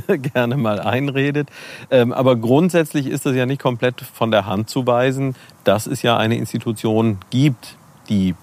gerne 0.32 0.56
mal 0.56 0.80
einredet. 0.80 1.48
Ähm, 1.90 2.12
aber 2.12 2.36
grundsätzlich 2.36 3.06
ist 3.06 3.26
das 3.26 3.34
ja 3.34 3.46
nicht 3.46 3.60
komplett 3.60 4.00
von 4.00 4.30
der 4.30 4.46
Hand 4.46 4.70
zu 4.70 4.86
weisen, 4.86 5.34
dass 5.64 5.86
es 5.86 6.02
ja 6.02 6.16
eine 6.16 6.36
Institution 6.36 7.18
gibt, 7.30 7.76
die 8.08 8.34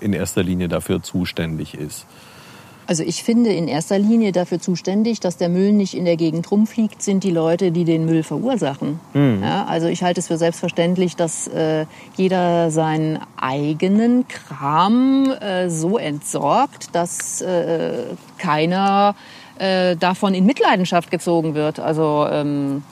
in 0.00 0.12
erster 0.12 0.42
Linie 0.42 0.68
dafür 0.68 1.02
zuständig 1.02 1.74
ist. 1.74 2.06
Also 2.86 3.02
ich 3.02 3.22
finde 3.22 3.50
in 3.50 3.66
erster 3.66 3.98
Linie 3.98 4.32
dafür 4.32 4.60
zuständig, 4.60 5.20
dass 5.20 5.36
der 5.38 5.48
Müll 5.48 5.72
nicht 5.72 5.94
in 5.94 6.04
der 6.04 6.16
Gegend 6.16 6.50
rumfliegt, 6.50 7.00
sind 7.00 7.24
die 7.24 7.30
Leute, 7.30 7.72
die 7.72 7.84
den 7.84 8.04
Müll 8.04 8.22
verursachen. 8.22 9.00
Mhm. 9.14 9.40
Ja, 9.42 9.64
also 9.64 9.86
ich 9.86 10.02
halte 10.02 10.20
es 10.20 10.28
für 10.28 10.36
selbstverständlich, 10.36 11.16
dass 11.16 11.48
äh, 11.48 11.86
jeder 12.16 12.70
seinen 12.70 13.20
eigenen 13.38 14.28
Kram 14.28 15.32
äh, 15.32 15.70
so 15.70 15.96
entsorgt, 15.96 16.94
dass 16.94 17.40
äh, 17.40 18.04
keiner 18.36 19.14
äh, 19.58 19.96
davon 19.96 20.34
in 20.34 20.46
Mitleidenschaft 20.46 21.10
gezogen 21.10 21.54
wird. 21.54 21.80
Also 21.80 22.26
ähm, 22.30 22.82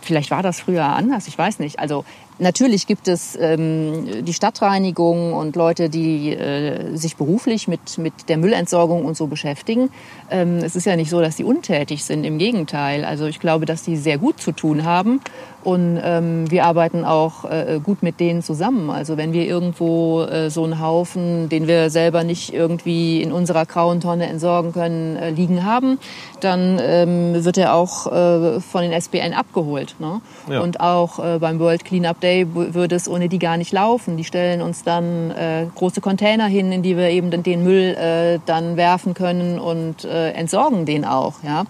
vielleicht 0.00 0.30
war 0.30 0.42
das 0.42 0.60
früher 0.60 0.84
anders, 0.84 1.28
ich 1.28 1.36
weiß 1.36 1.58
nicht. 1.58 1.78
Also 1.78 2.04
Natürlich 2.38 2.86
gibt 2.86 3.06
es 3.06 3.38
ähm, 3.40 4.24
die 4.24 4.32
Stadtreinigung 4.32 5.34
und 5.34 5.54
Leute, 5.54 5.88
die 5.88 6.30
äh, 6.32 6.96
sich 6.96 7.16
beruflich 7.16 7.68
mit, 7.68 7.96
mit 7.98 8.28
der 8.28 8.38
Müllentsorgung 8.38 9.04
und 9.04 9.16
so 9.16 9.28
beschäftigen. 9.28 9.90
Ähm, 10.30 10.58
es 10.58 10.74
ist 10.74 10.84
ja 10.84 10.96
nicht 10.96 11.10
so, 11.10 11.20
dass 11.20 11.36
die 11.36 11.44
untätig 11.44 12.04
sind, 12.04 12.24
im 12.24 12.38
Gegenteil. 12.38 13.04
Also 13.04 13.26
ich 13.26 13.38
glaube, 13.38 13.66
dass 13.66 13.84
die 13.84 13.96
sehr 13.96 14.18
gut 14.18 14.40
zu 14.40 14.50
tun 14.50 14.84
haben 14.84 15.20
und 15.64 15.98
ähm, 16.04 16.50
wir 16.50 16.66
arbeiten 16.66 17.04
auch 17.06 17.46
äh, 17.46 17.80
gut 17.82 18.02
mit 18.02 18.20
denen 18.20 18.42
zusammen. 18.42 18.90
Also 18.90 19.16
wenn 19.16 19.32
wir 19.32 19.46
irgendwo 19.46 20.22
äh, 20.22 20.50
so 20.50 20.62
einen 20.62 20.78
Haufen, 20.78 21.48
den 21.48 21.66
wir 21.66 21.88
selber 21.88 22.22
nicht 22.22 22.52
irgendwie 22.52 23.22
in 23.22 23.32
unserer 23.32 23.64
grauen 23.64 24.00
Tonne 24.00 24.26
entsorgen 24.26 24.72
können, 24.72 25.16
äh, 25.16 25.30
liegen 25.30 25.64
haben, 25.64 25.98
dann 26.40 26.78
ähm, 26.82 27.44
wird 27.44 27.56
er 27.56 27.74
auch 27.74 28.06
äh, 28.12 28.60
von 28.60 28.82
den 28.82 28.92
SBN 28.92 29.32
abgeholt. 29.32 29.96
Ne? 30.00 30.20
Ja. 30.50 30.60
Und 30.60 30.80
auch 30.80 31.18
äh, 31.18 31.38
beim 31.38 31.58
World 31.58 31.86
Cleanup 31.86 32.20
Day 32.24 32.46
würde 32.54 32.96
es 32.96 33.08
ohne 33.08 33.28
die 33.28 33.38
gar 33.38 33.56
nicht 33.56 33.72
laufen. 33.72 34.16
Die 34.16 34.24
stellen 34.24 34.62
uns 34.62 34.82
dann 34.82 35.30
äh, 35.30 35.66
große 35.74 36.00
Container 36.00 36.46
hin, 36.46 36.72
in 36.72 36.82
die 36.82 36.96
wir 36.96 37.10
eben 37.10 37.30
den- 37.30 37.62
Müll 37.62 37.94
äh, 37.94 38.40
dann 38.46 38.76
werfen 38.76 39.14
können 39.14 39.60
und 39.60 40.04
äh, 40.04 40.30
entsorgen 40.32 40.86
den 40.86 41.04
auch. 41.04 41.34
Ja. 41.44 41.64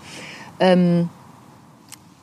Ähm, 0.60 1.08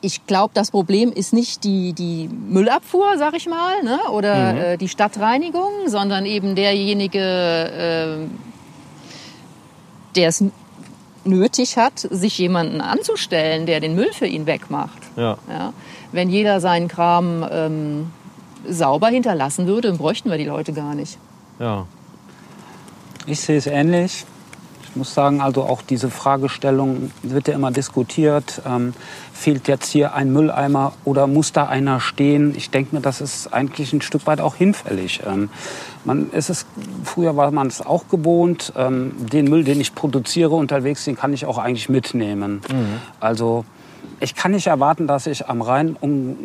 ich 0.00 0.26
glaube, 0.26 0.50
das 0.54 0.72
Problem 0.72 1.12
ist 1.12 1.32
nicht 1.32 1.62
die, 1.62 1.92
die 1.92 2.28
Müllabfuhr, 2.28 3.16
sag 3.18 3.34
ich 3.34 3.46
mal, 3.46 3.82
ne? 3.84 3.98
oder 4.10 4.72
äh, 4.72 4.76
die 4.76 4.88
Stadtreinigung, 4.88 5.70
sondern 5.86 6.26
eben 6.26 6.56
derjenige, 6.56 7.20
äh, 7.20 8.26
der 10.16 10.28
es 10.28 10.44
nötig 11.24 11.76
hat, 11.76 12.00
sich 12.00 12.36
jemanden 12.38 12.80
anzustellen, 12.80 13.64
der 13.66 13.78
den 13.78 13.94
Müll 13.94 14.12
für 14.12 14.26
ihn 14.26 14.46
wegmacht. 14.46 14.98
Ja. 15.16 15.38
Ja? 15.48 15.72
Wenn 16.10 16.28
jeder 16.30 16.60
seinen 16.60 16.88
Kram 16.88 17.46
ähm, 17.48 18.10
sauber 18.68 19.08
hinterlassen 19.08 19.66
würde, 19.66 19.88
dann 19.88 19.98
bräuchten 19.98 20.30
wir 20.30 20.38
die 20.38 20.44
Leute 20.44 20.72
gar 20.72 20.94
nicht. 20.94 21.18
Ja. 21.58 21.86
Ich 23.26 23.40
sehe 23.40 23.56
es 23.56 23.66
ähnlich. 23.66 24.26
Ich 24.82 24.96
muss 24.96 25.14
sagen, 25.14 25.40
also 25.40 25.62
auch 25.62 25.80
diese 25.80 26.10
Fragestellung 26.10 27.12
wird 27.22 27.48
ja 27.48 27.54
immer 27.54 27.70
diskutiert. 27.70 28.60
Ähm, 28.66 28.92
fehlt 29.32 29.66
jetzt 29.66 29.90
hier 29.90 30.12
ein 30.12 30.32
Mülleimer 30.32 30.92
oder 31.04 31.26
muss 31.26 31.52
da 31.52 31.66
einer 31.66 31.98
stehen? 31.98 32.54
Ich 32.54 32.68
denke 32.68 32.96
mir, 32.96 33.00
das 33.00 33.22
ist 33.22 33.54
eigentlich 33.54 33.94
ein 33.94 34.02
Stück 34.02 34.26
weit 34.26 34.42
auch 34.42 34.54
hinfällig. 34.54 35.22
Ähm, 35.26 35.48
man, 36.04 36.28
es 36.32 36.50
ist, 36.50 36.66
früher 37.04 37.38
war 37.38 37.50
man 37.52 37.68
es 37.68 37.80
auch 37.80 38.08
gewohnt, 38.08 38.74
ähm, 38.76 39.14
den 39.32 39.46
Müll, 39.46 39.64
den 39.64 39.80
ich 39.80 39.94
produziere 39.94 40.54
unterwegs, 40.54 41.04
den 41.04 41.16
kann 41.16 41.32
ich 41.32 41.46
auch 41.46 41.56
eigentlich 41.56 41.88
mitnehmen. 41.88 42.60
Also 43.18 43.64
ich 44.20 44.34
kann 44.34 44.50
nicht 44.50 44.66
erwarten, 44.66 45.06
dass 45.06 45.26
ich 45.26 45.48
am 45.48 45.62
Rhein 45.62 45.96
um 45.98 46.36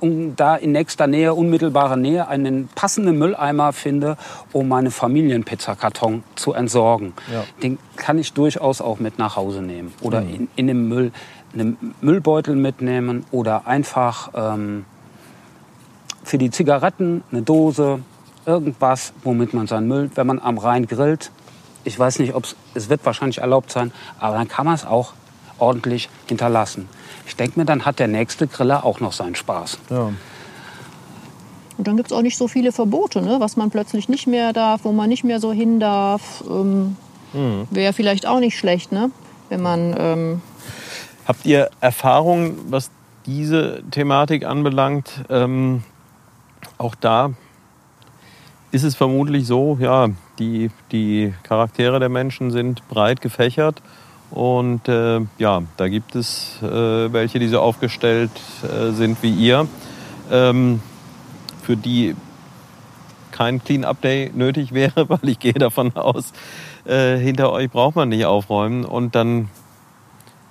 um 0.00 0.36
da 0.36 0.56
in 0.56 0.72
nächster 0.72 1.06
Nähe, 1.06 1.34
unmittelbarer 1.34 1.96
Nähe, 1.96 2.28
einen 2.28 2.68
passenden 2.74 3.18
Mülleimer 3.18 3.72
finde, 3.72 4.16
um 4.52 4.68
meine 4.68 4.90
Familienpizzakarton 4.90 6.22
zu 6.34 6.52
entsorgen. 6.52 7.14
Ja. 7.32 7.44
Den 7.62 7.78
kann 7.96 8.18
ich 8.18 8.32
durchaus 8.32 8.80
auch 8.80 9.00
mit 9.00 9.18
nach 9.18 9.36
Hause 9.36 9.62
nehmen. 9.62 9.92
Oder 10.00 10.20
in, 10.20 10.48
in 10.56 10.66
den 10.66 10.88
Müll, 10.88 11.12
einen 11.52 11.94
Müllbeutel 12.00 12.54
mitnehmen 12.54 13.24
oder 13.30 13.66
einfach 13.66 14.30
ähm, 14.34 14.84
für 16.22 16.38
die 16.38 16.50
Zigaretten 16.50 17.22
eine 17.32 17.42
Dose, 17.42 18.00
irgendwas, 18.46 19.12
womit 19.24 19.54
man 19.54 19.66
seinen 19.66 19.88
Müll, 19.88 20.10
wenn 20.14 20.26
man 20.26 20.38
am 20.38 20.58
Rhein 20.58 20.86
grillt, 20.86 21.30
ich 21.84 21.98
weiß 21.98 22.18
nicht, 22.18 22.34
ob 22.34 22.44
es 22.74 22.90
wird 22.90 23.04
wahrscheinlich 23.06 23.38
erlaubt 23.38 23.70
sein, 23.70 23.92
aber 24.18 24.36
dann 24.36 24.48
kann 24.48 24.66
man 24.66 24.74
es 24.74 24.84
auch 24.84 25.14
ordentlich 25.58 26.08
hinterlassen. 26.26 26.88
Ich 27.28 27.36
denke 27.36 27.60
mir, 27.60 27.66
dann 27.66 27.84
hat 27.84 27.98
der 27.98 28.08
nächste 28.08 28.46
Griller 28.46 28.84
auch 28.84 29.00
noch 29.00 29.12
seinen 29.12 29.34
Spaß. 29.36 29.78
ja. 29.90 30.12
Und 31.76 31.86
dann 31.86 31.96
gibt's 31.96 32.12
auch 32.12 32.22
nicht 32.22 32.36
so 32.36 32.48
viele 32.48 32.72
Verbote, 32.72 33.22
ne? 33.22 33.36
was 33.38 33.56
man 33.56 33.70
plötzlich 33.70 34.08
nicht 34.08 34.26
mehr 34.26 34.52
darf, 34.52 34.80
wo 34.82 34.90
man 34.90 35.08
nicht 35.08 35.22
mehr 35.22 35.38
so 35.38 35.52
hin 35.52 35.78
darf. 35.78 36.42
Ähm, 36.50 36.96
Wäre 37.70 37.92
vielleicht 37.92 38.26
auch 38.26 38.40
nicht 38.40 38.58
schlecht, 38.58 38.90
ne? 38.90 39.12
wenn 39.48 39.62
man 39.62 39.94
ähm, 39.96 40.42
Habt 41.24 41.46
ihr 41.46 41.70
Erfahrungen, 41.80 42.58
was 42.70 42.90
diese 43.26 43.82
Thematik 43.92 44.44
anbelangt? 44.44 45.24
Ähm, 45.28 45.84
auch 46.78 46.94
da 46.94 47.30
ist 48.70 48.82
es 48.82 48.94
vermutlich 48.94 49.46
so, 49.46 49.78
ja, 49.80 50.08
die, 50.38 50.70
die 50.90 51.34
Charaktere 51.42 52.00
der 52.00 52.08
Menschen 52.08 52.50
sind 52.50 52.86
breit 52.88 53.20
gefächert. 53.20 53.82
Und 54.30 54.88
äh, 54.88 55.20
ja, 55.38 55.62
da 55.76 55.88
gibt 55.88 56.14
es 56.14 56.58
äh, 56.62 57.12
welche, 57.12 57.38
die 57.38 57.48
so 57.48 57.60
aufgestellt 57.60 58.30
äh, 58.62 58.92
sind 58.92 59.22
wie 59.22 59.32
ihr, 59.32 59.66
ähm, 60.30 60.80
für 61.62 61.76
die 61.76 62.14
kein 63.30 63.62
Clean-Up 63.62 64.00
Day 64.02 64.30
nötig 64.34 64.72
wäre, 64.72 65.08
weil 65.08 65.28
ich 65.28 65.38
gehe 65.38 65.54
davon 65.54 65.96
aus, 65.96 66.32
äh, 66.84 67.16
hinter 67.16 67.52
euch 67.52 67.70
braucht 67.70 67.96
man 67.96 68.08
nicht 68.08 68.26
aufräumen. 68.26 68.84
Und 68.84 69.14
dann 69.14 69.48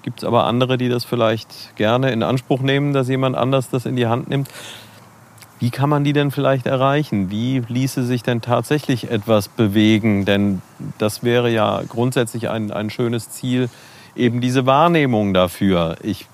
gibt 0.04 0.20
es 0.20 0.24
aber 0.24 0.46
andere, 0.46 0.78
die 0.78 0.90
das 0.90 1.04
vielleicht 1.04 1.76
gerne 1.76 2.12
in 2.12 2.24
Anspruch 2.24 2.62
nehmen, 2.62 2.94
dass 2.94 3.10
jemand 3.10 3.36
anders 3.36 3.70
das 3.70 3.86
in 3.86 3.96
die 3.96 4.08
Hand 4.08 4.30
nimmt. 4.30 4.50
Wie 5.60 5.72
kann 5.72 5.90
man 5.90 6.04
die 6.04 6.14
denn 6.14 6.32
vielleicht 6.32 6.68
erreichen? 6.68 7.32
Wie 7.32 7.64
ließe 7.68 8.04
sich 8.04 8.22
denn 8.22 8.42
tatsächlich 8.42 9.10
etwas 9.10 9.48
bewegen? 9.48 10.26
Denn 10.26 10.62
das 10.98 11.24
wäre 11.24 11.50
ja 11.50 11.82
grundsätzlich 11.88 12.50
ein, 12.50 12.72
ein 12.72 12.90
schönes 12.90 13.32
Ziel, 13.32 13.70
eben 14.16 14.40
diese 14.40 14.66
Wahrnehmung 14.66 15.34
dafür. 15.34 15.98
Ich 16.04 16.28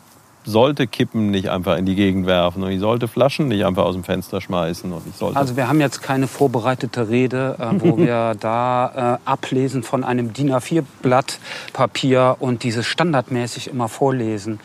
sollte 0.46 0.88
Kippen 0.88 1.32
nicht 1.32 1.50
einfach 1.50 1.78
in 1.78 1.86
die 1.86 1.96
Gegend 1.96 2.26
werfen 2.26 2.64
und 2.64 2.72
ich 2.72 2.80
sollte 2.80 3.08
Flaschen 3.08 3.48
nicht 3.48 3.66
einfach 3.66 3.84
aus 3.84 3.96
dem 3.96 4.04
Fenster 4.04 4.42
schmeißen 4.42 4.92
und 4.92 5.04
ich 5.08 5.16
sollte. 5.16 5.38
Also 5.38 5.56
wir 5.56 5.68
haben 5.68 5.80
jetzt 5.80 6.02
keine 6.02 6.28
vorbereitete 6.28 7.10
Rede, 7.10 7.56
äh, 7.60 7.82
wo 7.82 7.98
wir 7.98 8.36
da 8.40 9.20
äh, 9.26 9.30
ablesen 9.30 9.84
von 9.84 10.04
einem 10.04 10.34
DIN 10.34 10.52
A4-Blatt 10.52 11.40
Papier 11.72 12.38
und 12.40 12.64
dieses 12.64 12.86
standardmäßig 12.86 13.70
immer 13.70 13.88
vorlesen. 13.88 14.60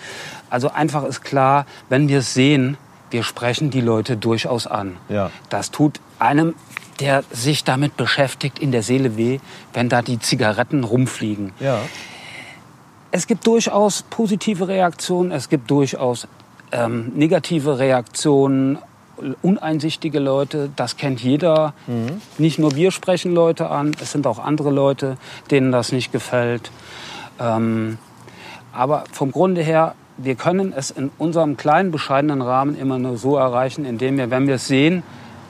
Also 0.50 0.70
einfach 0.70 1.04
ist 1.04 1.22
klar, 1.22 1.66
wenn 1.88 2.08
wir 2.08 2.18
es 2.18 2.34
sehen, 2.34 2.76
wir 3.10 3.22
sprechen 3.22 3.70
die 3.70 3.80
Leute 3.80 4.16
durchaus 4.16 4.66
an. 4.66 4.96
Ja. 5.08 5.30
Das 5.48 5.70
tut 5.70 6.00
einem, 6.18 6.54
der 7.00 7.24
sich 7.30 7.64
damit 7.64 7.96
beschäftigt, 7.96 8.58
in 8.58 8.72
der 8.72 8.82
Seele 8.82 9.16
weh, 9.16 9.38
wenn 9.72 9.88
da 9.88 10.02
die 10.02 10.18
Zigaretten 10.18 10.84
rumfliegen. 10.84 11.52
ja. 11.60 11.80
Es 13.10 13.26
gibt 13.26 13.46
durchaus 13.46 14.02
positive 14.02 14.68
Reaktionen, 14.68 15.32
es 15.32 15.48
gibt 15.48 15.70
durchaus 15.70 16.28
ähm, 16.72 17.10
negative 17.14 17.78
Reaktionen, 17.78 18.76
uneinsichtige 19.40 20.18
Leute, 20.18 20.70
das 20.76 20.96
kennt 20.96 21.20
jeder. 21.20 21.72
Nicht 22.36 22.58
nur 22.58 22.74
wir 22.74 22.90
sprechen 22.90 23.32
Leute 23.32 23.70
an, 23.70 23.96
es 24.00 24.12
sind 24.12 24.26
auch 24.26 24.38
andere 24.38 24.70
Leute, 24.70 25.16
denen 25.50 25.72
das 25.72 25.90
nicht 25.90 26.12
gefällt. 26.12 26.70
Ähm, 27.40 27.98
aber 28.72 29.04
vom 29.10 29.32
Grunde 29.32 29.62
her, 29.62 29.94
wir 30.18 30.34
können 30.34 30.72
es 30.76 30.90
in 30.90 31.10
unserem 31.16 31.56
kleinen, 31.56 31.90
bescheidenen 31.92 32.42
Rahmen 32.42 32.76
immer 32.76 32.98
nur 32.98 33.16
so 33.16 33.36
erreichen, 33.36 33.84
indem 33.84 34.18
wir, 34.18 34.30
wenn 34.30 34.46
wir 34.46 34.56
es 34.56 34.66
sehen, 34.66 35.02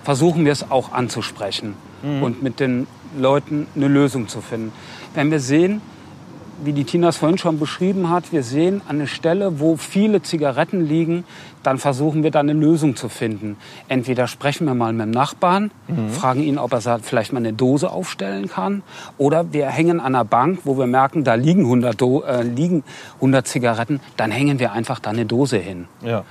versuchen 0.05 0.45
wir 0.45 0.53
es 0.53 0.71
auch 0.71 0.93
anzusprechen 0.93 1.75
und 2.03 2.43
mit 2.43 2.61
den 2.61 2.87
Leuten 3.19 3.67
eine 3.75 3.89
Lösung 3.89 4.29
zu 4.29 4.41
finden. 4.41 4.73
Wenn 5.15 5.31
wir 5.31 5.41
sehen, 5.41 5.81
wie 6.65 6.73
die 6.73 6.85
Tina 6.85 7.09
es 7.09 7.17
vorhin 7.17 7.39
schon 7.39 7.59
beschrieben 7.59 8.11
hat, 8.11 8.33
wir 8.33 8.43
sehen 8.43 8.83
eine 8.89 9.07
Stelle, 9.07 9.61
wo 9.61 9.77
viele 9.77 10.23
Zigaretten 10.23 10.85
liegen, 10.87 11.25
dann 11.63 11.79
versuchen 11.79 12.23
wir 12.23 12.31
da 12.31 12.41
eine 12.41 12.53
Lösung 12.53 12.97
zu 12.97 13.09
finden. 13.09 13.57
Entweder 13.89 14.27
sprechen 14.27 14.67
wir 14.67 14.75
mal 14.75 14.93
mit 14.93 15.07
dem 15.07 15.11
Nachbarn, 15.11 15.71
fragen 16.11 16.43
ihn, 16.43 16.59
ob 16.59 16.73
er 16.73 16.99
vielleicht 17.01 17.33
mal 17.33 17.41
eine 17.41 17.53
Dose 17.53 17.91
aufstellen 17.91 18.49
kann, 18.49 18.83
oder 19.19 19.53
wir 19.53 19.67
hängen 19.69 20.01
an 20.01 20.15
einer 20.15 20.25
Bank, 20.25 20.61
wo 20.65 20.79
wir 20.79 20.87
merken, 20.87 21.25
da 21.25 21.35
liegen 21.35 21.63
100, 21.63 22.01
Do 22.01 22.23
äh, 22.23 22.43
liegen 22.43 22.85
100 23.17 23.47
Zigaretten, 23.47 24.01
dann 24.17 24.31
hängen 24.31 24.59
wir 24.59 24.73
einfach 24.73 24.99
da 24.99 25.11
eine 25.11 25.27
Dose 25.27 25.59
hin. 25.59 25.87
Ja. 26.03 26.25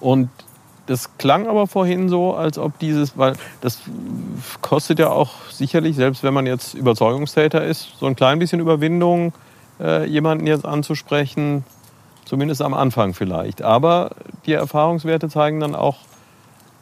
Und 0.00 0.30
das 0.90 1.16
klang 1.18 1.46
aber 1.46 1.68
vorhin 1.68 2.08
so, 2.08 2.34
als 2.34 2.58
ob 2.58 2.76
dieses, 2.80 3.16
weil 3.16 3.34
das 3.60 3.78
kostet 4.60 4.98
ja 4.98 5.08
auch 5.08 5.30
sicherlich, 5.48 5.94
selbst 5.94 6.24
wenn 6.24 6.34
man 6.34 6.46
jetzt 6.46 6.74
Überzeugungstäter 6.74 7.64
ist, 7.64 7.92
so 8.00 8.06
ein 8.06 8.16
klein 8.16 8.40
bisschen 8.40 8.58
Überwindung, 8.58 9.32
äh, 9.80 10.04
jemanden 10.06 10.48
jetzt 10.48 10.64
anzusprechen, 10.66 11.64
zumindest 12.24 12.60
am 12.60 12.74
Anfang 12.74 13.14
vielleicht. 13.14 13.62
Aber 13.62 14.10
die 14.46 14.52
Erfahrungswerte 14.52 15.28
zeigen 15.28 15.60
dann 15.60 15.76
auch, 15.76 15.98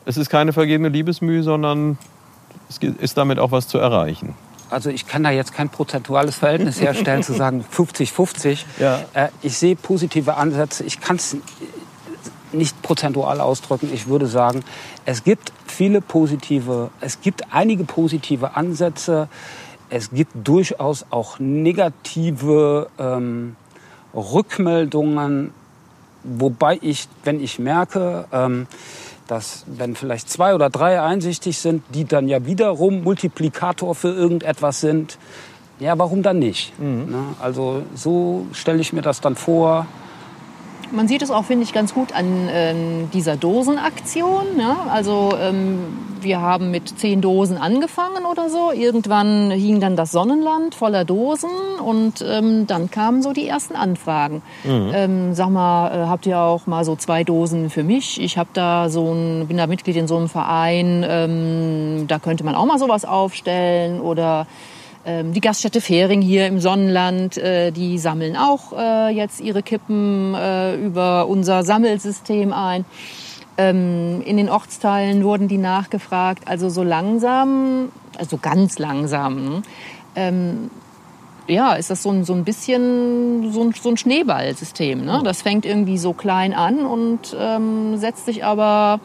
es 0.06 0.16
ist 0.16 0.30
keine 0.30 0.54
vergebene 0.54 0.88
Liebesmühe, 0.88 1.42
sondern 1.42 1.98
es 2.70 2.78
ist 2.78 3.18
damit 3.18 3.38
auch 3.38 3.50
was 3.50 3.68
zu 3.68 3.76
erreichen. 3.76 4.34
Also 4.70 4.88
ich 4.88 5.06
kann 5.06 5.22
da 5.22 5.30
jetzt 5.30 5.52
kein 5.52 5.68
prozentuales 5.68 6.36
Verhältnis 6.36 6.80
herstellen, 6.80 7.22
zu 7.22 7.34
sagen 7.34 7.62
50-50. 7.76 8.64
Ja. 8.78 9.00
Äh, 9.12 9.28
ich 9.42 9.59
sehe 9.59 9.76
positive 9.76 10.38
Ansätze. 10.38 10.82
Ich 10.84 10.98
kann 10.98 11.16
es 11.16 11.36
nicht 12.53 12.80
prozentual 12.82 13.40
ausdrücken. 13.40 13.90
Ich 13.92 14.07
würde 14.07 14.26
sagen, 14.26 14.64
es 15.05 15.24
gibt 15.24 15.53
viele 15.66 16.01
positive, 16.01 16.90
es 17.01 17.20
gibt 17.20 17.53
einige 17.53 17.84
positive 17.84 18.57
Ansätze. 18.57 19.28
Es 19.90 20.11
gibt 20.11 20.32
durchaus 20.46 21.07
auch 21.11 21.38
negative 21.38 22.90
ähm, 22.99 23.57
Rückmeldungen, 24.14 25.53
wobei 26.24 26.78
ich, 26.82 27.09
wenn 27.24 27.42
ich 27.42 27.59
merke, 27.59 28.26
ähm, 28.32 28.66
dass 29.28 29.64
wenn 29.66 29.94
vielleicht 29.94 30.28
zwei 30.30 30.55
oder 30.55 30.70
drei 30.70 31.01
einsichtig 31.01 31.59
sind, 31.59 31.82
die 31.94 32.05
dann 32.05 32.28
ja 32.28 32.44
wiederum 32.46 33.03
Multiplikator 33.03 33.94
für 33.94 34.09
irgendetwas 34.09 34.80
sind, 34.80 35.18
ja, 35.80 35.96
warum 35.99 36.22
dann 36.22 36.38
nicht? 36.38 36.72
Ne? 37.11 37.22
Also 37.40 37.82
so 37.94 38.46
stelle 38.53 38.80
ich 38.80 38.92
mir 38.92 39.03
das 39.03 39.20
dann 39.20 39.36
vor. 39.36 39.86
Man 40.91 41.09
sieht 41.09 41.22
es 41.22 41.30
auch, 41.30 41.45
finde 41.45 41.64
ich, 41.64 41.72
ganz 41.72 41.95
gut 41.95 42.12
an 42.12 42.49
ähm, 42.51 43.11
dieser 43.12 43.36
Dosenaktion. 43.36 44.57
Ne? 44.57 44.76
Also 44.91 45.32
ähm, 45.41 45.80
wir 46.20 46.41
haben 46.41 46.70
mit 46.70 46.99
zehn 46.99 47.20
Dosen 47.20 47.59
angefangen 47.59 48.24
oder 48.24 48.49
so. 48.49 48.72
Irgendwann 48.72 49.51
hing 49.51 49.80
dann 49.80 49.97
das 49.97 50.12
Sonnenland 50.12 50.74
voller 50.74 51.05
Dosen 51.05 51.51
und 51.84 52.24
ähm, 52.26 52.66
dann 52.66 52.91
kamen 52.91 53.22
so 53.22 53.32
die 53.32 53.47
ersten 53.47 53.76
Anfragen. 53.76 54.43
Ähm, 54.95 55.34
sag 55.34 55.51
mal, 55.51 55.91
äh, 55.91 56.07
habt 56.07 56.26
ihr 56.26 56.39
auch 56.39 56.66
mal 56.66 56.84
so 56.84 56.97
zwei 56.97 57.24
Dosen 57.24 57.70
für 57.70 57.82
mich? 57.82 58.20
Ich 58.20 58.39
habe 58.39 58.51
da 58.53 58.89
so 58.89 59.12
ein, 59.12 59.47
bin 59.47 59.57
da 59.57 59.66
Mitglied 59.66 59.97
in 59.97 60.09
so 60.09 60.16
einem 60.16 60.28
Verein. 60.28 61.05
Ähm, 61.09 62.07
da 62.09 62.18
könnte 62.18 62.45
man 62.45 62.55
auch 62.55 62.66
mal 62.66 62.78
sowas 62.78 63.05
aufstellen 63.05 64.01
oder 64.01 64.47
die 65.07 65.40
Gaststätte 65.40 65.80
Fähring 65.80 66.20
hier 66.20 66.46
im 66.46 66.61
Sonnenland, 66.61 67.38
äh, 67.38 67.70
die 67.70 67.99
sammeln 67.99 68.36
auch 68.36 68.72
äh, 68.76 69.09
jetzt 69.11 69.40
ihre 69.40 69.62
Kippen 69.62 70.34
äh, 70.34 70.74
über 70.76 71.26
unser 71.28 71.62
Sammelsystem 71.62 72.53
ein. 72.53 72.84
Ähm, 73.57 74.22
in 74.24 74.36
den 74.36 74.49
Ortsteilen 74.49 75.24
wurden 75.24 75.49
die 75.49 75.59
nachgefragt. 75.59 76.46
Also 76.46 76.68
so 76.68 76.82
langsam, 76.82 77.90
also 78.16 78.38
ganz 78.38 78.78
langsam, 78.78 79.62
ähm, 80.14 80.70
ja, 81.49 81.74
ist 81.74 81.90
das 81.90 82.03
so 82.03 82.11
ein, 82.11 82.24
so 82.24 82.34
ein 82.34 82.44
bisschen 82.44 83.53
so 83.53 83.62
ein, 83.62 83.72
so 83.72 83.88
ein 83.88 83.96
Schneeballsystem. 83.96 85.05
Ne? 85.05 85.22
Das 85.24 85.42
fängt 85.42 85.64
irgendwie 85.64 85.99
so 85.99 86.12
klein 86.12 86.55
an 86.55 86.86
und 86.86 87.36
ähm, 87.38 87.96
setzt 87.96 88.26
sich 88.26 88.44
aber 88.44 89.01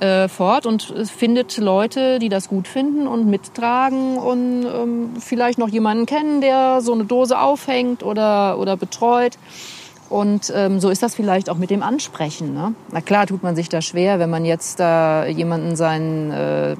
äh, 0.00 0.28
fort 0.28 0.66
und 0.66 0.90
es 0.90 1.10
findet 1.10 1.56
Leute, 1.58 2.18
die 2.18 2.28
das 2.28 2.48
gut 2.48 2.66
finden 2.66 3.06
und 3.06 3.28
mittragen 3.28 4.16
und 4.16 4.64
ähm, 4.64 5.10
vielleicht 5.18 5.58
noch 5.58 5.68
jemanden 5.68 6.06
kennen, 6.06 6.40
der 6.40 6.80
so 6.80 6.92
eine 6.92 7.04
Dose 7.04 7.38
aufhängt 7.38 8.02
oder, 8.02 8.58
oder 8.58 8.76
betreut. 8.76 9.38
Und 10.08 10.52
ähm, 10.56 10.80
so 10.80 10.90
ist 10.90 11.02
das 11.02 11.14
vielleicht 11.14 11.48
auch 11.48 11.56
mit 11.56 11.70
dem 11.70 11.82
Ansprechen. 11.82 12.52
Ne? 12.52 12.74
Na 12.90 13.00
klar 13.00 13.26
tut 13.26 13.44
man 13.44 13.54
sich 13.54 13.68
da 13.68 13.80
schwer, 13.80 14.18
wenn 14.18 14.30
man 14.30 14.44
jetzt 14.44 14.80
da 14.80 15.24
jemanden 15.26 15.76
seinen 15.76 16.32
äh, 16.32 16.76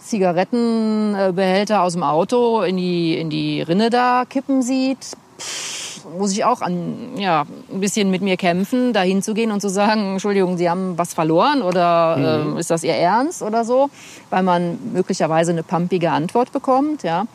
Zigarettenbehälter 0.00 1.82
aus 1.82 1.94
dem 1.94 2.04
Auto 2.04 2.60
in 2.60 2.76
die, 2.76 3.16
in 3.16 3.30
die 3.30 3.62
Rinne 3.62 3.90
da 3.90 4.24
kippen 4.28 4.62
sieht. 4.62 5.16
Pff, 5.38 5.81
muss 6.18 6.32
ich 6.32 6.44
auch 6.44 6.60
an, 6.60 7.16
ja, 7.16 7.44
ein 7.72 7.80
bisschen 7.80 8.10
mit 8.10 8.22
mir 8.22 8.36
kämpfen, 8.36 8.92
da 8.92 9.02
hinzugehen 9.02 9.50
und 9.50 9.60
zu 9.60 9.68
sagen, 9.68 10.12
Entschuldigung, 10.12 10.56
Sie 10.56 10.68
haben 10.68 10.98
was 10.98 11.14
verloren 11.14 11.62
oder 11.62 12.42
ähm, 12.46 12.56
ist 12.56 12.70
das 12.70 12.84
Ihr 12.84 12.94
Ernst 12.94 13.42
oder 13.42 13.64
so, 13.64 13.90
weil 14.30 14.42
man 14.42 14.78
möglicherweise 14.92 15.52
eine 15.52 15.62
pumpige 15.62 16.10
Antwort 16.10 16.52
bekommt, 16.52 17.02
ja. 17.02 17.26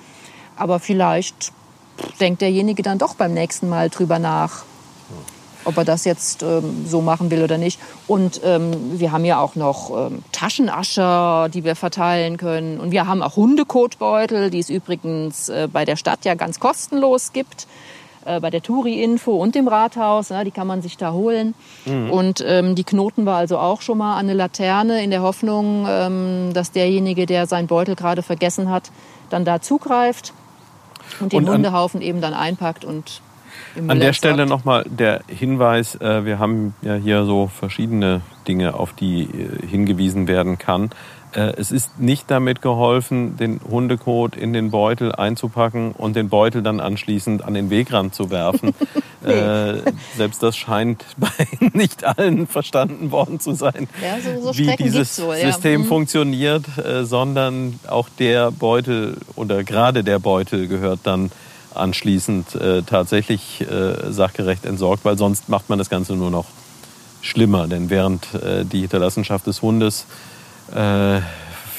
Aber 0.56 0.80
vielleicht 0.80 1.52
denkt 2.20 2.42
derjenige 2.42 2.84
dann 2.84 2.98
doch 2.98 3.16
beim 3.16 3.34
nächsten 3.34 3.70
Mal 3.70 3.90
drüber 3.90 4.20
nach, 4.20 4.64
ob 5.66 5.78
er 5.78 5.86
das 5.86 6.06
jetzt 6.06 6.44
ähm, 6.44 6.86
so 6.88 7.02
machen 7.02 7.30
will 7.30 7.44
oder 7.44 7.58
nicht. 7.58 7.80
Und 8.08 8.42
ähm, 8.44 9.00
wir 9.00 9.12
haben 9.12 9.26
ja 9.26 9.40
auch 9.40 9.56
noch 9.56 10.08
ähm, 10.08 10.24
Taschenascher, 10.32 11.50
die 11.54 11.64
wir 11.64 11.76
verteilen 11.76 12.38
können. 12.38 12.80
Und 12.80 12.92
wir 12.92 13.06
haben 13.06 13.22
auch 13.22 13.36
Hundekotbeutel, 13.36 14.50
die 14.50 14.60
es 14.60 14.70
übrigens 14.70 15.50
äh, 15.50 15.68
bei 15.72 15.84
der 15.84 15.98
Stadt 15.98 16.24
ja 16.24 16.36
ganz 16.36 16.60
kostenlos 16.60 17.34
gibt. 17.34 17.68
Äh, 18.26 18.40
bei 18.40 18.50
der 18.50 18.62
Touri-Info 18.62 19.32
und 19.32 19.56
dem 19.56 19.68
Rathaus, 19.68 20.34
die 20.46 20.52
kann 20.52 20.68
man 20.68 20.82
sich 20.82 20.98
da 20.98 21.14
holen. 21.14 21.54
Und 21.86 22.44
ähm, 22.46 22.76
die 22.76 22.84
knoten 22.84 23.24
wir 23.24 23.34
also 23.34 23.58
auch 23.58 23.82
schon 23.82 23.98
mal 23.98 24.14
an 24.14 24.28
eine 24.28 24.34
Laterne 24.34 25.04
in 25.04 25.12
der 25.12 25.22
Hoffnung, 25.22 25.86
ähm, 25.88 26.54
dass 26.54 26.72
derjenige, 26.72 27.26
der 27.26 27.48
seinen 27.48 27.68
Beutel 27.68 27.96
gerade 27.96 28.22
vergessen 28.22 28.70
hat, 28.70 28.92
dann 29.30 29.46
da 29.46 29.62
zugreift 29.62 30.34
und 31.20 31.34
den 31.34 31.46
Und 31.46 31.54
Hundehaufen 31.54 32.02
eben 32.02 32.22
dann 32.22 32.34
einpackt 32.34 32.84
und 32.84 33.22
im 33.76 33.90
An 33.90 34.00
der 34.00 34.14
Stelle 34.14 34.46
nochmal 34.46 34.86
der 34.88 35.22
Hinweis, 35.28 35.96
äh, 35.96 36.26
wir 36.26 36.40
haben 36.40 36.74
ja 36.82 36.96
hier 36.96 37.26
so 37.26 37.48
verschiedene 37.48 38.22
Dinge, 38.48 38.74
auf 38.74 38.94
die 38.94 39.24
äh, 39.24 39.68
hingewiesen 39.68 40.28
werden 40.28 40.58
kann. 40.58 40.90
Äh, 41.38 41.54
Es 41.58 41.72
ist 41.72 42.00
nicht 42.00 42.30
damit 42.32 42.62
geholfen, 42.62 43.38
den 43.38 43.60
Hundekot 43.70 44.36
in 44.36 44.54
den 44.54 44.72
Beutel 44.72 45.14
einzupacken 45.14 45.92
und 45.92 46.16
den 46.16 46.30
Beutel 46.30 46.64
dann 46.64 46.80
anschließend 46.80 47.44
an 47.46 47.54
den 47.54 47.70
Wegrand 47.70 48.16
zu 48.16 48.32
werfen. 48.32 48.74
äh, 49.24 49.76
selbst 50.16 50.42
das 50.42 50.58
scheint 50.58 51.06
bei 51.18 51.30
nicht 51.74 52.04
allen 52.04 52.48
verstanden 52.48 53.12
worden 53.12 53.40
zu 53.40 53.54
sein, 53.54 53.88
Ja, 54.02 54.20
so- 54.20 54.52
so 54.52 54.58
wie 54.58 54.76
dieses 54.76 55.22
wohl, 55.22 55.36
ja. 55.38 55.52
System 55.52 55.82
Mhm. 55.82 55.86
funktioniert, 55.86 56.66
äh, 56.80 57.06
sondern 57.06 57.80
auch 57.88 58.10
der 58.18 58.52
Beutel 58.52 59.18
oder 59.36 59.64
gerade 59.64 60.04
der 60.04 60.18
Beutel 60.20 60.68
gehört 60.68 61.02
dann 61.04 61.32
anschließend 61.76 62.56
äh, 62.56 62.82
tatsächlich 62.82 63.62
äh, 63.62 64.12
sachgerecht 64.12 64.66
entsorgt, 64.66 65.06
weil 65.06 65.18
sonst 65.18 65.48
macht 65.50 65.70
man 65.70 65.78
das 65.78 65.90
Ganze 65.92 66.14
nur 66.16 66.32
noch 66.32 66.46
schlimmer. 67.22 67.68
Denn 67.68 67.92
während 67.92 68.34
äh, 68.34 68.66
die 68.66 68.80
Hinterlassenschaft 68.82 69.46
des 69.46 69.62
Hundes, 69.62 70.06
äh, 70.76 71.20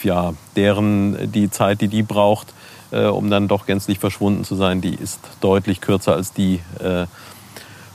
ja, 0.03 0.35
deren 0.57 1.33
die 1.33 1.51
Zeit, 1.51 1.81
die 1.81 1.89
die 1.89 2.03
braucht, 2.03 2.49
äh, 2.91 3.07
um 3.07 3.31
dann 3.31 3.49
doch 3.49 3.67
gänzlich 3.67 3.99
verschwunden 3.99 4.45
zu 4.45 4.55
sein, 4.55 4.81
die 4.81 4.95
ist 4.95 5.21
deutlich 5.41 5.81
kürzer 5.81 6.15
als 6.15 6.33
die 6.33 6.61
äh, 6.81 7.07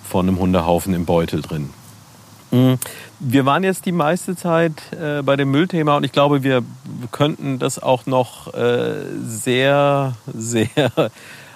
von 0.04 0.28
einem 0.28 0.40
Hundehaufen 0.40 0.94
im 0.94 1.06
Beutel 1.06 1.42
drin. 1.42 1.70
Mhm. 2.52 2.78
Wir 3.20 3.46
waren 3.46 3.64
jetzt 3.64 3.86
die 3.86 3.92
meiste 3.92 4.36
Zeit 4.36 4.74
äh, 4.92 5.22
bei 5.22 5.36
dem 5.36 5.50
Müllthema 5.50 5.98
und 5.98 6.04
ich 6.04 6.12
glaube, 6.12 6.44
wir 6.44 6.62
könnten 7.12 7.58
das 7.58 7.82
auch 7.82 8.06
noch 8.06 8.54
äh, 8.54 9.06
sehr, 9.24 10.14
sehr 10.34 10.92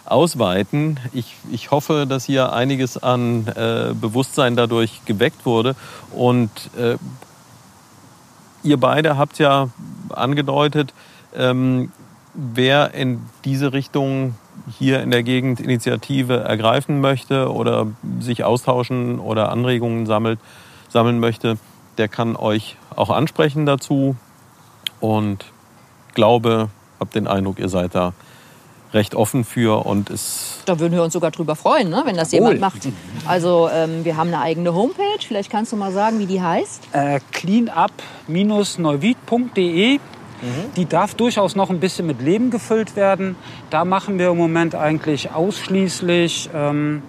ausweiten. 0.06 1.00
Ich, 1.14 1.36
ich 1.52 1.72
hoffe, 1.72 2.06
dass 2.08 2.26
hier 2.26 2.54
einiges 2.54 2.98
an 2.98 3.48
äh, 3.48 3.94
Bewusstsein 3.94 4.56
dadurch 4.56 5.02
geweckt 5.06 5.46
wurde. 5.46 5.76
Und 6.16 6.50
äh, 6.78 6.96
ihr 8.64 8.80
beide 8.80 9.18
habt 9.18 9.40
ja 9.40 9.70
angedeutet, 10.10 10.94
ähm, 11.36 11.92
wer 12.34 12.94
in 12.94 13.22
diese 13.46 13.74
Richtung 13.74 14.36
hier 14.78 15.02
in 15.02 15.12
der 15.12 15.24
Gegend 15.24 15.60
Initiative 15.60 16.40
ergreifen 16.40 17.02
möchte 17.02 17.52
oder 17.52 17.88
sich 18.20 18.44
austauschen 18.44 19.20
oder 19.20 19.52
Anregungen 19.52 20.06
sammelt, 20.06 20.40
sammeln 20.90 21.20
möchte, 21.20 21.58
der 21.98 22.08
kann 22.08 22.36
euch 22.36 22.78
auch 22.96 23.10
ansprechen 23.10 23.66
dazu. 23.66 24.16
Und 25.00 25.46
glaube, 26.14 26.70
habe 27.00 27.12
den 27.12 27.28
Eindruck, 27.28 27.60
ihr 27.60 27.70
seid 27.70 27.96
da 27.96 28.14
recht 28.94 29.16
offen 29.16 29.44
für 29.44 29.86
und 29.86 30.10
ist. 30.10 30.62
Da 30.66 30.80
würden 30.80 30.94
wir 30.94 31.04
uns 31.04 31.12
sogar 31.14 31.32
drüber 31.32 31.56
freuen, 31.56 31.90
ne, 31.90 32.04
wenn 32.06 32.16
das 32.16 32.32
Jawohl. 32.32 32.54
jemand 32.54 32.76
macht. 32.76 32.88
Also 33.26 33.70
ähm, 33.74 34.06
wir 34.06 34.18
haben 34.18 34.30
eine 34.30 34.42
eigene 34.42 34.74
Homepage. 34.74 35.20
Vielleicht 35.20 35.52
kannst 35.52 35.72
du 35.72 35.76
mal 35.76 35.92
sagen, 35.92 36.20
wie 36.20 36.26
die 36.26 36.42
heißt. 36.42 36.88
Äh, 36.94 37.20
cleanup-neuwied.de. 37.32 40.00
Mhm. 40.40 40.74
Die 40.76 40.86
darf 40.86 41.16
durchaus 41.16 41.56
noch 41.56 41.70
ein 41.70 41.80
bisschen 41.80 42.06
mit 42.06 42.22
Leben 42.22 42.52
gefüllt 42.52 42.96
werden. 42.96 43.36
Da 43.70 43.86
machen 43.86 44.20
wir 44.20 44.30
im 44.30 44.38
Moment 44.38 44.76
eigentlich 44.76 45.32
ausschließlich 45.32 46.50
ähm, 46.54 47.02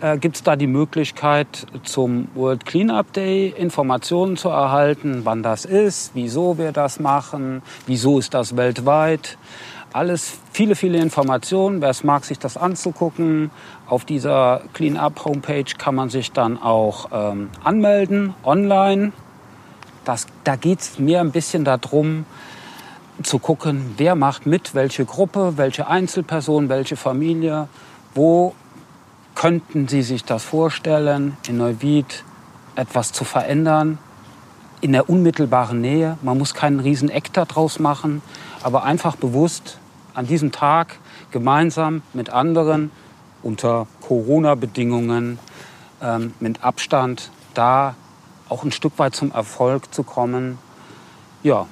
äh, 0.00 0.18
gibt 0.18 0.36
es 0.36 0.42
da 0.42 0.56
die 0.56 0.66
Möglichkeit, 0.66 1.66
zum 1.82 2.28
World 2.34 2.66
Cleanup 2.66 3.12
Day 3.12 3.54
Informationen 3.56 4.36
zu 4.36 4.48
erhalten, 4.48 5.22
wann 5.24 5.42
das 5.42 5.64
ist, 5.64 6.12
wieso 6.14 6.58
wir 6.58 6.72
das 6.72 7.00
machen, 7.00 7.62
wieso 7.86 8.18
ist 8.18 8.34
das 8.34 8.56
weltweit. 8.56 9.38
Alles, 9.92 10.38
viele, 10.52 10.74
viele 10.74 10.98
Informationen. 10.98 11.80
Wer 11.80 11.90
es 11.90 12.04
mag, 12.04 12.24
sich 12.24 12.38
das 12.38 12.56
anzugucken. 12.56 13.50
Auf 13.86 14.04
dieser 14.04 14.62
Cleanup 14.74 15.24
Homepage 15.24 15.64
kann 15.78 15.94
man 15.94 16.10
sich 16.10 16.32
dann 16.32 16.60
auch 16.60 17.08
ähm, 17.12 17.50
anmelden, 17.64 18.34
online. 18.44 19.12
Das, 20.04 20.26
da 20.44 20.56
geht 20.56 20.80
es 20.80 20.98
mir 20.98 21.20
ein 21.20 21.32
bisschen 21.32 21.64
darum, 21.64 22.26
zu 23.22 23.38
gucken, 23.38 23.94
wer 23.96 24.14
macht 24.14 24.44
mit, 24.44 24.74
welche 24.74 25.06
Gruppe, 25.06 25.54
welche 25.56 25.88
Einzelperson, 25.88 26.68
welche 26.68 26.96
Familie, 26.96 27.68
wo 28.14 28.54
Könnten 29.36 29.86
Sie 29.86 30.00
sich 30.00 30.24
das 30.24 30.44
vorstellen, 30.44 31.36
in 31.46 31.58
Neuwied 31.58 32.24
etwas 32.74 33.12
zu 33.12 33.24
verändern? 33.24 33.98
In 34.80 34.92
der 34.92 35.10
unmittelbaren 35.10 35.82
Nähe. 35.82 36.16
Man 36.22 36.38
muss 36.38 36.54
keinen 36.54 36.80
riesen 36.80 37.10
Eck 37.10 37.34
daraus 37.34 37.78
machen, 37.78 38.22
aber 38.62 38.84
einfach 38.84 39.16
bewusst 39.16 39.78
an 40.14 40.26
diesem 40.26 40.52
Tag 40.52 40.98
gemeinsam 41.30 42.02
mit 42.14 42.30
anderen 42.30 42.90
unter 43.42 43.86
Corona-Bedingungen 44.00 45.38
ähm, 46.02 46.34
mit 46.40 46.64
Abstand 46.64 47.30
da 47.54 47.94
auch 48.48 48.64
ein 48.64 48.72
Stück 48.72 48.98
weit 48.98 49.14
zum 49.14 49.32
Erfolg 49.32 49.92
zu 49.94 50.02
kommen. 50.02 50.58
Ja. 51.42 51.66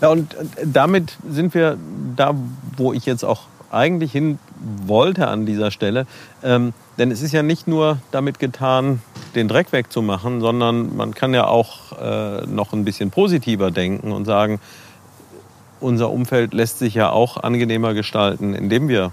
Ja, 0.00 0.08
und 0.08 0.36
damit 0.64 1.16
sind 1.28 1.54
wir 1.54 1.76
da, 2.16 2.34
wo 2.76 2.92
ich 2.92 3.06
jetzt 3.06 3.24
auch 3.24 3.42
eigentlich 3.70 4.12
hin 4.12 4.38
wollte 4.86 5.28
an 5.28 5.46
dieser 5.46 5.70
Stelle. 5.70 6.06
Ähm, 6.42 6.72
denn 6.98 7.10
es 7.10 7.22
ist 7.22 7.32
ja 7.32 7.42
nicht 7.42 7.66
nur 7.66 7.98
damit 8.10 8.38
getan, 8.38 9.02
den 9.34 9.48
Dreck 9.48 9.72
wegzumachen, 9.72 10.40
sondern 10.40 10.96
man 10.96 11.14
kann 11.14 11.34
ja 11.34 11.46
auch 11.46 11.92
äh, 12.00 12.46
noch 12.46 12.72
ein 12.72 12.84
bisschen 12.84 13.10
positiver 13.10 13.70
denken 13.70 14.12
und 14.12 14.24
sagen, 14.24 14.60
unser 15.80 16.10
Umfeld 16.10 16.54
lässt 16.54 16.78
sich 16.78 16.94
ja 16.94 17.10
auch 17.10 17.36
angenehmer 17.36 17.94
gestalten, 17.94 18.54
indem 18.54 18.88
wir 18.88 19.12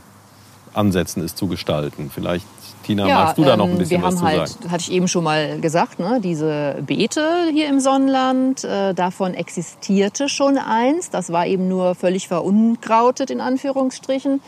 ansetzen, 0.74 1.24
es 1.24 1.36
zu 1.36 1.48
gestalten. 1.48 2.10
Vielleicht 2.14 2.46
Tina, 2.84 3.08
ja, 3.08 3.16
magst 3.16 3.38
du 3.38 3.44
da 3.44 3.56
noch 3.56 3.66
ein 3.66 3.72
ähm, 3.72 3.78
bisschen 3.78 4.02
wir 4.02 4.08
was 4.08 4.16
haben 4.16 4.20
zu 4.20 4.26
halt, 4.26 4.50
sagen? 4.50 4.72
Hatte 4.72 4.82
ich 4.82 4.92
eben 4.92 5.08
schon 5.08 5.24
mal 5.24 5.60
gesagt, 5.60 6.00
ne, 6.00 6.20
diese 6.22 6.78
Beete 6.86 7.24
hier 7.52 7.70
im 7.70 7.80
Sonnenland, 7.80 8.64
äh, 8.64 8.94
davon 8.94 9.34
existierte 9.34 10.30
schon 10.30 10.58
eins. 10.58 11.10
Das 11.10 11.32
war 11.32 11.48
eben 11.48 11.68
nur 11.68 11.96
völlig 11.96 12.28
verunkrautet 12.28 13.30
in 13.30 13.42
Anführungsstrichen. 13.42 14.42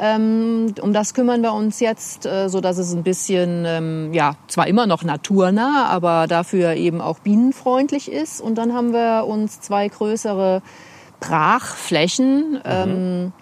Ähm, 0.00 0.74
um 0.80 0.92
das 0.92 1.12
kümmern 1.12 1.42
wir 1.42 1.52
uns 1.52 1.80
jetzt, 1.80 2.24
äh, 2.24 2.48
so 2.48 2.60
dass 2.60 2.78
es 2.78 2.92
ein 2.94 3.02
bisschen, 3.02 3.64
ähm, 3.66 4.12
ja, 4.12 4.34
zwar 4.46 4.68
immer 4.68 4.86
noch 4.86 5.02
naturnah, 5.02 5.86
aber 5.86 6.28
dafür 6.28 6.74
eben 6.74 7.00
auch 7.00 7.18
bienenfreundlich 7.18 8.10
ist. 8.10 8.40
Und 8.40 8.56
dann 8.58 8.74
haben 8.74 8.92
wir 8.92 9.24
uns 9.26 9.60
zwei 9.60 9.88
größere 9.88 10.62
Brachflächen. 11.20 12.52
Mhm. 12.54 12.60
Ähm, 12.64 13.32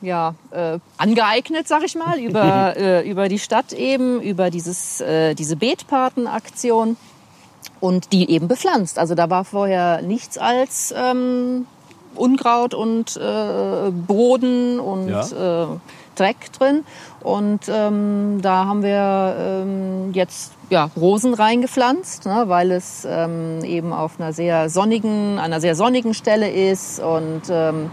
ja, 0.00 0.34
äh, 0.50 0.78
angeeignet, 0.98 1.68
sag 1.68 1.84
ich 1.84 1.94
mal, 1.94 2.18
über, 2.18 2.76
äh, 2.76 3.08
über 3.08 3.28
die 3.28 3.38
Stadt 3.38 3.72
eben, 3.72 4.20
über 4.20 4.50
dieses, 4.50 5.00
äh, 5.00 5.34
diese 5.34 5.56
Beetpatenaktion 5.56 6.96
und 7.80 8.12
die 8.12 8.30
eben 8.30 8.48
bepflanzt. 8.48 8.98
Also 8.98 9.14
da 9.14 9.30
war 9.30 9.44
vorher 9.44 10.02
nichts 10.02 10.38
als 10.38 10.92
ähm, 10.96 11.66
Unkraut 12.14 12.74
und 12.74 13.16
äh, 13.16 13.90
Boden 13.90 14.80
und 14.80 15.08
ja. 15.08 15.64
äh, 15.64 15.66
Dreck 16.14 16.52
drin. 16.52 16.84
Und 17.22 17.60
ähm, 17.68 18.40
da 18.42 18.66
haben 18.66 18.82
wir 18.82 19.36
ähm, 19.38 20.12
jetzt 20.12 20.52
ja, 20.70 20.90
Rosen 20.96 21.34
reingepflanzt, 21.34 22.26
ne, 22.26 22.44
weil 22.46 22.70
es 22.72 23.06
ähm, 23.08 23.62
eben 23.64 23.92
auf 23.92 24.18
einer 24.18 24.32
sehr 24.32 24.68
sonnigen, 24.68 25.38
einer 25.38 25.60
sehr 25.60 25.74
sonnigen 25.74 26.14
Stelle 26.14 26.50
ist 26.50 27.00
und 27.00 27.42
ähm, 27.50 27.90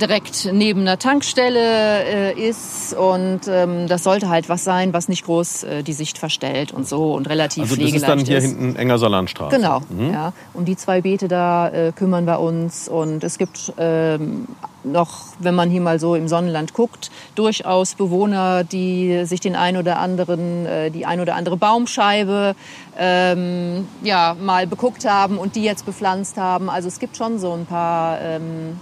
direkt 0.00 0.48
neben 0.52 0.80
einer 0.82 0.98
Tankstelle 0.98 2.34
äh, 2.34 2.48
ist 2.48 2.94
und 2.94 3.40
ähm, 3.48 3.88
das 3.88 4.04
sollte 4.04 4.28
halt 4.28 4.48
was 4.48 4.64
sein, 4.64 4.92
was 4.92 5.08
nicht 5.08 5.24
groß 5.24 5.64
äh, 5.64 5.82
die 5.82 5.92
Sicht 5.92 6.18
verstellt 6.18 6.72
und 6.72 6.88
so 6.88 7.14
und 7.14 7.28
relativ 7.28 7.64
also 7.64 7.74
pflegeleicht 7.74 8.02
ist. 8.02 8.04
Also 8.04 8.14
das 8.14 8.22
ist 8.22 8.28
dann 8.28 8.40
hier 8.40 8.50
ist. 8.50 8.58
hinten 8.58 8.76
enger 8.76 8.98
Salanstraße. 8.98 9.56
Genau, 9.56 9.80
mhm. 9.90 10.12
ja. 10.12 10.32
Um 10.54 10.64
die 10.64 10.76
zwei 10.76 11.00
Beete 11.00 11.28
da 11.28 11.68
äh, 11.68 11.92
kümmern 11.92 12.26
wir 12.26 12.40
uns 12.40 12.88
und 12.88 13.22
es 13.24 13.38
gibt 13.38 13.72
ähm, 13.78 14.48
noch, 14.84 15.26
wenn 15.38 15.54
man 15.54 15.70
hier 15.70 15.80
mal 15.80 15.98
so 15.98 16.14
im 16.14 16.28
Sonnenland 16.28 16.74
guckt, 16.74 17.10
durchaus 17.34 17.94
Bewohner, 17.94 18.64
die 18.64 19.24
sich 19.24 19.40
den 19.40 19.56
ein 19.56 19.76
oder 19.76 19.98
anderen, 19.98 20.66
äh, 20.66 20.90
die 20.90 21.06
ein 21.06 21.20
oder 21.20 21.36
andere 21.36 21.56
Baumscheibe 21.56 22.54
ähm, 22.98 23.86
ja 24.02 24.36
mal 24.40 24.66
beguckt 24.66 25.08
haben 25.08 25.38
und 25.38 25.56
die 25.56 25.62
jetzt 25.62 25.86
bepflanzt 25.86 26.36
haben. 26.36 26.68
Also 26.68 26.88
es 26.88 26.98
gibt 26.98 27.16
schon 27.16 27.38
so 27.38 27.52
ein 27.52 27.66
paar 27.66 28.20
ähm, 28.20 28.78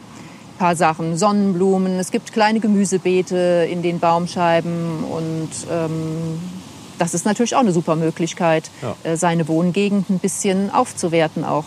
paar 0.60 0.76
Sachen, 0.76 1.16
Sonnenblumen, 1.16 1.98
es 1.98 2.10
gibt 2.10 2.34
kleine 2.34 2.60
Gemüsebeete 2.60 3.66
in 3.70 3.80
den 3.80 3.98
Baumscheiben 3.98 5.04
und 5.04 5.48
ähm, 5.72 6.38
das 6.98 7.14
ist 7.14 7.24
natürlich 7.24 7.56
auch 7.56 7.60
eine 7.60 7.72
super 7.72 7.96
Möglichkeit, 7.96 8.70
ja. 8.82 8.94
äh, 9.10 9.16
seine 9.16 9.48
Wohngegend 9.48 10.10
ein 10.10 10.18
bisschen 10.18 10.70
aufzuwerten 10.70 11.46
auch. 11.46 11.64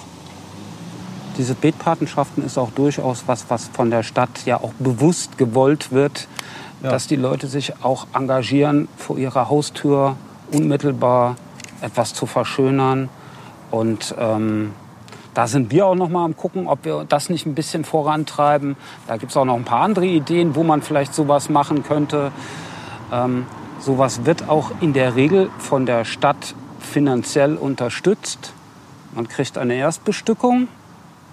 Diese 1.40 1.56
Beetpatenschaften 1.56 2.46
ist 2.46 2.60
auch 2.60 2.70
durchaus 2.70 3.24
was, 3.26 3.46
was 3.50 3.68
von 3.74 3.90
der 3.90 4.04
Stadt 4.04 4.46
ja 4.46 4.58
auch 4.58 4.74
bewusst 4.78 5.40
gewollt 5.40 5.92
wird, 5.92 6.28
ja. 6.84 6.92
dass 6.92 7.08
die 7.08 7.16
Leute 7.16 7.48
sich 7.48 7.74
auch 7.82 8.06
engagieren, 8.14 8.88
vor 8.96 9.18
ihrer 9.18 9.50
Haustür 9.50 10.18
unmittelbar 10.52 11.36
etwas 11.82 12.14
zu 12.14 12.28
verschönern 12.28 13.10
und 13.72 14.14
ähm, 14.20 14.74
da 15.34 15.48
sind 15.48 15.72
wir 15.72 15.86
auch 15.88 15.96
noch 15.96 16.10
mal 16.10 16.26
am 16.26 16.38
gucken, 16.38 16.68
ob 16.68 16.86
wir 16.86 17.06
das 17.08 17.30
nicht 17.30 17.46
ein 17.46 17.56
bisschen 17.56 17.84
vorantreiben. 17.84 18.76
Da 19.08 19.18
gibt 19.18 19.32
es 19.32 19.38
auch 19.38 19.46
noch 19.46 19.56
ein 19.56 19.64
paar 19.64 19.82
andere 19.82 20.06
Ideen, 20.06 20.56
wo 20.56 20.64
man 20.64 20.82
vielleicht 20.82 21.14
sowas 21.14 21.50
machen 21.50 21.84
könnte. 21.84 22.32
Ähm, 23.12 23.46
sowas 23.80 24.26
wird 24.26 24.50
auch 24.50 24.72
in 24.82 24.94
der 24.94 25.16
Regel 25.16 25.50
von 25.58 25.86
der 25.86 26.06
Stadt 26.06 26.56
finanziell 26.80 27.56
unterstützt. 27.56 28.54
Man 29.14 29.28
kriegt 29.28 29.58
eine 29.58 29.76
Erstbestückung. 29.76 30.68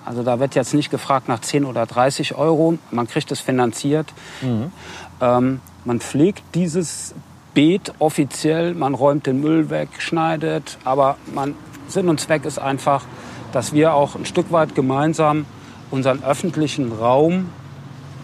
Also 0.04 0.22
da 0.22 0.40
wird 0.40 0.54
jetzt 0.54 0.72
nicht 0.72 0.90
gefragt 0.90 1.28
nach 1.28 1.40
10 1.40 1.64
oder 1.64 1.84
30 1.86 2.34
Euro. 2.34 2.78
Man 2.90 3.06
kriegt 3.06 3.30
es 3.30 3.40
finanziert. 3.40 4.12
Mhm. 4.40 4.72
Ähm, 5.20 5.60
man 5.84 6.00
pflegt 6.00 6.42
dieses 6.54 7.14
Beet 7.54 7.92
offiziell, 7.98 8.74
man 8.74 8.94
räumt 8.94 9.26
den 9.26 9.40
Müll 9.40 9.70
weg, 9.70 9.88
schneidet, 9.98 10.78
aber 10.84 11.16
man, 11.34 11.54
Sinn 11.88 12.08
und 12.08 12.20
Zweck 12.20 12.44
ist 12.44 12.58
einfach, 12.58 13.04
dass 13.52 13.72
wir 13.72 13.94
auch 13.94 14.14
ein 14.14 14.24
Stück 14.24 14.52
weit 14.52 14.74
gemeinsam 14.74 15.46
unseren 15.90 16.22
öffentlichen 16.22 16.92
Raum 16.92 17.50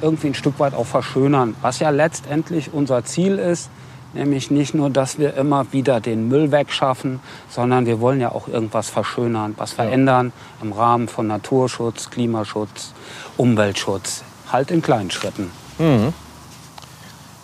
irgendwie 0.00 0.28
ein 0.28 0.34
Stück 0.34 0.58
weit 0.60 0.74
auch 0.74 0.86
verschönern, 0.86 1.54
was 1.62 1.78
ja 1.78 1.90
letztendlich 1.90 2.72
unser 2.72 3.04
Ziel 3.04 3.38
ist, 3.38 3.70
nämlich 4.14 4.50
nicht 4.50 4.74
nur, 4.74 4.90
dass 4.90 5.18
wir 5.18 5.34
immer 5.34 5.72
wieder 5.72 6.00
den 6.00 6.28
Müll 6.28 6.52
wegschaffen, 6.52 7.20
sondern 7.48 7.86
wir 7.86 8.00
wollen 8.00 8.20
ja 8.20 8.32
auch 8.32 8.48
irgendwas 8.48 8.88
verschönern, 8.88 9.54
was 9.56 9.72
verändern 9.72 10.32
im 10.62 10.72
Rahmen 10.72 11.08
von 11.08 11.26
Naturschutz, 11.26 12.10
Klimaschutz, 12.10 12.92
Umweltschutz, 13.36 14.22
halt 14.52 14.70
in 14.70 14.82
kleinen 14.82 15.10
Schritten. 15.10 15.50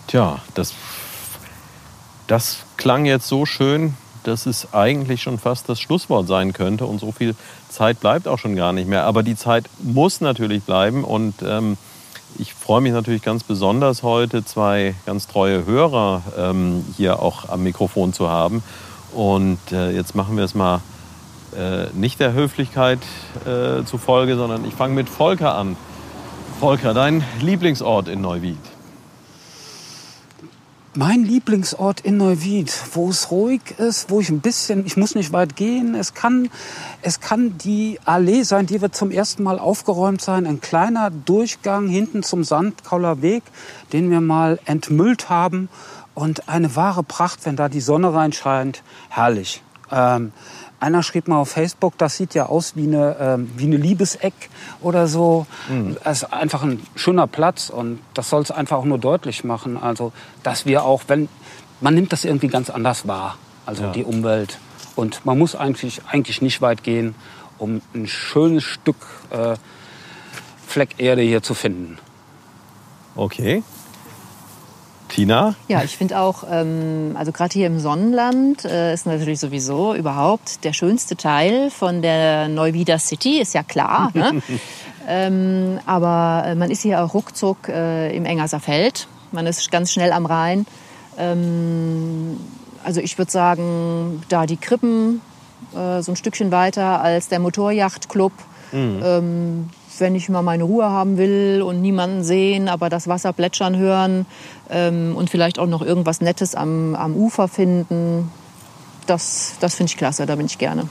Tja, 0.06 0.38
das, 0.54 0.74
das 2.26 2.58
klang 2.76 3.06
jetzt 3.06 3.28
so 3.28 3.46
schön, 3.46 3.94
dass 4.26 4.46
es 4.46 4.72
eigentlich 4.72 5.22
schon 5.22 5.38
fast 5.38 5.68
das 5.68 5.80
Schlusswort 5.80 6.26
sein 6.26 6.52
könnte. 6.52 6.86
Und 6.86 7.00
so 7.00 7.12
viel 7.12 7.34
Zeit 7.68 8.00
bleibt 8.00 8.28
auch 8.28 8.38
schon 8.38 8.56
gar 8.56 8.72
nicht 8.72 8.88
mehr. 8.88 9.04
Aber 9.04 9.22
die 9.22 9.36
Zeit 9.36 9.66
muss 9.82 10.20
natürlich 10.20 10.62
bleiben. 10.62 11.04
Und 11.04 11.34
ähm, 11.42 11.76
ich 12.38 12.54
freue 12.54 12.80
mich 12.80 12.92
natürlich 12.92 13.22
ganz 13.22 13.44
besonders 13.44 14.02
heute, 14.02 14.44
zwei 14.44 14.94
ganz 15.06 15.26
treue 15.26 15.66
Hörer 15.66 16.22
ähm, 16.38 16.84
hier 16.96 17.20
auch 17.20 17.48
am 17.48 17.62
Mikrofon 17.62 18.12
zu 18.12 18.28
haben. 18.28 18.62
Und 19.12 19.58
äh, 19.72 19.90
jetzt 19.90 20.14
machen 20.14 20.36
wir 20.36 20.44
es 20.44 20.54
mal 20.54 20.80
äh, 21.56 21.86
nicht 21.92 22.20
der 22.20 22.32
Höflichkeit 22.32 23.00
äh, 23.44 23.84
zufolge, 23.84 24.36
sondern 24.36 24.64
ich 24.64 24.74
fange 24.74 24.94
mit 24.94 25.08
Volker 25.08 25.54
an. 25.54 25.76
Volker, 26.60 26.94
dein 26.94 27.24
Lieblingsort 27.40 28.08
in 28.08 28.20
Neuwied? 28.20 28.71
Mein 30.94 31.24
Lieblingsort 31.24 32.00
in 32.00 32.18
Neuwied, 32.18 32.70
wo 32.92 33.08
es 33.08 33.30
ruhig 33.30 33.62
ist, 33.78 34.10
wo 34.10 34.20
ich 34.20 34.28
ein 34.28 34.40
bisschen, 34.40 34.84
ich 34.84 34.98
muss 34.98 35.14
nicht 35.14 35.32
weit 35.32 35.56
gehen. 35.56 35.94
Es 35.94 36.12
kann, 36.12 36.50
es 37.00 37.20
kann 37.20 37.56
die 37.56 37.98
Allee 38.04 38.42
sein, 38.42 38.66
die 38.66 38.82
wird 38.82 38.94
zum 38.94 39.10
ersten 39.10 39.42
Mal 39.42 39.58
aufgeräumt 39.58 40.20
sein. 40.20 40.46
Ein 40.46 40.60
kleiner 40.60 41.10
Durchgang 41.10 41.88
hinten 41.88 42.22
zum 42.22 42.44
Sandkauler 42.44 43.22
Weg, 43.22 43.42
den 43.94 44.10
wir 44.10 44.20
mal 44.20 44.60
entmüllt 44.66 45.30
haben. 45.30 45.70
Und 46.12 46.50
eine 46.50 46.76
wahre 46.76 47.02
Pracht, 47.02 47.46
wenn 47.46 47.56
da 47.56 47.70
die 47.70 47.80
Sonne 47.80 48.12
reinscheint. 48.12 48.82
Herrlich. 49.08 49.62
Ähm, 49.92 50.32
einer 50.80 51.02
schrieb 51.04 51.28
mal 51.28 51.36
auf 51.38 51.50
Facebook, 51.50 51.96
das 51.98 52.16
sieht 52.16 52.34
ja 52.34 52.46
aus 52.46 52.74
wie 52.74 52.88
eine, 52.88 53.16
ähm, 53.20 53.50
wie 53.56 53.66
eine 53.66 53.76
Liebeseck 53.76 54.32
oder 54.80 55.06
so. 55.06 55.46
Es 56.02 56.22
ist 56.22 56.32
einfach 56.32 56.62
ein 56.64 56.80
schöner 56.96 57.28
Platz 57.28 57.70
und 57.70 58.00
das 58.14 58.28
soll 58.30 58.42
es 58.42 58.50
einfach 58.50 58.78
auch 58.78 58.84
nur 58.84 58.98
deutlich 58.98 59.44
machen. 59.44 59.76
Also, 59.76 60.12
dass 60.42 60.66
wir 60.66 60.84
auch, 60.84 61.02
wenn, 61.06 61.28
man 61.80 61.94
nimmt 61.94 62.12
das 62.12 62.24
irgendwie 62.24 62.48
ganz 62.48 62.68
anders 62.68 63.06
wahr, 63.06 63.36
also 63.64 63.84
Ja. 63.84 63.92
die 63.92 64.02
Umwelt. 64.02 64.58
Und 64.96 65.24
man 65.24 65.38
muss 65.38 65.54
eigentlich, 65.54 66.02
eigentlich 66.08 66.42
nicht 66.42 66.60
weit 66.60 66.82
gehen, 66.82 67.14
um 67.58 67.80
ein 67.94 68.08
schönes 68.08 68.64
Stück 68.64 68.96
äh, 69.30 69.54
Fleck 70.66 70.96
Erde 70.98 71.22
hier 71.22 71.42
zu 71.42 71.54
finden. 71.54 71.98
Okay. 73.14 73.62
Tina? 75.12 75.54
Ja, 75.68 75.82
ich 75.82 75.96
finde 75.96 76.18
auch, 76.18 76.44
ähm, 76.50 77.14
also 77.18 77.32
gerade 77.32 77.52
hier 77.52 77.66
im 77.66 77.78
Sonnenland 77.78 78.64
äh, 78.64 78.94
ist 78.94 79.06
natürlich 79.06 79.40
sowieso 79.40 79.94
überhaupt 79.94 80.64
der 80.64 80.72
schönste 80.72 81.16
Teil 81.16 81.70
von 81.70 82.00
der 82.00 82.48
Neuwieder 82.48 82.98
City, 82.98 83.40
ist 83.40 83.54
ja 83.54 83.62
klar. 83.62 84.10
Ne? 84.22 84.42
ähm, 85.08 85.80
aber 85.86 86.44
äh, 86.46 86.54
man 86.54 86.70
ist 86.70 86.82
hier 86.82 87.02
auch 87.02 87.14
ruckzuck 87.14 87.68
äh, 87.68 88.14
im 88.14 88.24
Engerser 88.24 88.60
Feld. 88.60 89.08
Man 89.32 89.46
ist 89.46 89.70
ganz 89.70 89.90
schnell 89.90 90.12
am 90.12 90.26
Rhein. 90.26 90.66
Ähm, 91.18 92.38
also 92.84 93.00
ich 93.00 93.18
würde 93.18 93.30
sagen, 93.30 94.22
da 94.28 94.46
die 94.46 94.58
Krippen 94.58 95.20
äh, 95.74 96.02
so 96.02 96.12
ein 96.12 96.16
Stückchen 96.16 96.52
weiter 96.52 97.00
als 97.00 97.28
der 97.28 97.40
Motorjachtclub. 97.40 98.32
Ähm, 98.72 99.68
wenn 99.98 100.14
ich 100.14 100.28
mal 100.28 100.42
meine 100.42 100.64
Ruhe 100.64 100.90
haben 100.90 101.18
will 101.18 101.62
und 101.64 101.80
niemanden 101.80 102.22
sehen, 102.22 102.68
aber 102.68 102.88
das 102.88 103.08
Wasser 103.08 103.32
plätschern 103.32 103.76
hören 103.76 104.26
ähm, 104.70 105.14
und 105.16 105.30
vielleicht 105.30 105.58
auch 105.58 105.66
noch 105.66 105.82
irgendwas 105.82 106.20
Nettes 106.20 106.54
am, 106.54 106.94
am 106.94 107.14
Ufer 107.14 107.48
finden, 107.48 108.30
das, 109.06 109.54
das 109.60 109.74
finde 109.74 109.90
ich 109.90 109.96
klasse, 109.96 110.26
da 110.26 110.36
bin 110.36 110.46
ich 110.46 110.58
gerne. 110.58 110.88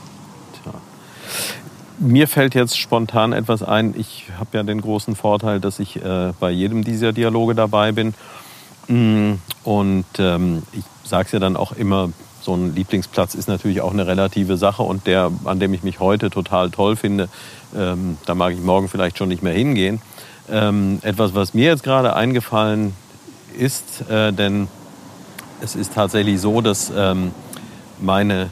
Mir 2.03 2.27
fällt 2.27 2.55
jetzt 2.55 2.79
spontan 2.79 3.31
etwas 3.31 3.61
ein. 3.61 3.93
Ich 3.95 4.25
habe 4.39 4.57
ja 4.57 4.63
den 4.63 4.81
großen 4.81 5.15
Vorteil, 5.15 5.59
dass 5.59 5.79
ich 5.79 6.03
äh, 6.03 6.33
bei 6.39 6.49
jedem 6.49 6.83
dieser 6.83 7.13
Dialoge 7.13 7.53
dabei 7.53 7.91
bin. 7.91 8.15
Mm, 8.87 9.33
Und 9.63 10.05
ähm, 10.17 10.63
ich 10.71 10.83
sage 11.03 11.27
es 11.27 11.31
ja 11.31 11.37
dann 11.37 11.55
auch 11.55 11.73
immer, 11.73 12.09
so 12.41 12.53
ein 12.55 12.75
Lieblingsplatz 12.75 13.35
ist 13.35 13.47
natürlich 13.47 13.81
auch 13.81 13.93
eine 13.93 14.07
relative 14.07 14.57
Sache. 14.57 14.83
Und 14.83 15.07
der, 15.07 15.31
an 15.45 15.59
dem 15.59 15.73
ich 15.73 15.83
mich 15.83 15.99
heute 15.99 16.29
total 16.29 16.71
toll 16.71 16.95
finde, 16.95 17.29
ähm, 17.75 18.17
da 18.25 18.35
mag 18.35 18.53
ich 18.53 18.61
morgen 18.61 18.89
vielleicht 18.89 19.17
schon 19.17 19.29
nicht 19.29 19.43
mehr 19.43 19.53
hingehen. 19.53 20.01
Ähm, 20.49 20.99
etwas, 21.03 21.35
was 21.35 21.53
mir 21.53 21.65
jetzt 21.65 21.83
gerade 21.83 22.15
eingefallen 22.15 22.93
ist, 23.57 24.09
äh, 24.09 24.33
denn 24.33 24.67
es 25.61 25.75
ist 25.75 25.93
tatsächlich 25.93 26.41
so, 26.41 26.61
dass 26.61 26.91
ähm, 26.95 27.31
meine 27.99 28.49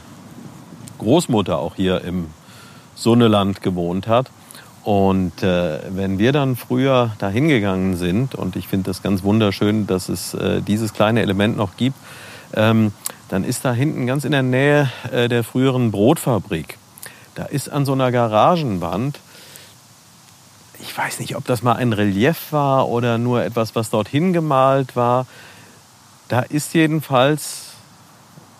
Großmutter 0.98 1.58
auch 1.58 1.74
hier 1.74 2.02
im 2.04 2.26
Sonneland 2.94 3.62
gewohnt 3.62 4.06
hat. 4.06 4.30
Und 4.82 5.42
äh, 5.42 5.80
wenn 5.90 6.18
wir 6.18 6.32
dann 6.32 6.56
früher 6.56 7.10
dahin 7.18 7.48
gegangen 7.48 7.96
sind, 7.96 8.34
und 8.34 8.56
ich 8.56 8.68
finde 8.68 8.90
das 8.90 9.02
ganz 9.02 9.22
wunderschön, 9.22 9.86
dass 9.86 10.08
es 10.08 10.34
äh, 10.34 10.62
dieses 10.62 10.94
kleine 10.94 11.20
Element 11.20 11.56
noch 11.56 11.76
gibt, 11.76 11.96
ähm, 12.54 12.92
dann 13.30 13.44
ist 13.44 13.64
da 13.64 13.72
hinten 13.72 14.06
ganz 14.06 14.24
in 14.24 14.32
der 14.32 14.42
Nähe 14.42 14.90
äh, 15.12 15.28
der 15.28 15.44
früheren 15.44 15.90
Brotfabrik, 15.90 16.76
da 17.36 17.44
ist 17.44 17.70
an 17.70 17.86
so 17.86 17.92
einer 17.92 18.12
Garagenwand, 18.12 19.20
ich 20.80 20.96
weiß 20.96 21.20
nicht, 21.20 21.36
ob 21.36 21.44
das 21.44 21.62
mal 21.62 21.74
ein 21.74 21.92
Relief 21.92 22.52
war 22.52 22.88
oder 22.88 23.18
nur 23.18 23.44
etwas, 23.44 23.74
was 23.76 23.90
dorthin 23.90 24.32
gemalt 24.32 24.96
war, 24.96 25.26
da 26.28 26.40
ist 26.40 26.74
jedenfalls 26.74 27.72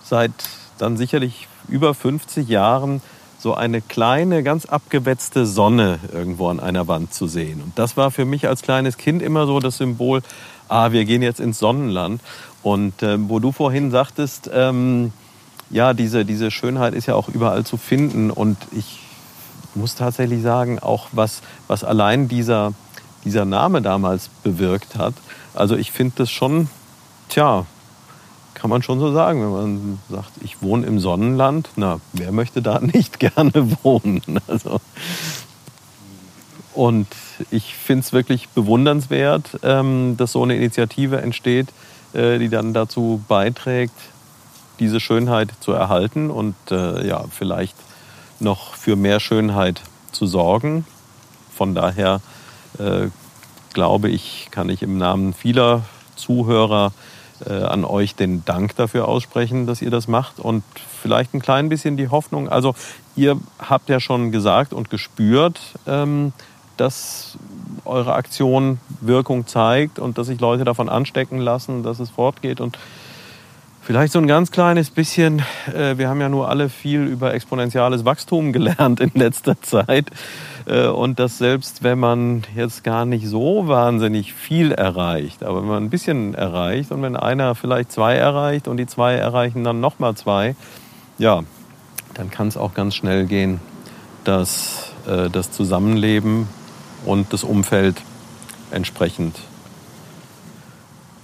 seit 0.04 0.32
dann 0.78 0.96
sicherlich 0.96 1.48
über 1.68 1.94
50 1.94 2.48
Jahren 2.48 3.02
so 3.38 3.54
eine 3.54 3.80
kleine, 3.80 4.42
ganz 4.42 4.66
abgewetzte 4.66 5.46
Sonne 5.46 5.98
irgendwo 6.12 6.48
an 6.48 6.60
einer 6.60 6.88
Wand 6.88 7.14
zu 7.14 7.26
sehen. 7.26 7.62
Und 7.62 7.78
das 7.78 7.96
war 7.96 8.10
für 8.10 8.24
mich 8.24 8.46
als 8.46 8.62
kleines 8.62 8.98
Kind 8.98 9.22
immer 9.22 9.46
so 9.46 9.60
das 9.60 9.78
Symbol, 9.78 10.20
ah, 10.68 10.92
wir 10.92 11.04
gehen 11.04 11.22
jetzt 11.22 11.40
ins 11.40 11.58
Sonnenland. 11.58 12.20
Und 12.62 13.02
äh, 13.02 13.16
wo 13.28 13.38
du 13.38 13.52
vorhin 13.52 13.90
sagtest, 13.90 14.50
ähm, 14.52 15.12
ja, 15.70 15.94
diese, 15.94 16.24
diese 16.24 16.50
Schönheit 16.50 16.94
ist 16.94 17.06
ja 17.06 17.14
auch 17.14 17.28
überall 17.28 17.64
zu 17.64 17.76
finden. 17.76 18.30
Und 18.30 18.58
ich 18.72 19.00
muss 19.74 19.94
tatsächlich 19.94 20.42
sagen, 20.42 20.78
auch 20.78 21.08
was, 21.12 21.42
was 21.68 21.84
allein 21.84 22.28
dieser, 22.28 22.72
dieser 23.24 23.44
Name 23.44 23.82
damals 23.82 24.28
bewirkt 24.42 24.96
hat. 24.96 25.14
Also 25.54 25.76
ich 25.76 25.92
finde 25.92 26.14
das 26.18 26.30
schon, 26.30 26.68
tja, 27.28 27.66
kann 28.54 28.68
man 28.68 28.82
schon 28.82 29.00
so 29.00 29.12
sagen, 29.12 29.42
wenn 29.42 29.52
man 29.52 29.98
sagt, 30.10 30.32
ich 30.42 30.60
wohne 30.60 30.86
im 30.86 31.00
Sonnenland. 31.00 31.70
Na, 31.76 32.00
wer 32.12 32.32
möchte 32.32 32.60
da 32.60 32.80
nicht 32.80 33.18
gerne 33.18 33.52
wohnen? 33.82 34.22
Also, 34.46 34.80
und 36.74 37.08
ich 37.50 37.74
finde 37.74 38.00
es 38.00 38.12
wirklich 38.12 38.48
bewundernswert, 38.50 39.60
ähm, 39.62 40.16
dass 40.16 40.32
so 40.32 40.42
eine 40.42 40.56
Initiative 40.56 41.20
entsteht, 41.20 41.68
die 42.12 42.48
dann 42.48 42.74
dazu 42.74 43.22
beiträgt, 43.28 43.94
diese 44.80 44.98
Schönheit 44.98 45.50
zu 45.60 45.72
erhalten 45.72 46.30
und 46.30 46.56
äh, 46.70 47.06
ja, 47.06 47.24
vielleicht 47.30 47.76
noch 48.40 48.74
für 48.74 48.96
mehr 48.96 49.20
Schönheit 49.20 49.82
zu 50.10 50.26
sorgen. 50.26 50.86
Von 51.54 51.74
daher 51.74 52.20
äh, 52.78 53.08
glaube 53.74 54.08
ich, 54.08 54.48
kann 54.50 54.68
ich 54.68 54.82
im 54.82 54.98
Namen 54.98 55.34
vieler 55.34 55.82
Zuhörer 56.16 56.92
äh, 57.46 57.52
an 57.52 57.84
euch 57.84 58.14
den 58.14 58.44
Dank 58.44 58.76
dafür 58.76 59.08
aussprechen, 59.08 59.66
dass 59.66 59.82
ihr 59.82 59.90
das 59.90 60.08
macht 60.08 60.40
und 60.40 60.64
vielleicht 61.02 61.34
ein 61.34 61.40
klein 61.40 61.68
bisschen 61.68 61.96
die 61.96 62.08
Hoffnung. 62.08 62.48
Also 62.48 62.74
ihr 63.16 63.38
habt 63.58 63.88
ja 63.88 64.00
schon 64.00 64.32
gesagt 64.32 64.72
und 64.72 64.90
gespürt, 64.90 65.60
ähm, 65.86 66.32
dass 66.76 67.38
eure 67.84 68.14
Aktion 68.14 68.78
Wirkung 69.00 69.46
zeigt 69.46 69.98
und 69.98 70.18
dass 70.18 70.26
sich 70.26 70.40
Leute 70.40 70.64
davon 70.64 70.88
anstecken 70.88 71.38
lassen, 71.38 71.82
dass 71.82 72.00
es 72.00 72.10
fortgeht 72.10 72.60
und 72.60 72.78
Vielleicht 73.82 74.12
so 74.12 74.18
ein 74.20 74.28
ganz 74.28 74.52
kleines 74.52 74.90
bisschen, 74.90 75.42
äh, 75.74 75.96
wir 75.96 76.08
haben 76.08 76.20
ja 76.20 76.28
nur 76.28 76.48
alle 76.48 76.68
viel 76.68 77.00
über 77.06 77.34
exponentielles 77.34 78.04
Wachstum 78.04 78.52
gelernt 78.52 79.00
in 79.00 79.10
letzter 79.14 79.60
Zeit. 79.62 80.10
Äh, 80.66 80.86
und 80.86 81.18
dass 81.18 81.38
selbst 81.38 81.82
wenn 81.82 81.98
man 81.98 82.44
jetzt 82.54 82.84
gar 82.84 83.04
nicht 83.04 83.26
so 83.26 83.66
wahnsinnig 83.66 84.34
viel 84.34 84.70
erreicht, 84.70 85.42
aber 85.42 85.62
wenn 85.62 85.68
man 85.68 85.82
ein 85.82 85.90
bisschen 85.90 86.34
erreicht 86.34 86.92
und 86.92 87.02
wenn 87.02 87.16
einer 87.16 87.54
vielleicht 87.54 87.90
zwei 87.90 88.14
erreicht 88.14 88.68
und 88.68 88.76
die 88.76 88.86
zwei 88.86 89.14
erreichen 89.14 89.64
dann 89.64 89.80
nochmal 89.80 90.14
zwei, 90.14 90.54
ja, 91.18 91.42
dann 92.14 92.30
kann 92.30 92.48
es 92.48 92.56
auch 92.56 92.74
ganz 92.74 92.94
schnell 92.94 93.26
gehen, 93.26 93.60
dass 94.24 94.92
äh, 95.08 95.30
das 95.30 95.50
Zusammenleben 95.52 96.48
und 97.04 97.32
das 97.32 97.44
Umfeld 97.44 97.96
entsprechend 98.70 99.36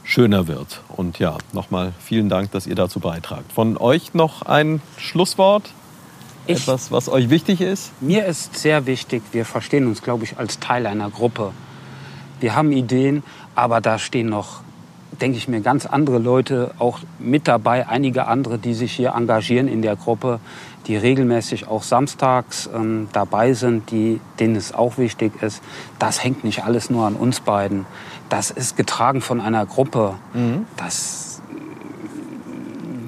schöner 0.05 0.47
wird. 0.47 0.83
Und 0.89 1.19
ja, 1.19 1.37
nochmal 1.53 1.93
vielen 2.01 2.29
Dank, 2.29 2.51
dass 2.53 2.67
ihr 2.67 2.75
dazu 2.75 3.01
beitragt. 3.01 3.53
Von 3.53 3.77
euch 3.77 4.15
noch 4.15 4.43
ein 4.43 4.81
Schlusswort? 4.99 5.71
Ich- 6.47 6.63
Etwas, 6.63 6.93
was 6.93 7.09
euch 7.09 7.29
wichtig 7.29 7.61
ist? 7.61 7.91
Mir 8.01 8.25
ist 8.27 8.57
sehr 8.57 8.87
wichtig, 8.87 9.23
wir 9.33 9.45
verstehen 9.45 9.87
uns, 9.87 10.03
glaube 10.03 10.25
ich, 10.25 10.39
als 10.39 10.61
Teil 10.61 10.87
einer 10.87 11.11
Gruppe. 11.11 11.51
Wir 12.39 12.55
haben 12.55 12.71
Ideen, 12.71 13.25
aber 13.55 13.81
da 13.81 13.99
stehen 13.99 14.29
noch 14.29 14.61
denke 15.21 15.39
ich 15.39 15.49
mir, 15.49 15.61
ganz 15.63 15.87
andere 15.87 16.19
Leute 16.19 16.75
auch 16.79 16.99
mit 17.19 17.49
dabei, 17.49 17.89
einige 17.89 18.27
andere, 18.27 18.59
die 18.59 18.75
sich 18.75 18.93
hier 18.93 19.15
engagieren 19.15 19.67
in 19.67 19.81
der 19.81 19.97
Gruppe, 19.97 20.41
die 20.87 20.97
regelmäßig 20.97 21.69
auch 21.69 21.83
samstags 21.83 22.71
ähm, 22.73 23.09
dabei 23.13 23.53
sind, 23.53 23.91
die, 23.91 24.21
denen 24.39 24.57
es 24.57 24.73
auch 24.73 24.99
wichtig 24.99 25.43
ist. 25.43 25.63
Das 25.99 26.23
hängt 26.23 26.45
nicht 26.45 26.65
alles 26.65 26.91
nur 26.91 27.07
an 27.07 27.15
uns 27.15 27.41
beiden. 27.41 27.87
Das 28.29 28.51
ist 28.51 28.77
getragen 28.77 29.21
von 29.21 29.41
einer 29.41 29.67
Gruppe. 29.67 30.15
Mhm. 30.33 30.67
Das, 30.77 31.43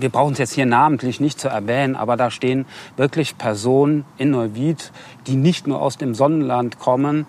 wir 0.01 0.09
brauchen 0.09 0.33
es 0.33 0.39
jetzt 0.39 0.55
hier 0.55 0.66
namentlich 0.66 1.20
nicht 1.20 1.41
zu 1.41 1.49
erwähnen, 1.49 1.95
aber 1.95 2.16
da 2.16 2.31
stehen 2.31 2.66
wirklich 2.97 3.39
Personen 3.39 4.05
in 4.16 4.31
Neuwied, 4.31 4.93
die 5.26 5.37
nicht 5.37 5.66
nur 5.66 5.81
aus 5.81 5.99
dem 5.99 6.14
Sonnenland 6.14 6.79
kommen, 6.79 7.26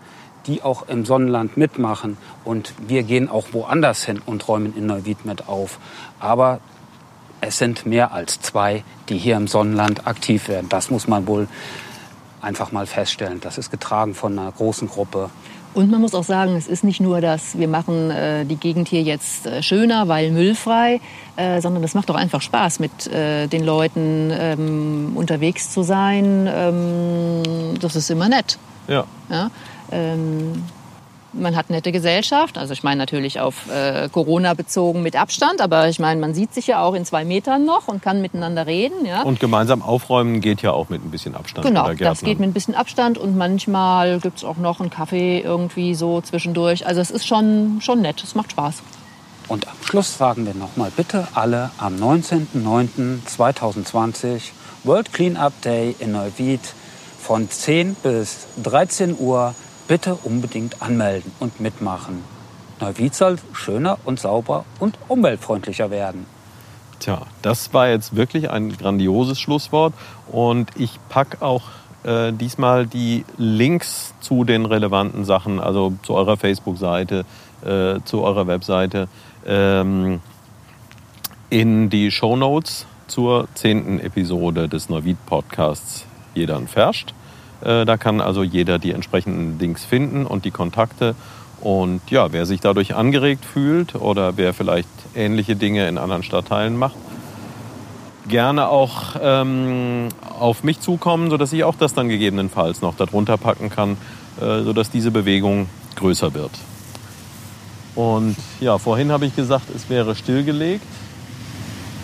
die 0.48 0.64
auch 0.64 0.88
im 0.88 1.06
Sonnenland 1.06 1.58
mitmachen. 1.58 2.18
Und 2.44 2.74
wir 2.88 3.04
gehen 3.04 3.30
auch 3.30 3.48
woanders 3.52 4.04
hin 4.04 4.22
und 4.26 4.48
räumen 4.48 4.76
in 4.76 4.88
Neuwied 4.88 5.26
mit 5.26 5.48
auf. 5.48 5.80
Aber 6.20 6.60
es 7.42 7.58
sind 7.58 7.86
mehr 7.86 8.12
als 8.12 8.42
zwei, 8.42 8.84
die 9.08 9.18
hier 9.18 9.38
im 9.38 9.48
Sonnenland 9.48 10.08
aktiv 10.08 10.48
werden. 10.48 10.68
Das 10.70 10.90
muss 10.90 11.08
man 11.08 11.28
wohl 11.28 11.48
einfach 12.42 12.72
mal 12.72 12.86
feststellen. 12.86 13.40
Das 13.42 13.58
ist 13.58 13.72
getragen 13.72 14.14
von 14.14 14.38
einer 14.38 14.52
großen 14.52 14.88
Gruppe. 14.88 15.30
Und 15.74 15.92
man 15.92 16.02
muss 16.02 16.16
auch 16.16 16.24
sagen, 16.24 16.56
es 16.56 16.68
ist 16.68 16.84
nicht 16.84 17.00
nur, 17.00 17.22
dass 17.22 17.58
wir 17.58 17.68
machen 17.68 18.10
äh, 18.10 18.44
die 18.44 18.56
Gegend 18.56 18.88
hier 18.88 19.04
jetzt 19.04 19.46
äh, 19.46 19.62
schöner, 19.62 20.08
weil 20.08 20.32
müllfrei, 20.32 21.00
äh, 21.36 21.62
sondern 21.62 21.84
es 21.84 21.94
macht 21.94 22.10
auch 22.10 22.16
einfach 22.16 22.42
Spaß, 22.42 22.80
mit 22.80 23.08
äh, 23.08 23.48
den 23.48 23.64
Leuten 23.64 24.32
ähm, 24.34 25.12
unterwegs 25.16 25.70
zu 25.70 25.84
sein. 25.84 26.50
Ähm, 26.52 27.80
das 27.80 27.96
ist 27.96 28.10
immer 28.10 28.30
nett. 28.30 28.58
Ja. 28.88 29.06
ja? 29.30 29.52
Ähm, 29.92 30.64
man 31.34 31.56
hat 31.56 31.70
nette 31.70 31.92
Gesellschaft, 31.92 32.58
also 32.58 32.74
ich 32.74 32.84
meine 32.84 32.98
natürlich 32.98 33.40
auf 33.40 33.70
äh, 33.70 34.10
Corona 34.10 34.54
bezogen 34.54 35.02
mit 35.02 35.16
Abstand, 35.16 35.62
aber 35.62 35.88
ich 35.88 36.00
meine, 36.00 36.20
man 36.20 36.34
sieht 36.34 36.54
sich 36.54 36.68
ja 36.68 36.84
auch 36.84 36.94
in 36.94 37.06
zwei 37.06 37.24
Metern 37.26 37.66
noch 37.66 37.88
und 37.88 38.02
kann 38.02 38.22
miteinander 38.22 38.68
reden. 38.68 39.06
Ja. 39.06 39.24
Und 39.24 39.40
gemeinsam 39.40 39.82
aufräumen 39.82 40.42
geht 40.42 40.62
ja 40.62 40.72
auch 40.72 40.90
mit 40.90 41.04
ein 41.04 41.12
bisschen 41.12 41.36
Abstand. 41.36 41.66
Genau, 41.66 41.94
das 41.94 42.22
geht 42.22 42.40
mit 42.40 42.50
ein 42.50 42.54
bisschen 42.54 42.76
Abstand 42.76 43.18
und 43.18 43.38
manchmal 43.38 44.20
gibt 44.20 44.40
es 44.40 44.44
auch 44.44 44.58
noch 44.58 44.80
einen 44.80 44.90
Kaffee 44.90 45.40
irgendwie 45.40 45.96
so 45.96 46.22
zwischendurch. 46.22 46.88
Also 46.88 47.02
es 47.02 47.12
ist 47.12 47.28
schon, 47.28 47.80
schon 47.82 48.02
nett, 48.02 48.24
es 48.24 48.36
macht 48.36 48.52
Spaß. 48.52 48.82
Und 49.48 49.68
am 49.68 49.78
Schluss 49.84 50.18
sagen 50.18 50.46
wir 50.46 50.54
nochmal 50.54 50.92
bitte 50.96 51.28
alle 51.34 51.72
am 51.80 51.96
19.09.2020 51.96 54.52
World 54.84 55.12
Cleanup 55.12 55.60
Day 55.62 55.96
in 56.00 56.12
Neuwied 56.12 56.62
von 57.20 57.50
10 57.50 57.96
bis 57.96 58.48
13 58.64 59.18
Uhr 59.20 59.54
bitte 59.90 60.14
unbedingt 60.24 60.82
anmelden 60.82 61.32
und 61.40 61.60
mitmachen. 61.60 62.24
Neuwied 62.80 63.14
soll 63.14 63.38
schöner 63.52 63.98
und 64.06 64.20
sauber 64.20 64.64
und 64.80 64.98
umweltfreundlicher 65.10 65.90
werden. 65.90 66.26
Tja, 67.00 67.24
das 67.42 67.74
war 67.74 67.90
jetzt 67.90 68.16
wirklich 68.16 68.52
ein 68.52 68.78
grandioses 68.78 69.40
Schlusswort 69.40 69.94
und 70.32 70.70
ich 70.76 71.00
packe 71.10 71.42
auch 71.42 71.64
äh, 72.04 72.32
diesmal 72.32 72.86
die 72.86 73.26
Links 73.38 74.14
zu 74.22 74.44
den 74.44 74.66
relevanten 74.66 75.26
Sachen, 75.26 75.60
also 75.60 75.94
zu 76.04 76.14
eurer 76.14 76.38
Facebook-Seite, 76.38 77.26
äh, 77.66 78.00
zu 78.06 78.22
eurer 78.22 78.46
Webseite, 78.46 79.08
ähm, 79.46 80.22
in 81.50 81.90
die 81.90 82.12
Show 82.12 82.36
Notes 82.36 82.86
zur 83.08 83.48
zehnten 83.56 84.00
Episode 84.00 84.70
des 84.70 84.88
Neuwied-Podcasts 84.88 86.06
Jeder 86.36 86.62
Verscht. 86.68 87.16
Äh, 87.62 87.86
da 87.86 87.98
kann 87.98 88.22
also 88.22 88.44
jeder 88.44 88.80
die 88.80 88.92
entsprechenden 88.92 89.60
Links 89.60 89.86
finden 89.86 90.26
und 90.26 90.46
die 90.46 90.52
Kontakte. 90.52 91.16
Und 91.62 92.02
ja, 92.10 92.32
wer 92.32 92.46
sich 92.46 92.62
dadurch 92.62 92.96
angeregt 92.96 93.44
fühlt 93.44 93.96
oder 93.96 94.38
wer 94.38 94.54
vielleicht 94.54 94.88
ähnliche 95.16 95.56
Dinge 95.56 95.88
in 95.88 95.98
anderen 95.98 96.24
Stadtteilen 96.24 96.78
macht, 96.78 96.96
gerne 98.30 98.70
auch 98.70 99.16
ähm, 99.22 100.08
auf 100.40 100.64
mich 100.64 100.80
zukommen, 100.80 101.30
sodass 101.30 101.52
ich 101.52 101.64
auch 101.64 101.76
das 101.76 101.94
dann 101.94 102.08
gegebenenfalls 102.08 102.82
noch 102.82 102.96
darunter 102.96 103.38
packen 103.38 103.70
kann, 103.70 103.98
äh, 104.40 104.64
sodass 104.64 104.90
diese 104.90 105.12
Bewegung 105.12 105.68
größer 105.96 106.34
wird. 106.34 106.52
Und 107.96 108.38
ja, 108.62 108.78
vorhin 108.78 109.12
habe 109.12 109.26
ich 109.26 109.36
gesagt, 109.36 109.66
es 109.76 109.90
wäre 109.90 110.16
stillgelegt. 110.16 110.86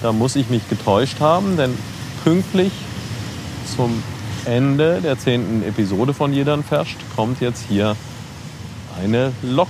Da 0.02 0.12
muss 0.12 0.36
ich 0.36 0.50
mich 0.50 0.68
getäuscht 0.68 1.22
haben, 1.22 1.56
denn 1.56 1.78
pünktlich 2.24 2.74
zum 3.76 4.04
Ende 4.46 5.02
der 5.02 5.18
zehnten 5.18 5.64
Episode 5.68 6.14
von 6.14 6.32
Jedern 6.32 6.64
Ferscht 6.64 6.98
kommt 7.16 7.42
jetzt 7.42 7.66
hier 7.68 7.96
eine 9.02 9.32
Lok 9.42 9.70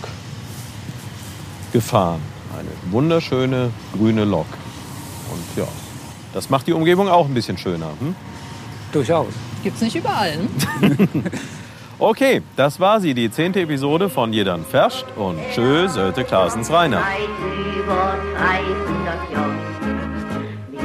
gefahren. 1.72 2.22
Eine 2.58 2.70
wunderschöne 2.92 3.72
grüne 3.98 4.26
Lok. 4.26 4.46
Und 5.32 5.58
ja, 5.62 5.68
das 6.34 6.50
macht 6.50 6.68
die 6.68 6.74
Umgebung 6.74 7.10
auch 7.10 7.26
ein 7.26 7.34
bisschen 7.34 7.58
schöner. 7.58 7.92
Hm? 8.00 8.16
Durchaus. 8.92 9.34
Gibt's 9.64 9.82
nicht 9.82 9.96
überall. 9.96 10.38
Ne? 10.82 11.08
okay, 12.00 12.42
das 12.56 12.80
war 12.80 13.00
sie, 13.02 13.14
die 13.14 13.32
zehnte 13.32 13.62
Episode 13.62 14.10
von 14.10 14.32
Jedern 14.32 14.66
Ferscht 14.66 15.06
und 15.16 15.40
tschö, 15.54 15.88
Sölte 15.88 16.24
Klaasens 16.24 16.70
Rainer. 16.70 17.02
Über 17.78 18.16
300 18.38 19.32
Jahre. 19.32 19.85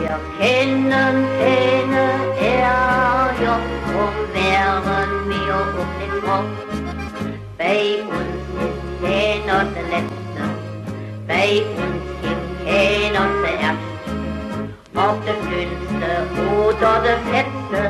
Wir 0.01 0.19
kennen 0.39 1.27
keine 1.39 2.05
Ärger, 2.41 3.59
drum 3.85 4.17
wären 4.33 5.29
wir 5.29 5.57
um 5.79 5.91
den 6.01 6.15
Kopf. 6.25 6.57
Bei 7.59 7.81
uns 8.01 8.43
ist 8.65 8.81
keiner 9.03 9.61
der 9.75 9.87
Letzte, 9.93 10.43
bei 11.29 11.49
uns 11.77 12.05
gibt 12.23 12.49
keiner 12.65 13.25
zuerst. 13.43 13.91
Ob 14.95 15.17
der 15.27 15.39
Dünnste 15.51 16.11
oder 16.65 16.93
der 17.03 17.19
Fetzte, 17.31 17.81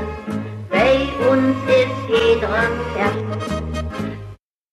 bei 0.69 0.95
uns 1.31 1.57
ist 1.69 2.01
jeder 2.09 2.49
am 2.49 3.70